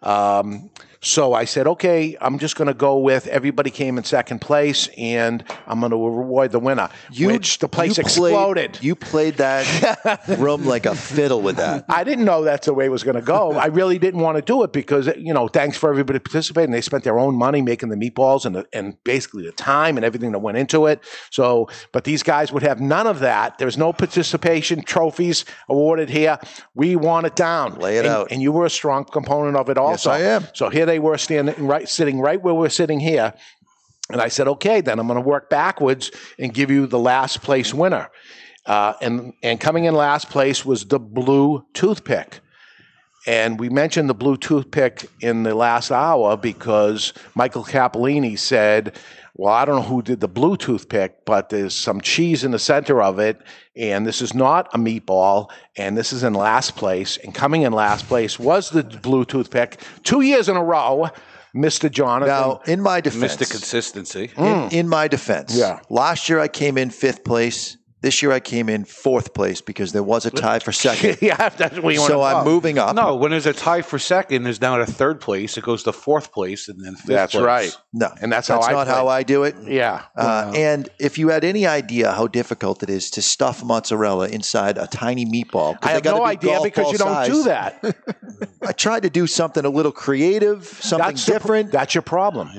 [0.01, 0.69] Um,
[1.03, 4.87] so I said, okay, I'm just going to go with everybody came in second place,
[4.97, 6.89] and I'm going to reward the winner.
[7.19, 8.73] which the place you exploded.
[8.73, 11.85] Played, you played that room like a fiddle with that.
[11.89, 13.51] I didn't know that's the way it was going to go.
[13.51, 16.71] I really didn't want to do it because you know, thanks for everybody participating.
[16.71, 20.05] They spent their own money making the meatballs and the, and basically the time and
[20.05, 21.03] everything that went into it.
[21.31, 23.57] So, but these guys would have none of that.
[23.57, 26.39] There's no participation trophies awarded here.
[26.75, 27.75] We want it down.
[27.75, 28.27] Lay it and, out.
[28.31, 30.11] And you were a strong component of it also.
[30.11, 30.47] Yes, I am.
[30.53, 33.33] So here they were standing right, sitting right where we're sitting here.
[34.09, 37.41] And I said, okay, then I'm going to work backwards and give you the last
[37.41, 38.09] place winner.
[38.65, 42.39] Uh, and and coming in last place was the blue toothpick.
[43.25, 48.97] And we mentioned the blue toothpick in the last hour because Michael Cappellini said,
[49.35, 52.59] Well, I don't know who did the blue toothpick, but there's some cheese in the
[52.59, 53.41] center of it.
[53.75, 55.49] And this is not a meatball.
[55.75, 57.17] And this is in last place.
[57.17, 61.09] And coming in last place was the blue toothpick two years in a row,
[61.55, 61.89] Mr.
[61.89, 62.27] Jonathan.
[62.33, 63.49] Now, in my defense, Mr.
[63.49, 64.29] Consistency.
[64.37, 65.79] in, in my defense, Yeah.
[65.89, 67.77] last year I came in fifth place.
[68.03, 71.19] This year I came in fourth place because there was a tie for second.
[71.21, 72.93] yeah, that's what you want so I'm moving up.
[72.97, 75.57] No, when there's a tie for second, there's now a third place.
[75.57, 77.43] It goes to fourth place and then fifth That's place.
[77.45, 77.77] right.
[77.93, 78.95] No, And that's how I not play.
[78.95, 79.55] how I do it.
[79.65, 80.03] Yeah.
[80.17, 84.77] Uh, and if you had any idea how difficult it is to stuff mozzarella inside
[84.77, 87.27] a tiny meatball, I have no be idea because you don't size.
[87.29, 87.95] do that.
[88.67, 91.71] I tried to do something a little creative, something That's the pr- different.
[91.71, 92.49] that's your problem.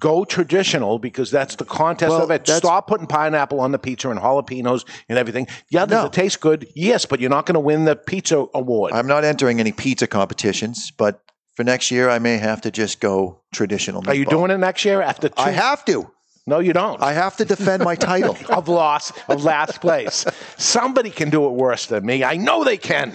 [0.00, 2.46] Go traditional because that's the contest Well, of it.
[2.46, 5.48] Stop putting pineapple on the pizza and jalapenos and everything.
[5.70, 6.06] Yeah, does No.
[6.06, 6.68] it taste good?
[6.74, 8.92] Yes, but you're not going to win the pizza award.
[8.92, 11.20] I'm not entering any pizza competitions, but
[11.56, 14.02] for next year I may have to just go traditional.
[14.06, 15.34] Are you doing it next year after two?
[15.36, 16.10] I have to.
[16.46, 17.02] No, you don't.
[17.02, 18.36] I have to defend my title.
[18.48, 20.24] of loss of last place.
[20.56, 22.24] Somebody can do it worse than me.
[22.24, 23.12] I know they can.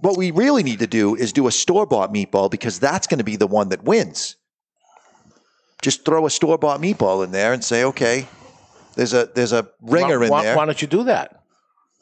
[0.00, 3.18] what we really need to do is do a store bought meatball because that's going
[3.18, 4.36] to be the one that wins.
[5.82, 8.26] Just throw a store bought meatball in there and say, okay,
[8.94, 10.56] there's a there's a ringer why, in why- there.
[10.56, 11.40] Why don't you do that?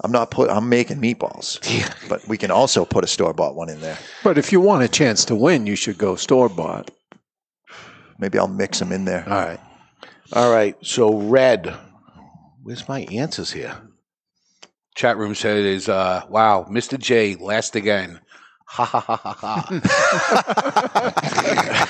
[0.03, 0.49] I'm not put.
[0.49, 1.61] I'm making meatballs,
[2.09, 3.99] but we can also put a store bought one in there.
[4.25, 6.91] But if you want a chance to win, you should go store bought.
[8.19, 9.25] Maybe I'll mix them in there.
[9.29, 9.61] All right.
[10.33, 10.75] All right.
[10.83, 11.75] So red.
[12.63, 13.77] Where's my answers here?
[14.95, 16.99] Chat room said is uh, wow, Mr.
[16.99, 18.21] J last again.
[18.67, 19.33] Ha ha ha ha
[20.93, 21.87] ha.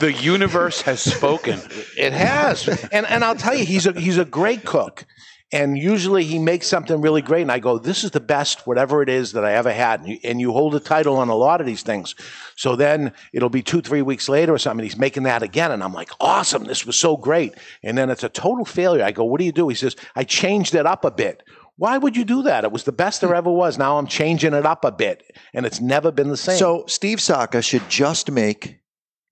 [0.00, 1.60] the universe has spoken.
[1.96, 5.06] It has, and and I'll tell you, he's a he's a great cook.
[5.52, 9.02] And usually he makes something really great, and I go, "This is the best, whatever
[9.02, 11.34] it is that I ever had." And you, and you hold the title on a
[11.34, 12.14] lot of these things.
[12.54, 14.84] So then it'll be two, three weeks later or something.
[14.84, 16.64] He's making that again, and I'm like, "Awesome!
[16.64, 19.02] This was so great." And then it's a total failure.
[19.02, 21.42] I go, "What do you do?" He says, "I changed it up a bit."
[21.76, 22.64] Why would you do that?
[22.64, 23.78] It was the best there ever was.
[23.78, 26.58] Now I'm changing it up a bit, and it's never been the same.
[26.58, 28.79] So Steve Saka should just make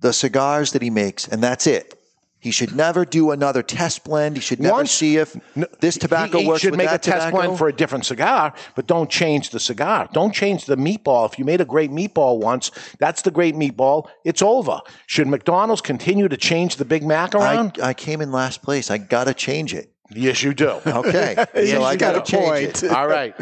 [0.00, 1.94] the cigars that he makes, and that's it.
[2.40, 4.36] He should never do another test blend.
[4.36, 5.36] He should never Once- see if
[5.80, 7.36] this tobacco he, he works should with make a that test tobacco.
[7.36, 10.08] blend for a different cigar, but don't change the cigar.
[10.12, 11.28] Don't change the meatball.
[11.30, 12.70] If you made a great meatball once,
[13.00, 14.06] that's the great meatball.
[14.24, 14.80] It's over.
[15.08, 17.76] Should McDonald's continue to change the Big Mac around?
[17.82, 18.88] I, I came in last place.
[18.88, 19.90] I gotta change it.
[20.12, 20.78] yes, you do.
[20.86, 22.24] Okay, Yes, so I you gotta do.
[22.38, 22.92] change it.
[22.92, 23.34] All right.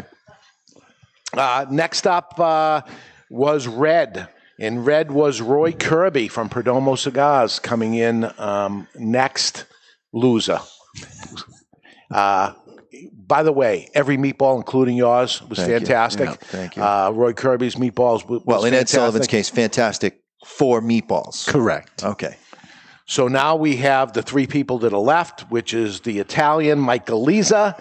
[1.33, 2.81] Uh, next up uh,
[3.29, 4.27] was red.
[4.59, 9.65] And red was Roy Kirby from Perdomo Cigars coming in um, next
[10.13, 10.59] loser.
[12.09, 12.53] Uh,
[13.13, 15.77] by the way, every meatball, including yours, was Thank you.
[15.79, 16.29] fantastic.
[16.29, 16.83] Yeah, thank you.
[16.83, 18.89] Uh, Roy Kirby's meatballs w- Well, in Ed.
[18.89, 21.47] Sullivan's case, fantastic four meatballs.
[21.47, 22.03] Correct.
[22.03, 22.35] Okay.
[23.05, 27.05] So now we have the three people that are left, which is the Italian Mike
[27.05, 27.79] Galiza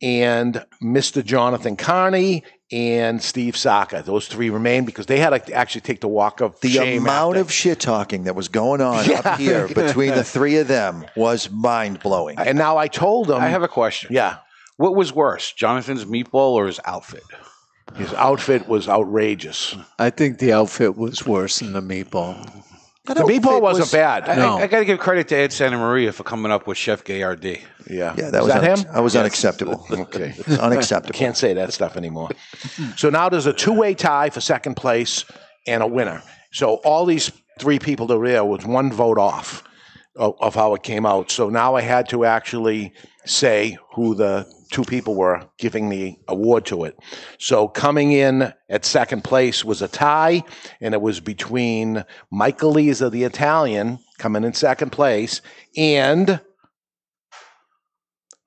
[0.00, 1.24] and Mr.
[1.24, 4.02] Jonathan Carney and Steve Saka.
[4.04, 7.02] Those three remain because they had to actually take the walk of The shame.
[7.02, 7.40] amount after.
[7.42, 9.20] of shit talking that was going on Yeah.
[9.24, 12.38] up here between the three of them was mind blowing.
[12.38, 13.40] and now I told them.
[13.42, 14.08] I have a question.
[14.12, 14.38] Yeah.
[14.78, 17.22] What was worse, Jonathan's meatball or his outfit?
[17.96, 19.76] His outfit was outrageous.
[19.98, 22.64] I think the outfit was worse than the meatball.
[23.04, 24.28] The meatball wasn't bad.
[24.28, 24.54] I, No.
[24.58, 27.60] I, got to give credit to Ed Santa Maria for coming up with Chef Gayardi.
[27.90, 28.14] Yeah.
[28.16, 28.92] Yeah, that Is was that unex- him?
[28.94, 29.20] that was Yes.
[29.20, 29.86] unacceptable.
[29.90, 30.34] Okay.
[30.38, 31.18] It's unacceptable.
[31.18, 32.30] Can't say that stuff anymore.
[32.96, 35.24] so now there's a two way tie for second place
[35.66, 36.22] and a winner.
[36.52, 39.64] So all these three people that were there was one vote off
[40.16, 41.30] of, of how it came out.
[41.32, 42.92] So now I had to actually
[43.24, 46.98] say who the two people were giving the award to it.
[47.38, 50.42] So coming in at second place was a tie,
[50.80, 55.42] and it was between Michael Lisa, the Italian, coming in second place,
[55.76, 56.40] and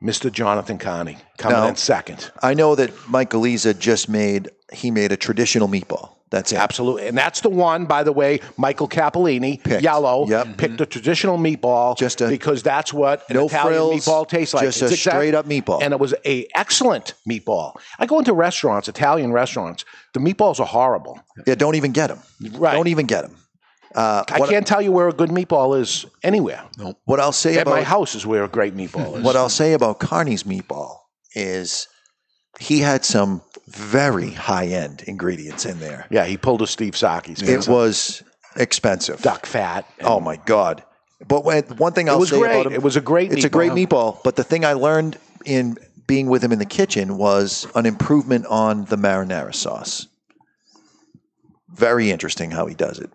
[0.04, 0.32] Mr.
[0.32, 2.32] Jonathan Carney coming Now- in second.
[2.42, 6.15] I know that Mike Galiza just made he made a traditional meatball.
[6.32, 6.56] That's it.
[6.58, 7.08] Absolutely.
[7.08, 10.26] And that's the one, by the way, Michael Cappellini, yellow,
[10.58, 14.64] picked a traditional meatball just because that's what an No Italian frills, meatball tastes like.
[14.66, 15.82] just a exact- straight up meatball.
[15.84, 17.76] And it was a excellent meatball.
[18.00, 21.20] I go into restaurants, Italian restaurants, the meatballs are horrible.
[21.46, 22.20] Yeah, don't even get them.
[22.60, 22.74] Right.
[22.74, 23.38] Don't even get them.
[23.94, 26.62] Uh, I can't tell you where a good meatball is anywhere.
[26.78, 26.96] No.
[27.06, 29.24] what I'll say At about my house is where a great meatball is.
[29.24, 30.98] what I'll say about Carney's meatball
[31.34, 31.88] is
[32.60, 36.06] he had some very high end ingredients in there.
[36.10, 37.42] yeah, he pulled a Steve Saka's.
[37.42, 38.24] It was
[38.56, 39.22] expensive.
[39.22, 39.86] duck fat.
[40.02, 40.84] Oh my god!
[41.28, 42.52] But when, one thing I'll was say great.
[42.52, 44.16] about him, It was a great It's a great meatball.
[44.18, 44.24] meatball.
[44.24, 45.78] But the thing I learned in
[46.08, 50.08] being with him in the kitchen was an improvement on the marinara sauce.
[51.70, 53.12] Very interesting how he does it.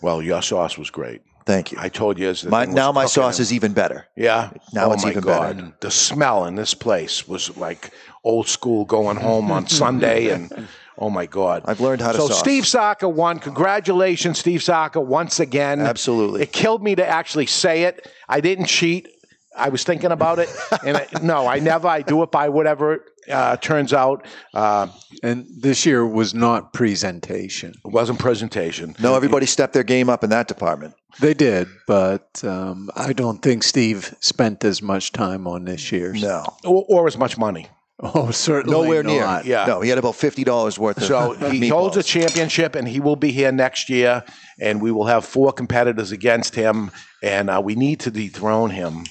[0.00, 1.22] Well, your sauce was great.
[1.46, 1.78] Thank you.
[1.80, 2.28] I told you.
[2.28, 4.06] As the My, thing was now my cooking, sauce it- is even better.
[4.16, 4.50] Yeah.
[4.72, 5.56] Now oh it's my even God.
[5.56, 5.72] better.
[5.80, 7.92] The smell in this place was like
[8.24, 10.68] old school going home on Sunday and
[10.98, 11.62] oh my God.
[11.66, 12.40] I've learned how to So sauce.
[12.40, 13.38] Steve Saka won.
[13.38, 15.80] Congratulations, Steve Saka, once again.
[15.80, 16.42] Absolutely.
[16.42, 18.10] It killed me to actually say it.
[18.28, 19.08] I didn't cheat.
[19.56, 20.48] I was thinking about it.
[20.84, 21.86] And I, no, I never.
[21.88, 24.26] I do it by whatever uh, turns out.
[24.52, 24.88] Uh,
[25.22, 27.70] And this year was not presentation.
[27.84, 28.94] it wasn't presentation.
[28.98, 30.94] No, everybody stepped their game up in that department.
[31.20, 36.20] They did, but um, I don't think Steve spent as much time on this year's.
[36.22, 37.68] No, Or, or as much money.
[37.98, 39.40] Oh, certainly nowhere near.
[39.44, 39.64] Yeah.
[39.64, 41.04] No, he had about fifty dollars worth of.
[41.04, 44.22] So he holds a championship, and he will be here next year,
[44.60, 46.90] and we will have four competitors against him,
[47.22, 49.06] and uh, we need to dethrone him,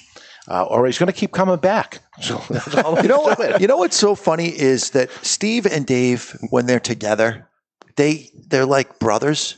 [0.48, 1.98] uh, or he's going to keep coming back.
[2.22, 2.40] So
[3.02, 3.60] You know what?
[3.60, 7.48] You know what's so funny is that Steve and Dave, when they're together,
[7.96, 9.56] they they're like brothers.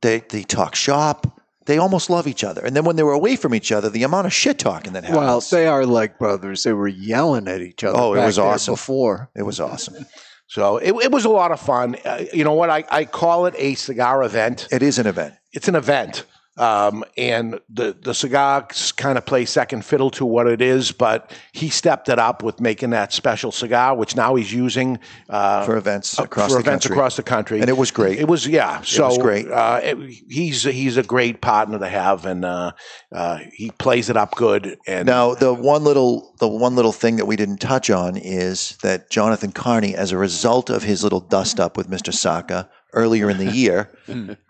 [0.00, 1.26] They they talk shop.
[1.66, 2.64] They almost love each other.
[2.64, 5.04] And then when they were away from each other, the amount of shit talking that
[5.04, 5.18] happens.
[5.18, 6.62] Well, they are like brothers.
[6.62, 7.98] They were yelling at each other.
[7.98, 8.74] Oh, it was awesome.
[8.74, 9.30] before.
[9.34, 10.06] it was awesome.
[10.46, 11.96] So it, it was a lot of fun.
[12.04, 12.68] Uh, you know what?
[12.68, 14.68] I, I call it a cigar event.
[14.70, 15.34] It is an event.
[15.52, 16.26] It's an event.
[16.56, 21.32] Um, and the, the cigars kind of play second fiddle to what it is, but
[21.52, 25.76] he stepped it up with making that special cigar, which now he's using uh, For
[25.76, 26.96] events uh, across for the events country.
[26.96, 27.60] across the country.
[27.60, 28.20] And it was great.
[28.20, 28.82] It was yeah.
[28.82, 29.50] So was great.
[29.50, 29.98] Uh, it-
[30.28, 32.72] he's he's a great partner to have, and uh,
[33.12, 34.76] uh, he plays it up good.
[34.86, 38.76] And Now, the one little the one little thing that we didn't touch on is
[38.82, 42.12] that Jonathan Carney, as a result of his little dust up with Mr.
[42.12, 43.90] Saka earlier in the year,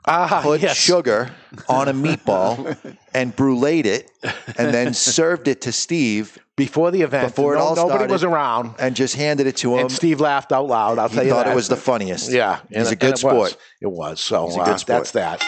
[0.07, 0.77] Ah, put yes.
[0.77, 1.31] sugar
[1.69, 2.77] on a meatball
[3.13, 4.11] and bruleed it,
[4.59, 7.29] and then served it to Steve before the event.
[7.35, 9.81] Before it No- all nobody started, was around, and just handed it to him.
[9.81, 10.99] and Steve laughed out loud.
[10.99, 11.53] I'll He tell you thought that.
[11.53, 12.31] it was the funniest.
[12.31, 13.51] Yeah, He's a good it was.
[13.51, 13.57] sport.
[13.81, 14.21] It was.
[14.21, 15.43] So uh, that's that.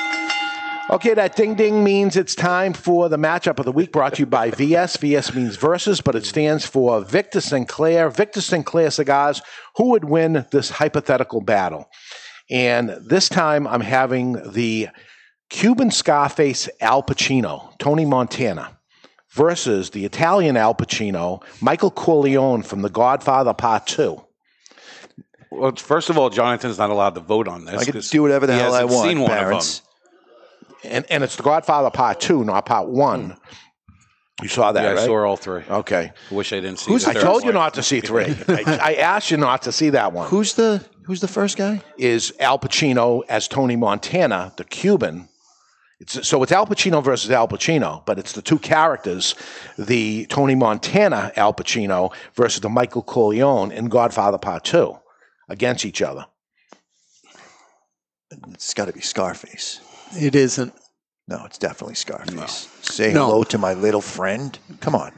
[0.89, 4.21] Okay, that ding ding means it's time for the matchup of the week brought to
[4.21, 4.97] you by VS.
[4.99, 8.09] VS means versus, but it stands for Victor Sinclair.
[8.09, 9.43] Victor Sinclair cigars.
[9.79, 11.89] Who would win this hypothetical battle?
[12.51, 14.89] And this time I'm having the
[15.49, 18.79] Cuban Scarface Al Pacino, Tony Montana,
[19.31, 24.23] versus the Italian Al Pacino, Michael Corleone from The Godfather Part 2.
[25.51, 27.81] Well, first of all, Jonathan's not allowed to vote on this.
[27.81, 29.83] I can do whatever the he hell I want, Seen one parents.
[30.85, 33.31] And, and it's The Godfather Part 2, not Part 1.
[33.31, 33.33] Hmm.
[34.43, 34.83] You saw that.
[34.83, 34.99] Yeah, right?
[34.99, 35.63] I saw all three.
[35.69, 36.13] Okay.
[36.31, 36.93] I wish I didn't see.
[36.93, 38.25] I the third told you not to see three.
[38.49, 40.29] I, I asked you not to see that one.
[40.29, 41.83] Who's the Who's the first guy?
[41.99, 45.29] Is Al Pacino as Tony Montana, the Cuban.
[46.01, 49.37] It's, so it's Al Pacino versus Al Pacino, but it's the two characters,
[49.79, 54.99] the Tony Montana Al Pacino versus the Michael Corleone in Godfather Part 2
[55.49, 56.27] against each other.
[58.53, 59.81] It's got to be Scarface.
[60.13, 60.75] It isn't.
[61.29, 62.69] No, it's definitely Scarface.
[62.83, 63.27] Say No.
[63.27, 64.57] hello to my little friend.
[64.81, 65.13] Come on.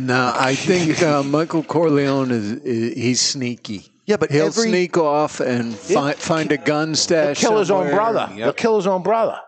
[0.00, 3.86] No, I think uh, Michael Corleone is, is he's sneaky.
[4.06, 7.40] Yeah, but he'll every- sneak off and fi- find a gun stash.
[7.40, 7.94] He'll kill his own somewhere.
[8.12, 8.32] brother.
[8.34, 9.38] He'll kill his own brother.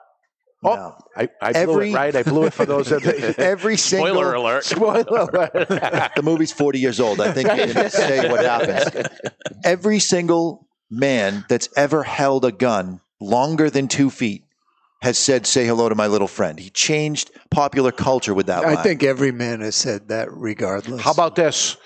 [0.62, 2.14] Oh, I, I blew Every- it, right?
[2.16, 2.90] I blew it for those.
[2.90, 4.64] That, Every single Spoiler alert.
[4.64, 5.52] Spoiler alert.
[6.16, 7.20] the movie's 40 years old.
[7.20, 9.06] I think you can say what happens.
[9.64, 14.44] Every single man that's ever held a gun longer than two feet
[15.02, 16.58] has said, Say hello to my little friend.
[16.58, 18.82] He changed popular culture with that I line.
[18.84, 21.00] think every man has said that, regardless.
[21.02, 21.76] How about this?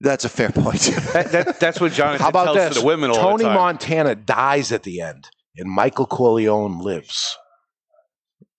[0.00, 0.80] That's a fair point.
[1.12, 2.74] That, that, that's what Jonathan How about tells this?
[2.74, 3.54] to the women all Tony the time.
[3.56, 7.36] Tony Montana dies at the end, and Michael Corleone lives.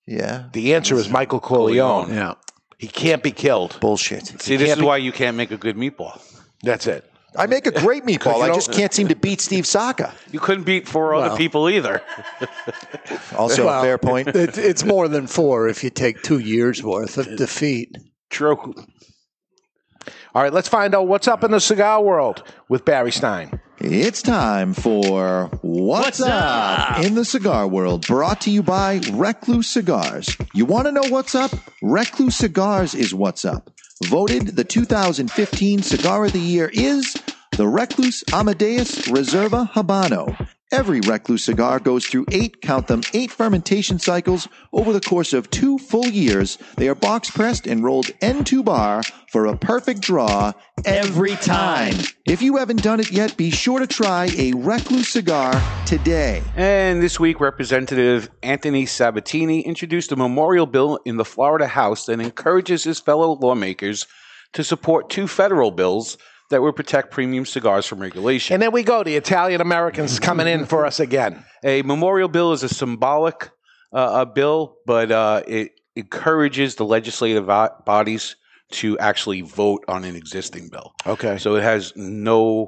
[0.05, 0.49] yeah.
[0.53, 2.09] The answer is Michael Corleone.
[2.13, 2.33] Yeah.
[2.77, 3.77] He can't be killed.
[3.81, 4.41] Bullshit.
[4.41, 6.21] See, this is why you can't make a good meatball.
[6.63, 7.09] That's it.
[7.37, 8.41] I make a great meatball.
[8.41, 10.13] I just can't seem to beat Steve Saka.
[10.31, 11.21] You couldn't beat four Well.
[11.21, 12.01] other people either.
[13.37, 14.29] Also, Well, a fair point.
[14.29, 17.95] It, it's more than four if you take two years worth of defeat.
[18.29, 18.73] True.
[20.35, 23.59] All right, let's find out what's up in the cigar world with Barry Stein.
[23.79, 26.99] It's time for What's, up?
[26.99, 30.35] in the Cigar World, brought to you by Recluse Cigars.
[30.53, 31.51] You want to know what's up?
[31.81, 33.71] Recluse Cigars is what's up.
[34.05, 37.15] Voted the 2015 Cigar of the Year is
[37.51, 40.47] the Recluse Amadeus Reserva Habano.
[40.71, 45.49] Every Recluse cigar goes through eight, count them, eight fermentation cycles over the course of
[45.49, 46.59] two full years.
[46.77, 49.01] They are box pressed and rolled end to bar
[49.31, 50.51] for a perfect draw
[50.85, 51.95] every time.
[52.27, 56.43] If you haven't done it yet, be sure to try a Recluse cigar today.
[56.55, 62.19] And this week, Representative Anthony Sabatini introduced a memorial bill in the Florida House that
[62.19, 64.05] encourages his fellow lawmakers
[64.53, 66.15] to support two federal bills
[66.49, 68.53] that would protect premium cigars from regulation.
[68.53, 69.03] And there we go.
[69.03, 71.45] The Italian Americans coming in for us again.
[71.63, 73.51] A memorial bill is a symbolic
[73.91, 78.35] uh, a bill, but uh, it encourages the legislative bodies
[78.71, 80.93] to actually vote on an existing bill.
[81.05, 81.37] Okay.
[81.37, 82.67] So it has no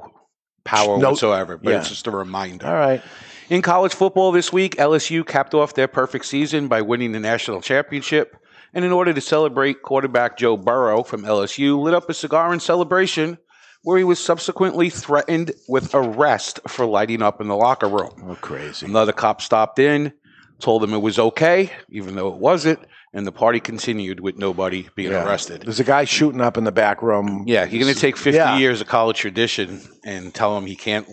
[0.64, 1.78] power No- whatsoever, but yeah.
[1.78, 2.66] it's just a reminder.
[2.66, 3.02] All right.
[3.50, 7.60] In college football this week, LSU capped off their perfect season by winning the national
[7.60, 8.36] championship.
[8.74, 12.60] And in order to celebrate, quarterback Joe Burrow from LSU lit up a cigar in
[12.60, 13.38] celebration
[13.82, 18.12] where he was subsequently threatened with arrest for lighting up in the locker room.
[18.24, 18.86] Oh, crazy.
[18.86, 20.12] Another cop stopped in,
[20.60, 22.78] told him it was okay, even though it wasn't,
[23.12, 25.24] and the party continued with nobody being Yeah.
[25.24, 25.62] arrested.
[25.64, 27.44] There's a guy shooting up in the back room.
[27.46, 28.56] Yeah, you're going to take 50 Yeah.
[28.58, 31.06] years of college tradition and tell him he can't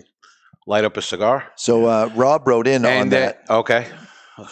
[0.66, 1.46] light up a cigar?
[1.56, 3.44] So uh, Rob wrote in on that.
[3.48, 3.88] that, okay.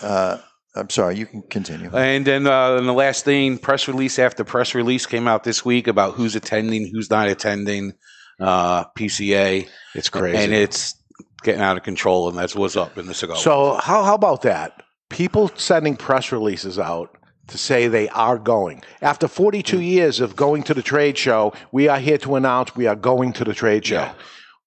[0.02, 0.38] Uh,
[0.78, 1.90] I'm sorry, you can continue.
[1.94, 5.64] And then uh, and the last thing, press release after press release came out this
[5.64, 7.92] week about who's attending, who's not attending
[8.40, 9.68] uh, PCA.
[9.94, 10.38] It's crazy.
[10.38, 10.94] And it's
[11.42, 13.36] getting out of control, and that's what's up in the cigar.
[13.36, 14.82] So how how about that?
[15.08, 17.16] People sending press releases out
[17.48, 18.82] to say they are going.
[19.00, 22.86] After 42 years of going to the trade show, we are here to announce we
[22.86, 24.02] are going to the trade show.
[24.02, 24.14] Yeah.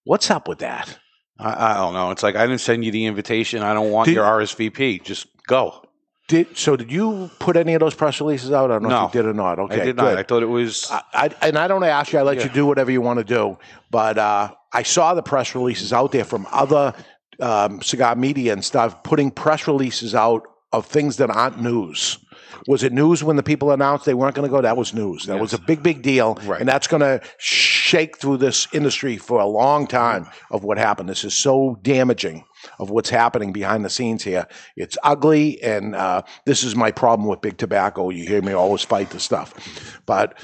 [0.04, 0.98] What's up with that?
[1.40, 2.12] I, I don't know.
[2.12, 3.62] It's like I didn't send you the invitation.
[3.62, 5.04] I don't want Did- your RSVP.
[5.04, 5.84] Just go.
[6.32, 6.78] Did so?
[6.78, 8.72] Did you put any of those press releases out?
[8.72, 9.06] I don't know No.
[9.08, 9.60] if you did or not.
[9.60, 10.04] Okay, I did good.
[10.06, 10.18] not.
[10.18, 10.90] I thought it was.
[10.90, 12.20] I, I, and I don't ask you.
[12.20, 12.44] I let Yeah.
[12.46, 13.58] you do whatever you want to do.
[13.90, 16.94] But uh, I saw the press releases out there from other
[17.42, 22.18] um, cigar media and stuff putting press releases out of things that aren't news.
[22.66, 24.62] Was it news when the people announced they weren't going to go?
[24.62, 25.26] That was news.
[25.26, 29.42] That was a big, big deal, and that's going to shake through this industry for
[29.42, 31.10] a long time of what happened.
[31.10, 32.46] This is so damaging
[32.80, 34.48] of what's happening behind the scenes here.
[34.76, 38.10] It's ugly, and uh, this is my problem with big tobacco.
[38.10, 40.38] You hear me always fight the stuff, but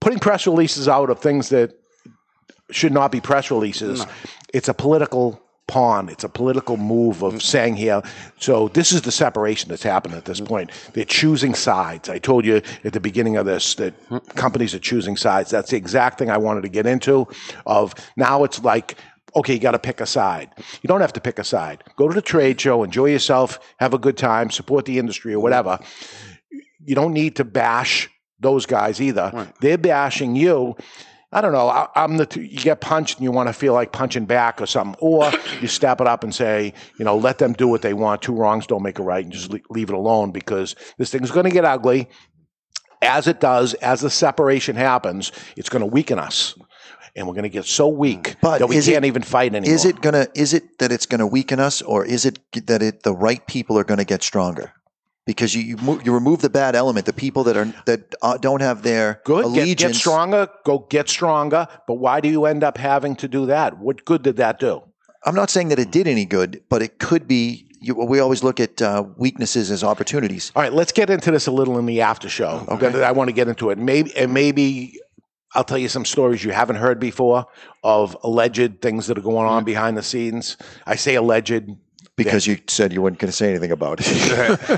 [0.00, 1.72] putting press releases out of things that
[2.70, 4.04] should not be press releases.
[4.52, 6.08] It's a political pawn.
[6.08, 7.42] It's a political move of mm.
[7.42, 8.02] saying here.
[8.38, 10.48] So this is the separation that's happened at this mm.
[10.48, 10.70] point.
[10.94, 12.08] They're choosing sides.
[12.08, 14.34] I told you at the beginning of this that mm.
[14.34, 15.50] companies are choosing sides.
[15.50, 17.28] That's the exact thing I wanted to get into.
[17.66, 18.96] Of now it's like.
[19.36, 20.50] Okay, you got to pick a side.
[20.82, 21.84] You don't have to pick a side.
[21.96, 25.40] Go to the trade show, enjoy yourself, have a good time, support the industry or
[25.40, 25.78] whatever.
[26.84, 28.08] You don't need to bash
[28.40, 29.52] those guys either.
[29.60, 30.76] They're bashing you.
[31.30, 31.68] I don't know.
[31.68, 34.66] I, I'm the you get punched and you want to feel like punching back or
[34.66, 35.30] something, or
[35.60, 38.22] you step it up and say, you know, let them do what they want.
[38.22, 41.30] Two wrongs don't make a right, and just le- leave it alone because this thing's
[41.30, 42.08] going to get ugly.
[43.02, 46.58] As it does, as the separation happens, it's going to weaken us,
[47.18, 49.74] and we're going to get so weak But that we can't it- even fight anymore.
[49.74, 50.28] Is it gonna?
[50.34, 53.76] Is it that it's gonna weaken us, or is it that it the right people
[53.78, 54.72] are gonna get stronger?
[55.26, 58.38] Because you you, mo- you remove the bad element, the people that are that uh,
[58.38, 59.52] don't have their Good.
[59.54, 60.48] Get, get stronger.
[60.64, 61.66] Go get stronger.
[61.86, 63.78] But why do you end up having to do that?
[63.78, 64.82] What good did that do?
[65.26, 67.66] I'm not saying that it did any good, but it could be.
[67.80, 70.50] You, we always look at uh, weaknesses as opportunities.
[70.56, 72.64] All right, let's get into this a little in the after show.
[72.68, 73.04] Okay.
[73.04, 73.78] I want to get into it.
[73.78, 74.98] Maybe and maybe
[75.58, 77.44] I'll tell you some stories you haven't heard before
[77.82, 79.66] of alleged things that are going on mm-hmm.
[79.66, 80.56] behind the scenes.
[80.86, 81.64] I say alleged
[82.14, 84.06] Because you said you weren't going to say anything about it.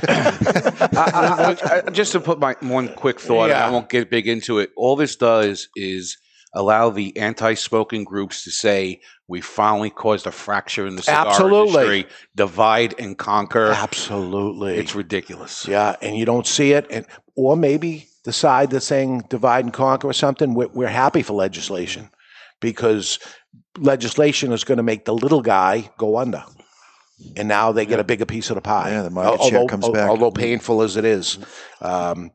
[0.97, 3.66] I- I- I- just to put my one quick thought, and Yeah.
[3.66, 4.70] I won't get big into it.
[4.74, 6.16] All this does is
[6.55, 11.98] allow the anti-smoking groups to say we finally caused a fracture in the cigar Absolutely.
[11.98, 13.66] industry, divide and conquer.
[13.66, 15.69] Absolutely, it's ridiculous.
[15.69, 17.05] Yeah, and you don't see it, and
[17.36, 20.55] or maybe the side that's saying divide and conquer or something.
[20.55, 22.10] We're, we're happy for legislation
[22.60, 23.18] because
[23.78, 26.44] legislation is going to make the little guy go under,
[27.36, 28.90] and now they get a bigger piece of the pie.
[28.90, 30.09] Yeah, the market share comes back.
[30.09, 31.38] Although painful as it is.
[31.80, 32.30] Um,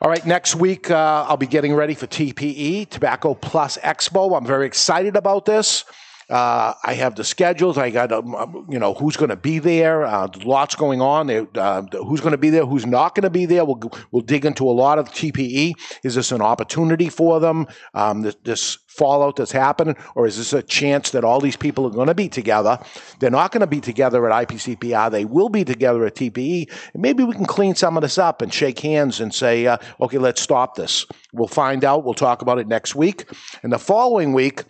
[0.00, 4.36] all right, next week uh, I'll be getting ready for TPE, Tobacco Plus Expo.
[4.36, 5.84] I'm very excited about this.
[6.28, 7.78] Uh, I have the schedules.
[7.78, 10.04] I got, um, um, you know, who's going to be there.
[10.04, 11.30] Uh, lots going on.
[11.30, 12.66] Uh, who's going to be there?
[12.66, 13.64] Who's not going to be there?
[13.64, 13.80] We'll
[14.10, 15.74] we'll dig into a lot of TPE.
[16.02, 17.68] Is this an opportunity for them?
[17.94, 21.86] Um, this, this fallout that's happening, or is this a chance that all these people
[21.86, 22.78] are going to be together?
[23.20, 25.12] They're not going to be together at IPCPR.
[25.12, 26.68] They will be together at TPE.
[26.92, 29.78] And maybe we can clean some of this up and shake hands and say, uh,
[30.00, 31.06] okay, let's stop this.
[31.32, 32.04] We'll find out.
[32.04, 33.30] We'll talk about it next week.
[33.62, 34.64] And the following week.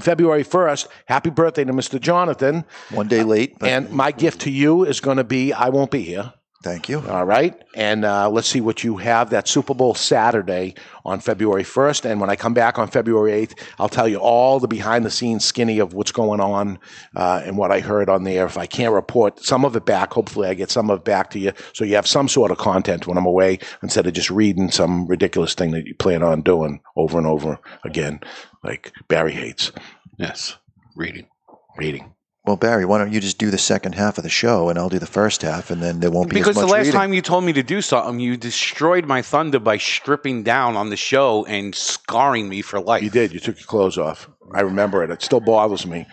[0.00, 2.00] February 1st, happy birthday to Mr.
[2.00, 2.64] Jonathan.
[2.90, 3.56] One day late.
[3.60, 6.32] And my gift to you is going to be I won't be here.
[6.60, 7.00] Thank you.
[7.08, 7.54] All right.
[7.76, 10.74] And uh, let's see what you have that Super Bowl Saturday
[11.04, 12.04] on February 1st.
[12.04, 15.10] And when I come back on February 8th, I'll tell you all the behind the
[15.10, 16.80] scenes skinny of what's going on
[17.14, 18.44] uh, and what I heard on there.
[18.44, 21.30] If I can't report some of it back, hopefully I get some of it back
[21.30, 24.30] to you so you have some sort of content when I'm away instead of just
[24.30, 28.18] reading some ridiculous thing that you plan on doing over and over again,
[28.64, 29.70] like Barry hates.
[30.18, 30.56] Yes,
[30.96, 31.28] reading.
[31.76, 32.14] Reading.
[32.48, 34.88] Well, Barry, why don't you just do the second half of the show, and I'll
[34.88, 36.92] do the first half, and then there won't be Because as the last reading.
[36.92, 40.88] time you told me to do something, you destroyed my thunder by stripping down on
[40.88, 43.02] the show and scarring me for life.
[43.02, 43.34] You did.
[43.34, 44.30] You took your clothes off.
[44.54, 45.10] I remember it.
[45.10, 46.06] It still bothers me.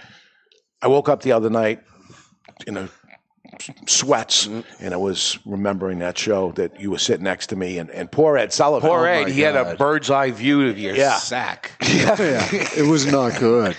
[0.82, 1.80] I woke up the other night
[2.68, 2.90] in a
[3.88, 4.46] sweats,
[4.82, 8.12] and I was remembering that show that you were sitting next to me, and, and
[8.12, 8.90] poor Ed Sullivan.
[8.90, 11.16] Poor Oh, Ed, my he had a bird's eye view of your Yeah.
[11.16, 11.72] sack.
[11.80, 13.78] It was not good.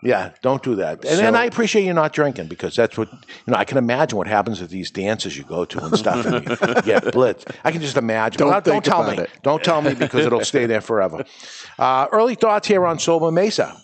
[0.00, 1.04] Yeah, don't do that.
[1.04, 3.18] And, and I appreciate you not drinking because that's what you
[3.52, 3.56] know.
[3.56, 6.56] I can imagine what happens at these dances you go to and stuff, and you
[6.82, 7.52] get blitzed.
[7.64, 8.38] I can just imagine.
[8.38, 9.24] Don't But don't tell about me.
[9.24, 9.30] it.
[9.42, 11.24] Don't tell me because it'll stay there forever.
[11.80, 13.76] Uh, early thoughts here on Sobremesa.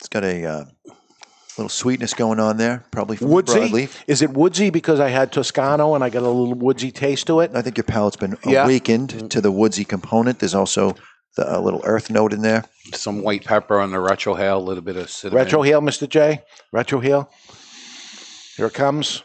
[0.00, 0.64] It's got a uh,
[1.56, 3.60] little sweetness going on there, probably from the Woodsy?
[3.60, 3.96] broadleaf.
[4.08, 7.38] Is it woodsy because I had Toscano and I got a little woodsy taste to
[7.40, 7.52] it?
[7.54, 8.64] I think your palate's been Yeah.
[8.64, 10.40] awakened to the woodsy component.
[10.40, 10.96] There's also
[11.36, 12.64] the, a little earth note in there.
[12.92, 15.44] Some white pepper on the retrohale, a little bit of cinnamon.
[15.44, 16.08] Retro heel, Mr.
[16.08, 16.42] J.
[16.74, 17.28] Retrohale.
[18.56, 19.22] Here it comes.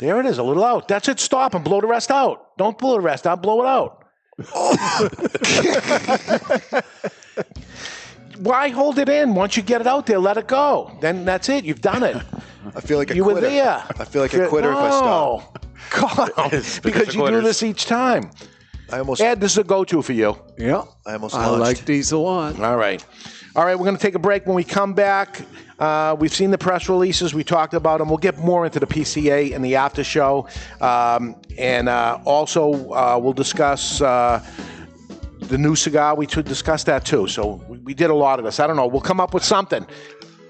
[0.00, 0.86] There it is, a little out.
[0.86, 1.18] That's it.
[1.18, 2.56] Stop and blow the rest out.
[2.56, 3.42] Don't blow the rest out.
[3.42, 4.04] Blow it out.
[8.38, 9.34] why hold it in?
[9.34, 10.96] Once you get it out there, let it go.
[11.00, 11.64] Then that's it.
[11.64, 12.16] You've done it.
[12.76, 13.40] I feel like a you quitter.
[13.40, 13.84] were there.
[13.98, 15.66] I feel like a quitter if I stop.
[15.90, 18.30] God, because because you do this each time.
[18.90, 19.20] I almost.
[19.20, 20.38] Ed, this is a go-to for you.
[20.56, 20.84] Yeah.
[21.06, 21.60] I almost I launched.
[21.60, 22.58] like these a lot.
[22.60, 23.04] All right.
[23.56, 24.46] All right, we're going to take a break.
[24.46, 25.42] When we come back,
[25.78, 27.34] uh, we've seen the press releases.
[27.34, 28.08] We talked about them.
[28.08, 30.48] We'll get more into the PCA and the after show.
[30.80, 34.44] Um, and uh, also, uh, we'll discuss uh,
[35.40, 36.14] the new cigar.
[36.14, 37.26] We should discuss that too.
[37.26, 38.60] So we, we did a lot of this.
[38.60, 38.86] I don't know.
[38.86, 39.86] We'll come up with something.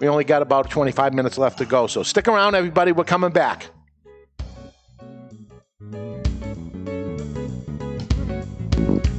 [0.01, 1.86] We only got about 25 minutes left to go.
[1.86, 2.93] So stick around, everybody.
[2.93, 3.69] We're coming back.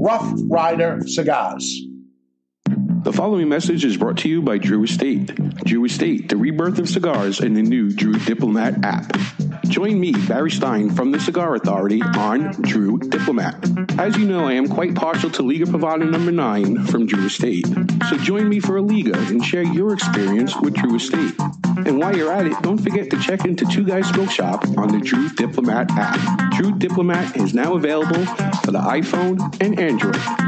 [0.00, 1.82] Rough Rider Cigars.
[3.02, 5.34] The following message is brought to you by Drew Estate.
[5.64, 9.12] Drew Estate, the rebirth of cigars in the new Drew Diplomat app.
[9.68, 13.54] Join me, Barry Stein, from the Cigar Authority on Drew Diplomat.
[13.98, 17.66] As you know, I am quite partial to Liga Privada number 9 from Drew Estate.
[18.08, 21.34] So join me for a Liga and share your experience with Drew Estate.
[21.86, 24.88] And while you're at it, don't forget to check into Two Guys Smoke Shop on
[24.88, 26.52] the Drew Diplomat app.
[26.54, 28.24] Drew Diplomat is now available
[28.64, 30.47] for the iPhone and Android.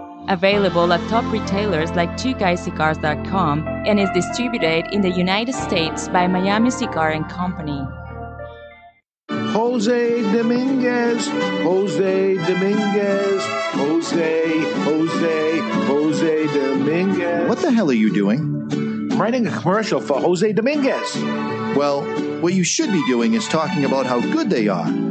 [0.29, 6.71] Available at top retailers like twoguyscigars.com and is distributed in the United States by Miami
[6.71, 7.81] Cigar and Company.
[9.29, 13.43] Jose Dominguez, Jose Dominguez,
[13.73, 15.57] Jose, Jose,
[15.87, 17.49] Jose Dominguez.
[17.49, 18.39] What the hell are you doing?
[19.11, 21.15] I'm writing a commercial for Jose Dominguez.
[21.75, 22.03] Well,
[22.41, 25.10] what you should be doing is talking about how good they are.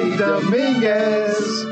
[0.21, 1.65] Dominguez.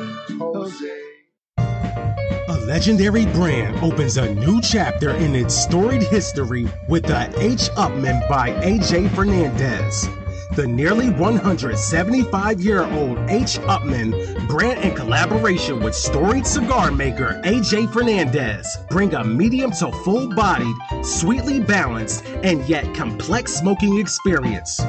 [2.48, 8.28] A legendary brand opens a new chapter in its storied history with the H Upmann
[8.28, 10.10] by AJ Fernandez.
[10.56, 13.60] The nearly 175 year old H.
[13.60, 20.28] Upmann brand in collaboration with storied cigar maker AJ Fernandez bring a medium to full
[20.30, 24.82] bodied, sweetly balanced, and yet complex smoking experience.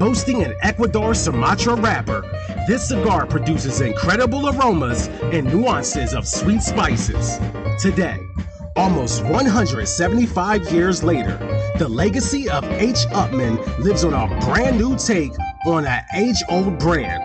[0.00, 2.22] Boasting an Ecuador Sumatra wrapper,
[2.66, 7.38] this cigar produces incredible aromas and nuances of sweet spices.
[7.80, 8.18] Today,
[8.76, 11.36] Almost 175 years later,
[11.78, 13.06] the legacy of H.
[13.12, 15.32] Upmann lives on a brand new take
[15.66, 17.22] on an age old brand.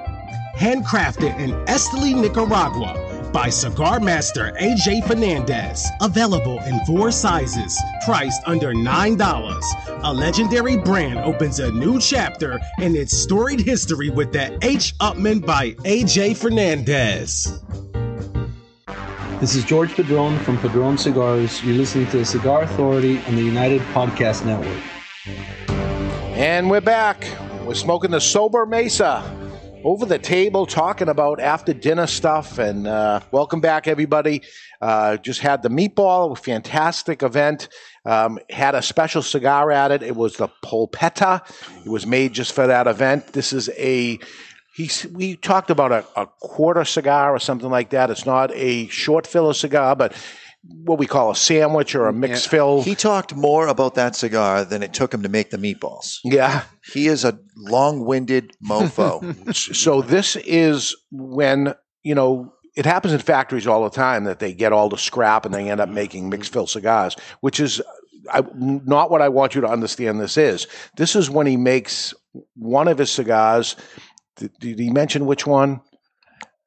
[0.56, 5.88] Handcrafted in Esteli, Nicaragua by cigar master AJ Fernandez.
[6.02, 9.62] Available in four sizes, priced under $9.
[10.04, 14.96] A legendary brand opens a new chapter in its storied history with the H.
[15.00, 17.89] Upmann by AJ Fernandez.
[19.40, 21.64] This is George Padron from Padron Cigars.
[21.64, 24.84] You're listening to the Cigar Authority on the United Podcast Network.
[26.36, 27.26] And we're back.
[27.64, 29.24] We're smoking the Sobremesa
[29.86, 32.60] over the table, talking about after dinner stuff.
[32.60, 34.42] And uh, welcome back, everybody.
[34.82, 37.70] Uh, just had the meatball, fantastic event.
[38.04, 40.04] Um, had a special cigar at it.
[40.04, 41.42] It was the Polpetta.
[41.86, 43.28] It was made just for that event.
[43.28, 44.20] This is a
[44.80, 48.10] He's, we talked about a, a quarter cigar or something like that.
[48.10, 50.16] It's not a short filler cigar, but
[50.62, 52.52] what we call a sandwich or a mm, mixed Yeah.
[52.52, 52.82] fill.
[52.84, 56.20] He talked more about that cigar than it took him to make the meatballs.
[56.24, 56.64] Yeah.
[56.94, 59.54] He is a long winded mofo.
[59.76, 64.54] so this is when you know it happens in factories all the time that they
[64.54, 66.30] get all the scrap and they end up making mm-hmm.
[66.30, 67.82] mixed fill cigars, which is
[68.32, 70.22] I, not what I want you to understand.
[70.22, 72.14] This is this is when he makes
[72.56, 73.76] one of his cigars.
[74.40, 75.82] Did, did he mention which one?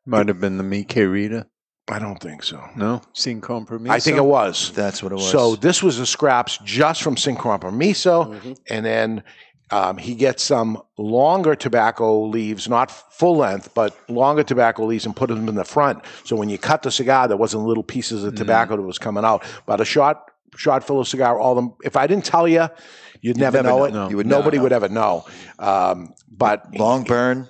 [0.07, 1.47] Might have been the Mi Querida.
[1.89, 2.63] I don't think so.
[2.77, 3.93] No, Sin Compromiso.
[3.93, 4.73] I think it was.
[4.73, 5.31] That's what it was.
[5.31, 8.35] So this was the scraps just from Sin Compromiso,
[8.69, 9.25] and then
[9.71, 15.17] um, he gets some longer tobacco leaves, not full length, but longer tobacco leaves, and
[15.17, 16.05] put them in the front.
[16.25, 19.25] So when you cut the cigar, there wasn't little pieces of tobacco that was coming
[19.25, 19.45] out.
[19.67, 21.75] But a shot, shot full of cigar, all them.
[21.83, 22.69] If I didn't tell you,
[23.23, 23.85] you'd, never, never know know.
[23.85, 23.93] it.
[23.93, 24.09] No.
[24.11, 24.63] You would Nobody know.
[24.65, 25.25] would ever know.
[25.59, 27.49] Um, but long burn.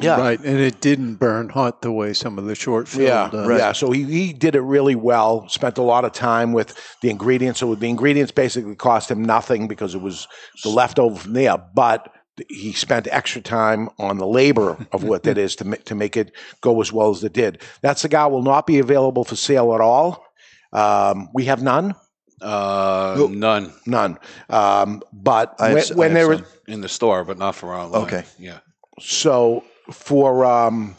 [0.00, 0.18] Yeah.
[0.18, 3.58] Right, and it didn't burn hot the way some of the short film Yeah, does.
[3.58, 3.72] yeah.
[3.72, 5.46] So he, he did it really well.
[5.48, 7.60] Spent a lot of time with the ingredients.
[7.60, 10.28] So the ingredients basically cost him nothing because it was
[10.62, 11.56] the leftover from there.
[11.74, 12.10] But
[12.48, 16.16] he spent extra time on the labor of what that is to ma- to make
[16.16, 16.32] it
[16.62, 17.60] go as well as it did.
[17.82, 20.24] That cigar will not be available for sale at all.
[20.72, 21.94] Um, we have none.
[22.40, 23.72] Uh, none.
[23.86, 24.18] None.
[24.48, 27.36] Um, but I have when, s- I when have there some in the store, but
[27.36, 28.02] not for online.
[28.04, 28.24] Okay.
[28.38, 28.60] Yeah.
[28.98, 30.96] So for um,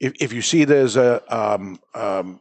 [0.00, 2.40] if if you see there's a um, um,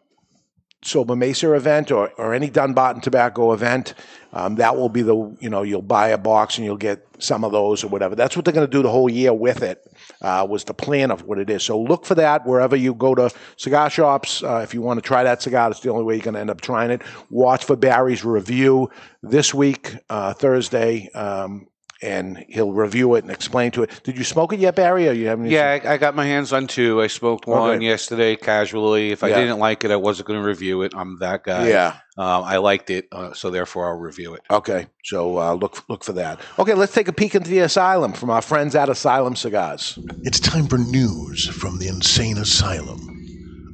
[0.84, 3.94] Sobremesa event or, or any Dunbarton Tobacco event,
[4.32, 7.44] um, that will be the you know you'll buy a box and you'll get some
[7.44, 8.16] of those or whatever.
[8.16, 9.84] That's what they're going to do the whole year with it.
[10.22, 11.64] Uh, was the plan of what it is.
[11.64, 14.44] So look for that wherever you go to cigar shops.
[14.44, 16.40] Uh, if you want to try that cigar, it's the only way you're going to
[16.40, 17.02] end up trying it.
[17.30, 18.90] Watch for Barry's review
[19.24, 21.10] this week, uh, Thursday.
[21.10, 21.68] Um,
[22.02, 24.02] and he'll review it and explain to it.
[24.04, 25.08] Did you smoke it yet, Barry?
[25.08, 25.48] Or you haven't?
[25.50, 27.02] Yeah, I, I got my hands on two.
[27.02, 27.86] I smoked one Okay.
[27.86, 29.12] yesterday casually.
[29.12, 29.40] If I Yeah.
[29.42, 30.94] didn't like it, I wasn't going to review it.
[30.96, 31.68] I'm that guy.
[31.70, 31.96] Yeah.
[32.18, 34.42] Um, I liked it, uh, so therefore I'll review it.
[34.50, 36.40] Okay, so uh, look look for that.
[36.58, 40.00] Okay, let's take a peek into the asylum from our friends at Asylum Cigars.
[40.24, 43.08] It's time for news from the insane asylum.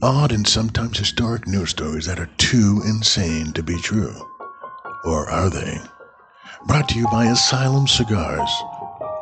[0.02, 4.14] Odd and sometimes historic news stories that are too insane to be true.
[5.06, 5.78] Or are they?
[6.66, 8.50] Brought to you by Asylum Cigars.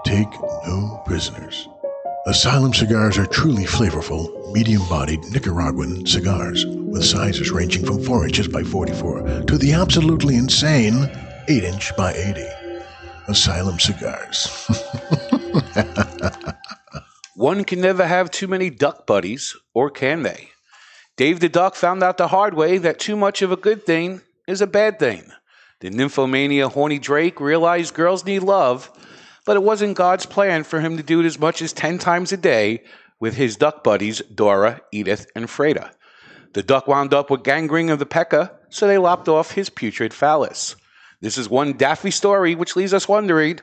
[0.05, 0.31] Take
[0.67, 1.67] no prisoners.
[2.27, 8.47] Asylum cigars are truly flavorful, medium bodied Nicaraguan cigars with sizes ranging from 4 inches
[8.47, 11.09] by 44 to the absolutely insane
[11.47, 12.45] 8 inch by 80.
[13.27, 14.45] Asylum Cigars.
[17.35, 20.49] One can never have too many duck buddies, or can they?
[21.17, 24.21] Dave the Duck found out the hard way that too much of a good thing
[24.47, 25.31] is a bad thing.
[25.81, 28.91] The nymphomania horny Drake realized girls need love,
[29.45, 32.31] but it wasn't God's plan for him to do it as much as 10 times
[32.31, 32.83] a day
[33.19, 35.91] with his duck buddies Dora, Edith, and Freda.
[36.53, 40.13] The duck wound up with gangrene of the pecker, so they lopped off his putrid
[40.13, 40.75] phallus.
[41.19, 43.59] This is one daffy story which leaves us wondering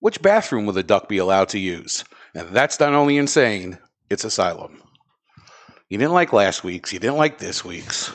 [0.00, 2.04] which bathroom will the duck be allowed to use?
[2.34, 3.78] And that's not only insane,
[4.10, 4.82] it's asylum.
[5.88, 8.12] You didn't like last week's, you didn't like this week's.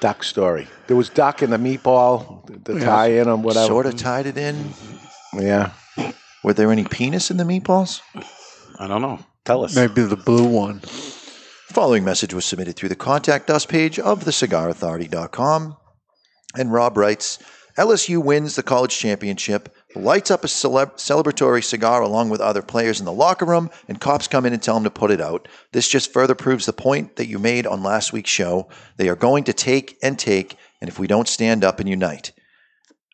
[0.00, 0.68] Duck story.
[0.86, 3.66] There was duck in the meatball, the, the tie in or whatever.
[3.66, 4.72] Sort of tied it in.
[5.34, 5.72] Yeah.
[6.42, 8.00] Were there any penis in the meatballs?
[8.78, 9.18] I don't know.
[9.44, 9.74] Tell us.
[9.74, 10.80] Maybe the blue one.
[10.80, 15.76] Following message was submitted through the contact us page of thecigarauthority.com.
[16.56, 17.38] And Rob writes
[17.76, 23.00] LSU wins the college championship, lights up a celeb- celebratory cigar along with other players
[23.00, 25.48] in the locker room, and cops come in and tell him to put it out.
[25.72, 28.68] This just further proves the point that you made on last week's show.
[28.96, 32.32] They are going to take and take, and if we don't stand up and unite.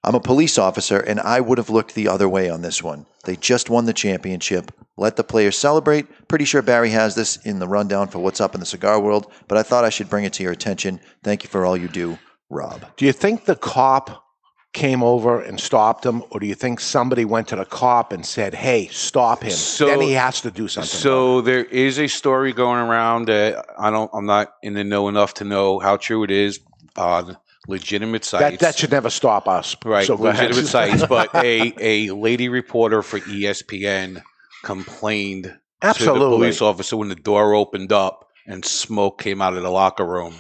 [0.03, 3.05] I'm a police officer, and I would have looked the other way on this one.
[3.25, 4.73] They just won the championship.
[4.97, 6.07] Let the players celebrate.
[6.27, 9.31] Pretty sure Barry has this in the rundown for what's up in the cigar world,
[9.47, 11.01] but I thought I should bring it to your attention.
[11.23, 12.85] Thank you for all you do, Rob.
[12.97, 14.25] Do you think the cop
[14.73, 18.25] came over and stopped him, or do you think somebody went to the cop and
[18.25, 19.51] said, "Hey, stop him"?
[19.51, 20.89] So- then he has to do something.
[20.89, 24.11] So there is a story going around that I don't.
[24.15, 26.61] I'm not in the know enough to know how true it is
[26.97, 27.37] on
[27.69, 28.43] legitimate sites.
[28.43, 29.77] that that should never stop us.
[29.85, 31.05] right, So legitimate sites.
[31.07, 34.23] But a a lady reporter for ESPN
[34.63, 35.45] complained
[35.83, 39.71] to the police officer when the door opened up and smoke came out of the
[39.71, 40.35] locker room.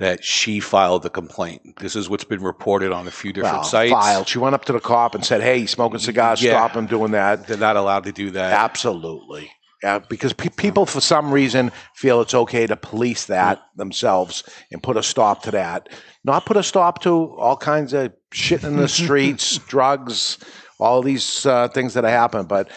[0.00, 1.76] That she filed the complaint.
[1.78, 3.92] This is what's been reported on a few different Well, sites.
[3.92, 4.26] filed.
[4.28, 6.42] She went up to the cop and said, "Hey, smoking cigars.
[6.42, 6.52] Yeah.
[6.52, 8.52] Stop him doing that." They're not allowed to do that.
[8.52, 9.52] Absolutely.
[9.82, 14.82] Yeah, because pe- people, for some reason, feel it's okay to police that themselves and
[14.82, 15.88] put a stop to that.
[16.24, 20.36] Not put a stop to all kinds of shit in the streets, drugs,
[20.78, 22.44] all these uh, things that happen.
[22.46, 22.68] But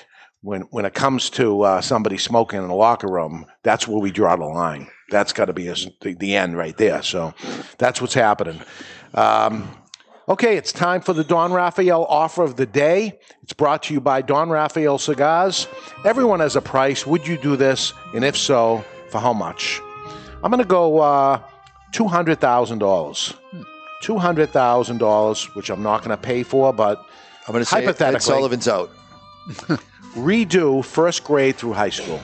[0.41, 4.11] when when it comes to uh, somebody smoking in the locker room, that's where we
[4.11, 4.87] draw the line.
[5.09, 7.01] That's got to be the, the end right there.
[7.03, 7.33] So
[7.77, 8.61] that's what's happening.
[9.13, 9.69] Um,
[10.29, 13.19] Okay, it's time for the Don Raphael offer of the day.
[13.41, 15.67] It's brought to you by Don Raphael Cigars.
[16.05, 17.05] Everyone has a price.
[17.05, 17.93] Would you do this?
[18.15, 19.81] And if so, for how much?
[20.41, 21.41] I'm going to go uh,
[21.91, 23.35] $200,000.
[24.01, 27.05] $200,000, which I'm not going to pay for, but
[27.45, 28.91] I'm going to say Ed Sullivan's out.
[30.15, 32.21] redo first grade through high school.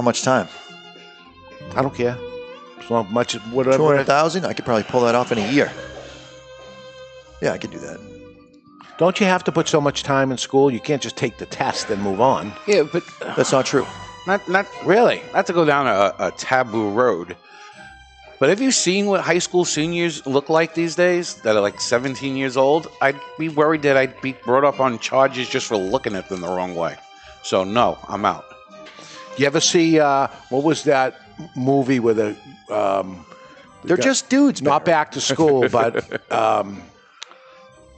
[0.00, 0.48] How much time?
[1.76, 2.16] I don't care.
[2.88, 3.76] So much, whatever.
[3.76, 4.46] Two hundred thousand.
[4.46, 5.70] I could probably pull that off in a year.
[7.42, 8.00] Yeah, I could do that.
[8.96, 10.70] Don't you have to put so much time in school?
[10.70, 12.50] You can't just take the test and move on.
[12.66, 13.86] Yeah, but uh, That's not true.
[14.26, 15.20] not not Really?
[15.34, 17.36] not to go down a, a taboo road.
[18.38, 21.78] But have you seen what high school seniors look like these days that are like
[21.78, 22.86] 17 years old?
[23.02, 26.40] I'd be worried that I'd be brought up on charges just for looking at them
[26.40, 26.96] the wrong way.
[27.42, 28.46] So, no, I'm out.
[29.38, 31.14] You ever see uh, what was that
[31.56, 32.36] movie with a?
[32.70, 33.24] Um,
[33.84, 34.60] They're guy- just dudes.
[34.62, 36.82] not back to school, but um,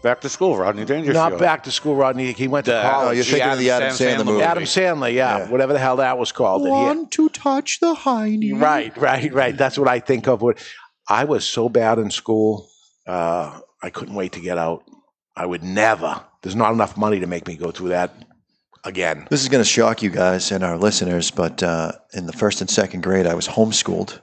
[0.02, 1.14] Back to school, Rodney Dangerfield.
[1.14, 1.94] not back to school.
[1.94, 3.16] Rodney, he went to The- Oh, college.
[3.18, 4.42] you're thinking of the Adam Sam Sandler Sandler movie.
[4.42, 5.48] Adam Sandler, yeah, Yeah.
[5.48, 6.64] whatever the hell that was called.
[6.64, 8.60] that he had- Want to touch the hiney?
[8.60, 9.56] Right, right, right.
[9.56, 10.42] That's what I think of.
[10.42, 10.58] What
[11.08, 12.68] I was so bad in school,
[13.06, 14.82] uh, I couldn't wait to get out.
[15.36, 16.20] I would never.
[16.42, 18.12] There's not enough money to make me go through that
[18.84, 19.26] again.
[19.30, 22.60] This is going to shock you guys and our listeners, but uh, in the first
[22.60, 24.20] and second grade, I was homeschooled,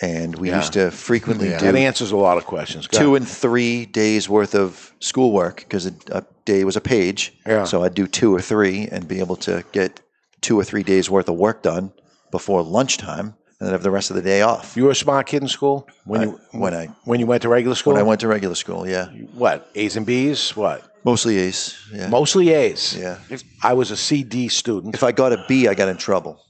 [0.00, 0.56] and we Yeah.
[0.58, 2.86] used to frequently That do answers a lot of questions.
[2.86, 3.22] Go two ahead.
[3.22, 7.34] and three days worth of schoolwork because a, a day was a page.
[7.46, 7.64] Yeah.
[7.64, 10.00] So I'd do two or three and be able to get
[10.42, 11.92] two or three days worth of work done
[12.30, 14.76] before lunchtime, and then have the rest of the day off.
[14.76, 17.40] You were a smart kid in school when I- you when I when you went
[17.42, 17.94] to regular school.
[17.94, 20.54] when I went to regular school, yeah, what A's and B's?
[20.54, 21.78] What mostly A's.
[21.92, 22.08] Yeah.
[22.08, 22.96] mostly A's.
[22.98, 23.18] Yeah.
[23.30, 24.94] If, I was a CD student.
[24.94, 26.42] If I got a B, I got in trouble.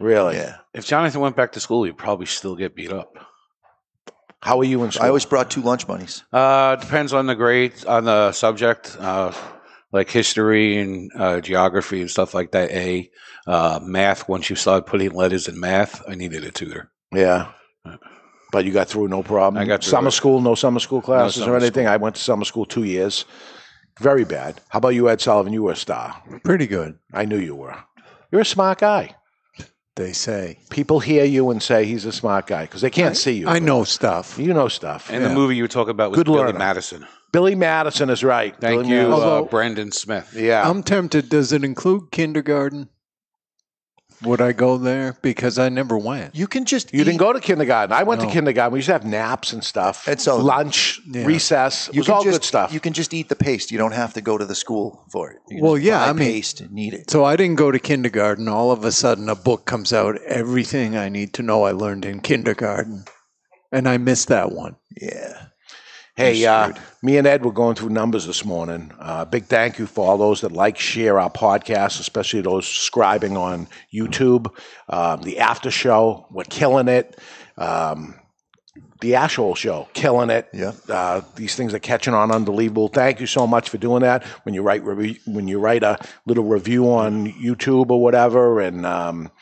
[0.00, 0.36] Really?
[0.36, 0.56] Yeah.
[0.72, 3.12] If Jonathan went back to school, he'd probably still get beat up.
[4.40, 5.04] How were you in school?
[5.04, 6.22] I always brought two lunch monies.
[6.32, 9.32] Uh, depends on the grade, on the subject, uh,
[9.90, 12.70] like history and uh, geography and stuff like that.
[12.70, 13.10] A
[13.46, 14.28] uh, math.
[14.28, 16.90] Once you started putting letters in math, I needed a tutor.
[17.12, 17.52] Yeah.
[18.52, 19.60] But you got through no problem.
[19.62, 20.12] I got through summer it.
[20.12, 21.86] school, no summer school classes summer or anything.
[21.86, 23.24] I went to summer school two years.
[24.00, 24.60] Very bad.
[24.70, 25.52] How about you, Ed Sullivan?
[25.52, 26.20] You were a star.
[26.44, 27.76] Pretty good, I knew you were.
[28.32, 29.14] You're a smart guy.
[29.96, 30.58] they say.
[30.70, 33.46] People hear you and say he's a smart guy because they can't see you.
[33.48, 34.36] I know stuff.
[34.38, 35.08] You know stuff.
[35.10, 36.58] And the movie you were talking about was Good Billy learner.
[36.58, 37.06] Madison.
[37.32, 38.54] Billy Madison is right.
[38.60, 39.12] Thank Billy you, Madison.
[39.12, 40.34] uh, Although- Brendan Smith.
[40.36, 40.68] yeah.
[40.68, 41.28] I'm tempted.
[41.28, 42.88] Does it include kindergarten?
[44.22, 45.16] Would I go there?
[45.22, 46.34] Because I never went.
[46.34, 47.04] You can just you eat.
[47.04, 47.92] didn't go to kindergarten.
[47.92, 48.72] I went to kindergarten.
[48.72, 50.06] We used to have naps and stuff.
[50.08, 50.46] Ed Sullivan.
[50.46, 51.24] lunch, Yeah.
[51.26, 51.88] recess.
[51.88, 52.72] It You was can all just, good stuff.
[52.72, 53.70] You can just eat the paste.
[53.70, 55.38] You don't have to go to the school for it.
[55.48, 57.10] You Well, just yeah, buy I mean- paste and eat it.
[57.10, 58.48] So I didn't go to kindergarten.
[58.48, 60.16] All of a sudden, a book comes out.
[60.26, 63.04] Everything I need to know I learned in kindergarten,
[63.72, 64.76] and I missed that one.
[65.00, 65.46] Yeah.
[66.16, 66.72] Hey, uh,
[67.02, 68.92] me and Ed were going through numbers this morning.
[69.00, 73.36] Uh, big thank you for all those that like, share our podcast, especially those subscribing
[73.36, 74.54] on YouTube.
[74.88, 77.18] Um, the after show, we're killing it.
[77.58, 78.14] Um,
[79.00, 80.48] the actual show, killing it.
[80.52, 80.72] Yeah.
[80.88, 82.88] Uh, these things are catching on unbelievable.
[82.88, 84.22] Thank you so much for doing that.
[84.44, 88.86] When you write review, when you write a little review on YouTube or whatever, and
[88.86, 89.32] um,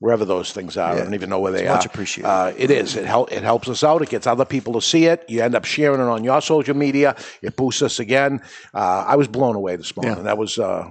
[0.00, 0.92] wherever those things are.
[0.92, 1.74] I don't even know where they It's are.
[1.76, 2.28] much appreciated.
[2.28, 2.94] Uh, it is.
[2.96, 4.00] It, hel- it helps us out.
[4.02, 5.24] It gets other people to see it.
[5.28, 7.16] You end up sharing it on your social media.
[7.42, 8.40] It boosts us again.
[8.72, 10.16] Uh, I was blown away this morning.
[10.18, 10.22] Yeah.
[10.22, 10.90] That was uh,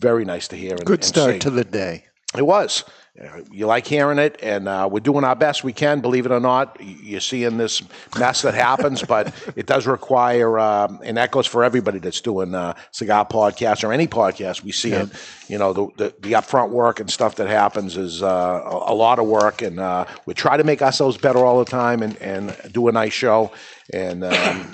[0.00, 0.72] very nice to hear.
[0.72, 2.06] And, Good start to the day.
[2.36, 2.84] It was.
[3.20, 6.00] Uh, You like hearing it, and uh, we're doing our best we can.
[6.00, 7.82] Believe it or not, you're seeing this
[8.18, 12.54] mess that happens, but it does require, um, and that goes for everybody that's doing
[12.54, 14.62] uh, cigar podcasts or any podcast.
[14.64, 15.10] We see it.
[15.48, 18.94] You know, the, the the upfront work and stuff that happens is uh, a, a
[18.94, 22.16] lot of work, and uh, we try to make ourselves better all the time and
[22.22, 23.52] and do a nice show,
[23.92, 24.72] and um,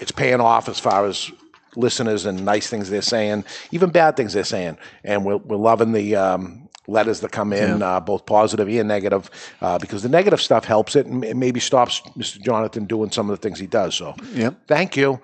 [0.00, 1.30] it's paying off as far as
[1.76, 5.92] listeners and nice things they're saying, even bad things they're saying, and we're we're loving
[5.92, 6.16] the.
[6.16, 9.30] Um, Letters that come in, uh, both positive and negative,
[9.60, 12.40] uh, because the negative stuff helps it and maybe stops Mr.
[12.40, 13.94] Jonathan doing some of the things he does.
[13.94, 14.54] So, Yep.
[14.66, 15.20] thank you.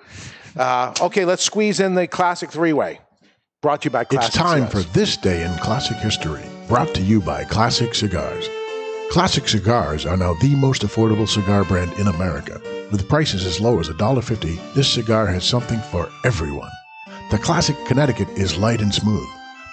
[0.56, 3.00] Uh, okay, let's squeeze in the classic three way.
[3.62, 4.84] Brought to you by Classic It's time Cigars.
[4.84, 8.48] for This Day in Classic History, brought to you by Classic Cigars.
[9.10, 12.60] Classic Cigars are now the most affordable cigar brand in America.
[12.92, 16.70] With prices as low as $1.50, this cigar has something for everyone.
[17.30, 19.26] The Classic Connecticut is light and smooth.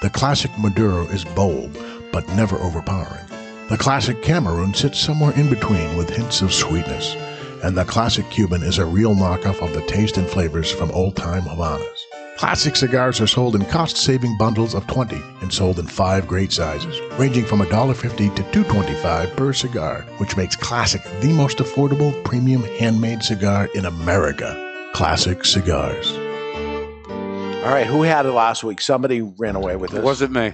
[0.03, 1.77] The Classic Maduro is bold,
[2.11, 3.23] but never overpowering.
[3.69, 7.15] The Classic Cameroon sits somewhere in between with hints of sweetness.
[7.63, 11.15] And the Classic Cuban is a real knockoff of the taste and flavors from old
[11.15, 12.01] time Havanas.
[12.35, 16.51] Classic cigars are sold in cost saving bundles of 20 and sold in five great
[16.51, 22.63] sizes, ranging from $1.50 to $2.25 per cigar, which makes Classic the most affordable premium
[22.77, 24.91] handmade cigar in America.
[24.93, 26.22] Classic Cigars.
[27.63, 28.81] All right, who had it last week?
[28.81, 29.93] Somebody ran away with.
[29.93, 30.53] It wasn't me.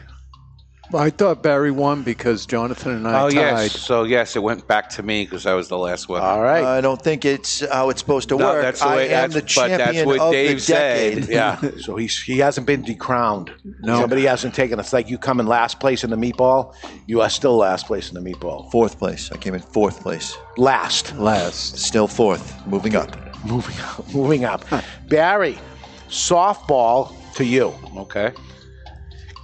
[0.91, 3.35] I thought Barry won because Jonathan and I Oh tied.
[3.35, 6.23] yes, so yes, it went back to me because I was the last one.
[6.23, 6.63] All right.
[6.63, 8.63] I don't think it's how it's supposed to No, work.
[8.63, 11.15] that's the way- I am that's- the but that's champion what of Dave the said.
[11.15, 11.29] decade.
[11.29, 13.51] Yeah, so he's he hasn't been decrowned.
[13.81, 13.99] No.
[14.01, 14.79] somebody hasn't taken.
[14.79, 16.73] It's like you come in last place in the meatball.
[17.05, 18.71] You are still last place in the meatball.
[18.71, 19.31] Fourth place.
[19.31, 20.35] I came in fourth place.
[20.57, 21.77] Last, Last.
[21.77, 22.55] Still fourth.
[22.65, 23.15] Moving up.
[23.45, 24.65] moving up, moving up.
[25.07, 25.59] Barry,
[26.09, 27.73] softball to you.
[27.95, 28.33] Okay.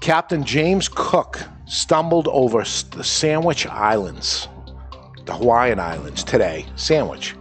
[0.01, 2.59] Captain James Cook stumbled over
[2.91, 4.47] the Sandwich Islands,
[5.25, 6.65] the Hawaiian Islands today.
[6.75, 7.35] Sandwich.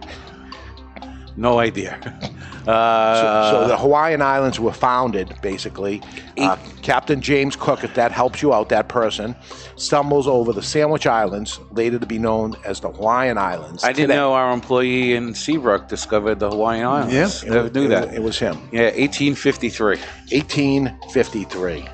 [1.37, 1.99] No idea.
[2.65, 6.01] So, Uh, so the Hawaiian Islands were founded, basically.
[6.37, 9.35] Uh, Captain James Cook, if that helps you out, that person
[9.75, 13.83] stumbles over the Sandwich Islands, later to be known as the Hawaiian Islands.
[13.83, 14.15] I didn't today.
[14.15, 17.43] know our employee in Seabrook discovered the Hawaiian Islands.
[17.43, 17.49] Yeah.
[17.53, 18.13] never knew It- that.
[18.15, 18.57] It was him.
[18.71, 19.97] yeah, 1853.
[20.31, 21.85] 1853.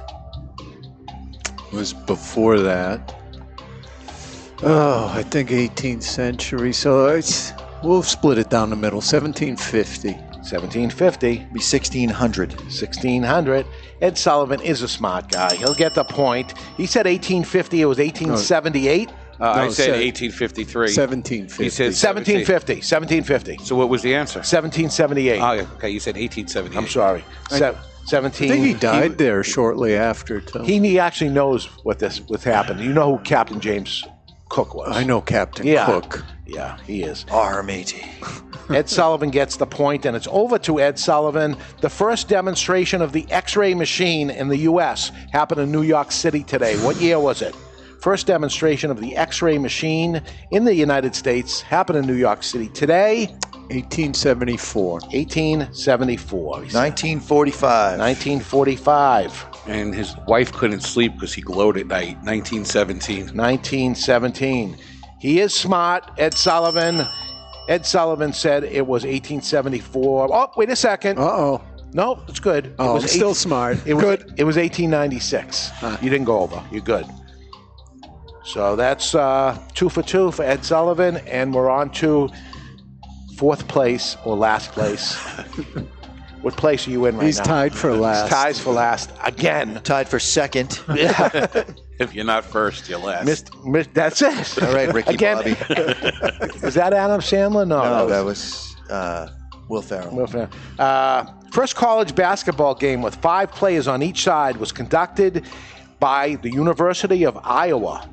[1.73, 3.13] was before that.
[4.63, 6.71] Oh, I think 18th century.
[6.73, 7.51] So it's
[7.83, 9.01] we'll split it down the middle.
[9.01, 10.17] 1750.
[10.41, 11.37] 1750.
[11.37, 12.51] Be 1600.
[12.53, 13.65] 1600.
[14.01, 15.55] Ed Sullivan is a smart guy.
[15.55, 16.53] He'll get the point.
[16.77, 17.81] He said 1850.
[17.81, 19.09] It was 1878.
[19.09, 20.81] Uh, I No, said se- 1853.
[20.81, 21.63] 1750.
[21.63, 22.73] He said 1750.
[22.75, 23.57] 1750.
[23.65, 24.39] So what was the answer?
[24.39, 25.39] 1778.
[25.39, 26.77] Oh, yeah, okay, you said 1878.
[26.77, 27.23] I'm sorry.
[27.49, 28.49] Se- I 17.
[28.49, 30.41] think he died there shortly after.
[30.41, 30.63] Too.
[30.63, 32.81] He, he actually knows what this what's happened.
[32.81, 34.03] You know who Captain James
[34.51, 34.95] Cook was.
[34.95, 35.85] I know Captain Yeah.
[35.85, 36.25] Cook.
[36.45, 37.25] Yeah, he is.
[37.31, 38.05] R matey.
[38.69, 41.55] Ed Sullivan gets the point, and it's over to Ed Sullivan.
[41.79, 45.11] The first demonstration of the X ray machine in the U.S.
[45.31, 46.75] happened in New York City today.
[46.83, 47.55] What year was it?
[48.01, 50.21] First demonstration of the X ray machine
[50.51, 53.27] in the United States happened in New York City today,
[53.69, 54.93] 1874.
[55.13, 56.51] 1874.
[56.51, 57.99] 1945.
[57.99, 59.50] 1945.
[59.67, 62.17] And his wife couldn't sleep because he glowed at night.
[62.23, 63.35] 1917.
[63.35, 64.77] 1917.
[65.19, 67.05] He is smart, Ed Sullivan.
[67.69, 70.29] Ed Sullivan said it was 1874.
[70.33, 71.19] Oh, wait a second.
[71.19, 71.61] Uh oh.
[71.93, 72.67] No, it's good.
[72.67, 73.77] It Oh, was I'm still eight- smart.
[73.85, 74.33] It was, Good.
[74.37, 75.71] It was 1896.
[76.01, 76.63] You didn't go over.
[76.71, 77.05] You're good.
[78.45, 82.29] So that's uh, two for two for Ed Sullivan, and we're on to
[83.37, 85.15] fourth place or last place.
[86.41, 87.43] what place are you in right He's now?
[87.43, 88.29] tied for last.
[88.31, 89.79] Ties for last again.
[89.83, 90.79] Tied for second.
[90.95, 91.63] Yeah.
[91.99, 93.27] If you're not first, you're last.
[93.27, 94.63] Missed, missed, that's it.
[94.63, 95.37] All right, Ricky Again.
[95.37, 95.51] Bobby.
[96.65, 97.67] Is that Adam Sandler?
[97.67, 99.27] No, No, that was uh,
[99.69, 100.15] Will Ferrell.
[100.15, 100.49] Will Ferrell.
[100.79, 105.45] Uh, first college basketball game with five players on each side was conducted
[105.99, 108.09] by the University of Iowa.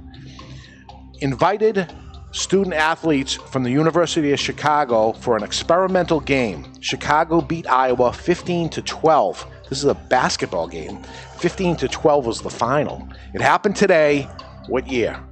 [1.20, 1.90] Invited
[2.32, 6.66] student athletes from the University of Chicago for an experimental game.
[6.80, 9.46] Chicago beat Iowa 15 to 12.
[9.68, 11.02] This is a basketball game.
[11.38, 13.08] 15 to 12 was the final.
[13.34, 14.28] It happened today.
[14.68, 15.22] What year?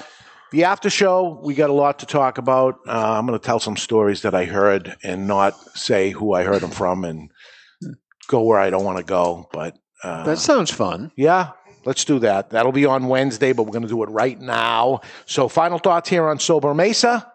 [0.52, 2.78] the after show, we got a lot to talk about.
[2.86, 6.44] Uh, I'm going to tell some stories that I heard and not say who I
[6.44, 7.31] heard them from and
[8.28, 9.48] go where I don't want to go.
[9.52, 11.10] But uh, That sounds fun.
[11.16, 11.51] yeah,
[11.85, 12.51] let's do that.
[12.51, 15.01] That'll be on Wednesday, but we're going to do it right now.
[15.27, 17.27] So final thoughts here on Sobremesa.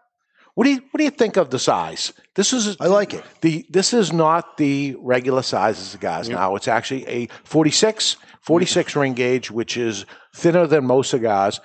[0.54, 2.12] What do you what do you think of the size?
[2.36, 3.24] This is I like it.
[3.40, 6.56] The this is not the regular sizes of cigars now.
[6.58, 10.06] It's actually a 46 46 ring gauge, which is
[10.36, 11.62] thinner than most cigars.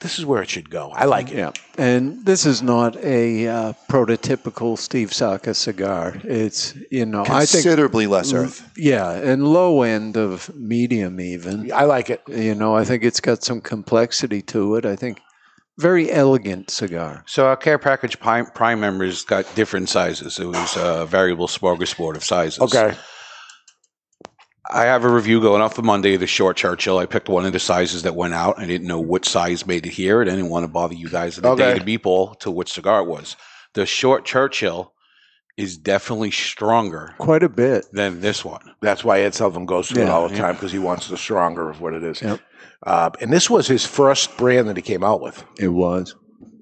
[0.00, 0.90] This is where it should go.
[0.90, 1.36] I like it.
[1.36, 6.14] Yeah, and this is not a uh, prototypical Steve Saka cigar.
[6.24, 8.70] It's you know I think Considerably less earth.
[8.76, 11.70] Yeah, and low end of medium even.
[11.72, 12.22] I like it.
[12.28, 14.86] You know, I think it's got some complexity to it.
[14.86, 15.20] I think
[15.80, 17.24] very elegant cigar.
[17.26, 20.38] So our care package prime, prime members got different sizes.
[20.38, 22.60] It was a variable smorgasbord of sizes.
[22.60, 22.94] Okay.
[24.72, 26.98] I have a review going off for Monday of the short Churchill.
[26.98, 28.58] I picked one of the sizes that went out.
[28.58, 30.20] I didn't know which size made it here.
[30.22, 31.74] and I didn't want to bother you guys in the Okay.
[31.74, 33.36] day to meatball to which cigar it was.
[33.74, 34.92] The short Churchill
[35.56, 37.86] is definitely stronger Quite a bit.
[37.92, 38.74] than this one.
[38.80, 40.40] That's why Ed Sullivan goes to it all the yeah.
[40.40, 42.22] time because he wants the stronger of what it is.
[42.22, 42.40] Yep.
[42.86, 46.14] Uh, and this was his first brand that he came out with, It was.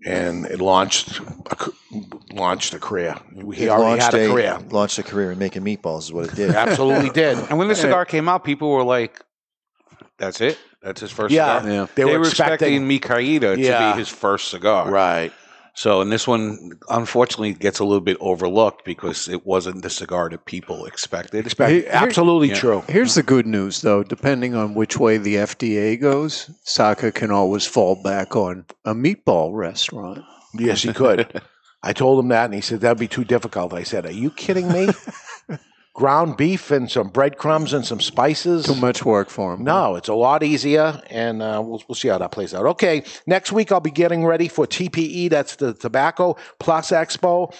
[0.06, 2.02] And it launched a, c-
[2.32, 3.16] launched a career.
[3.54, 4.58] He It already had a career.
[4.70, 6.50] Launched a career in making meatballs is what it did.
[6.54, 7.36] Absolutely did.
[7.50, 9.20] And when the cigar came out, people were like,
[10.18, 10.58] "That's it.
[10.82, 11.86] That's his first Yeah, cigar." Yeah.
[11.94, 12.54] they, They, were, were expecting.
[12.54, 13.88] expecting Mi Querida Yeah.
[13.90, 14.88] to be his first cigar.
[14.90, 15.32] right.
[15.78, 20.28] So, and this one unfortunately gets a little bit overlooked because it wasn't the cigar
[20.28, 21.46] that people expected.
[21.46, 22.54] Expect- Here- absolutely Yeah.
[22.56, 22.82] true.
[22.88, 24.02] Here's the good news, though.
[24.02, 29.54] Depending on which way the FDA goes, Saka can always fall back on a meatball
[29.54, 30.24] restaurant.
[30.58, 31.40] Yes, he could.
[31.84, 33.72] I told him that, and he said that'd be too difficult.
[33.72, 34.88] I said, "Are you kidding me?
[35.98, 38.66] Ground beef and some breadcrumbs and some spices.
[38.66, 39.64] Too much work for him.
[39.64, 42.66] No, it's a lot easier, and uh, we'll, we'll see how that plays out.
[42.66, 47.52] Okay, next week I'll be getting ready for TPE, that's the Tobacco Plus Expo,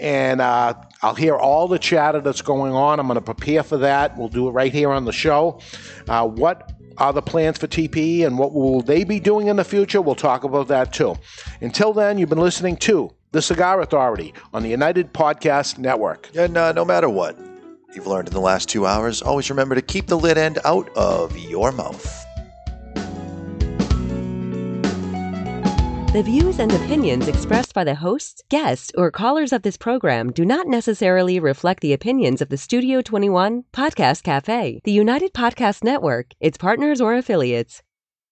[0.00, 2.98] and uh, I'll hear all the chatter that's going on.
[2.98, 4.16] I'm going to prepare for that.
[4.16, 5.60] We'll do it right here on the show.
[6.08, 9.64] Uh, what are the plans for TPE and what will they be doing in the
[9.64, 10.00] future?
[10.00, 11.16] We'll talk about that too.
[11.60, 16.30] Until then, you've been listening to The Cigar Authority on the United Podcast Network.
[16.34, 17.36] And uh, no matter what
[17.94, 20.88] you've learned in the last two hours, always remember to keep the lid end out
[20.96, 22.24] of your mouth.
[26.14, 30.44] The views and opinions expressed by the hosts, guests, or callers of this program do
[30.44, 36.30] not necessarily reflect the opinions of the Studio 21 Podcast Cafe, the United Podcast Network,
[36.38, 37.82] its partners, or affiliates.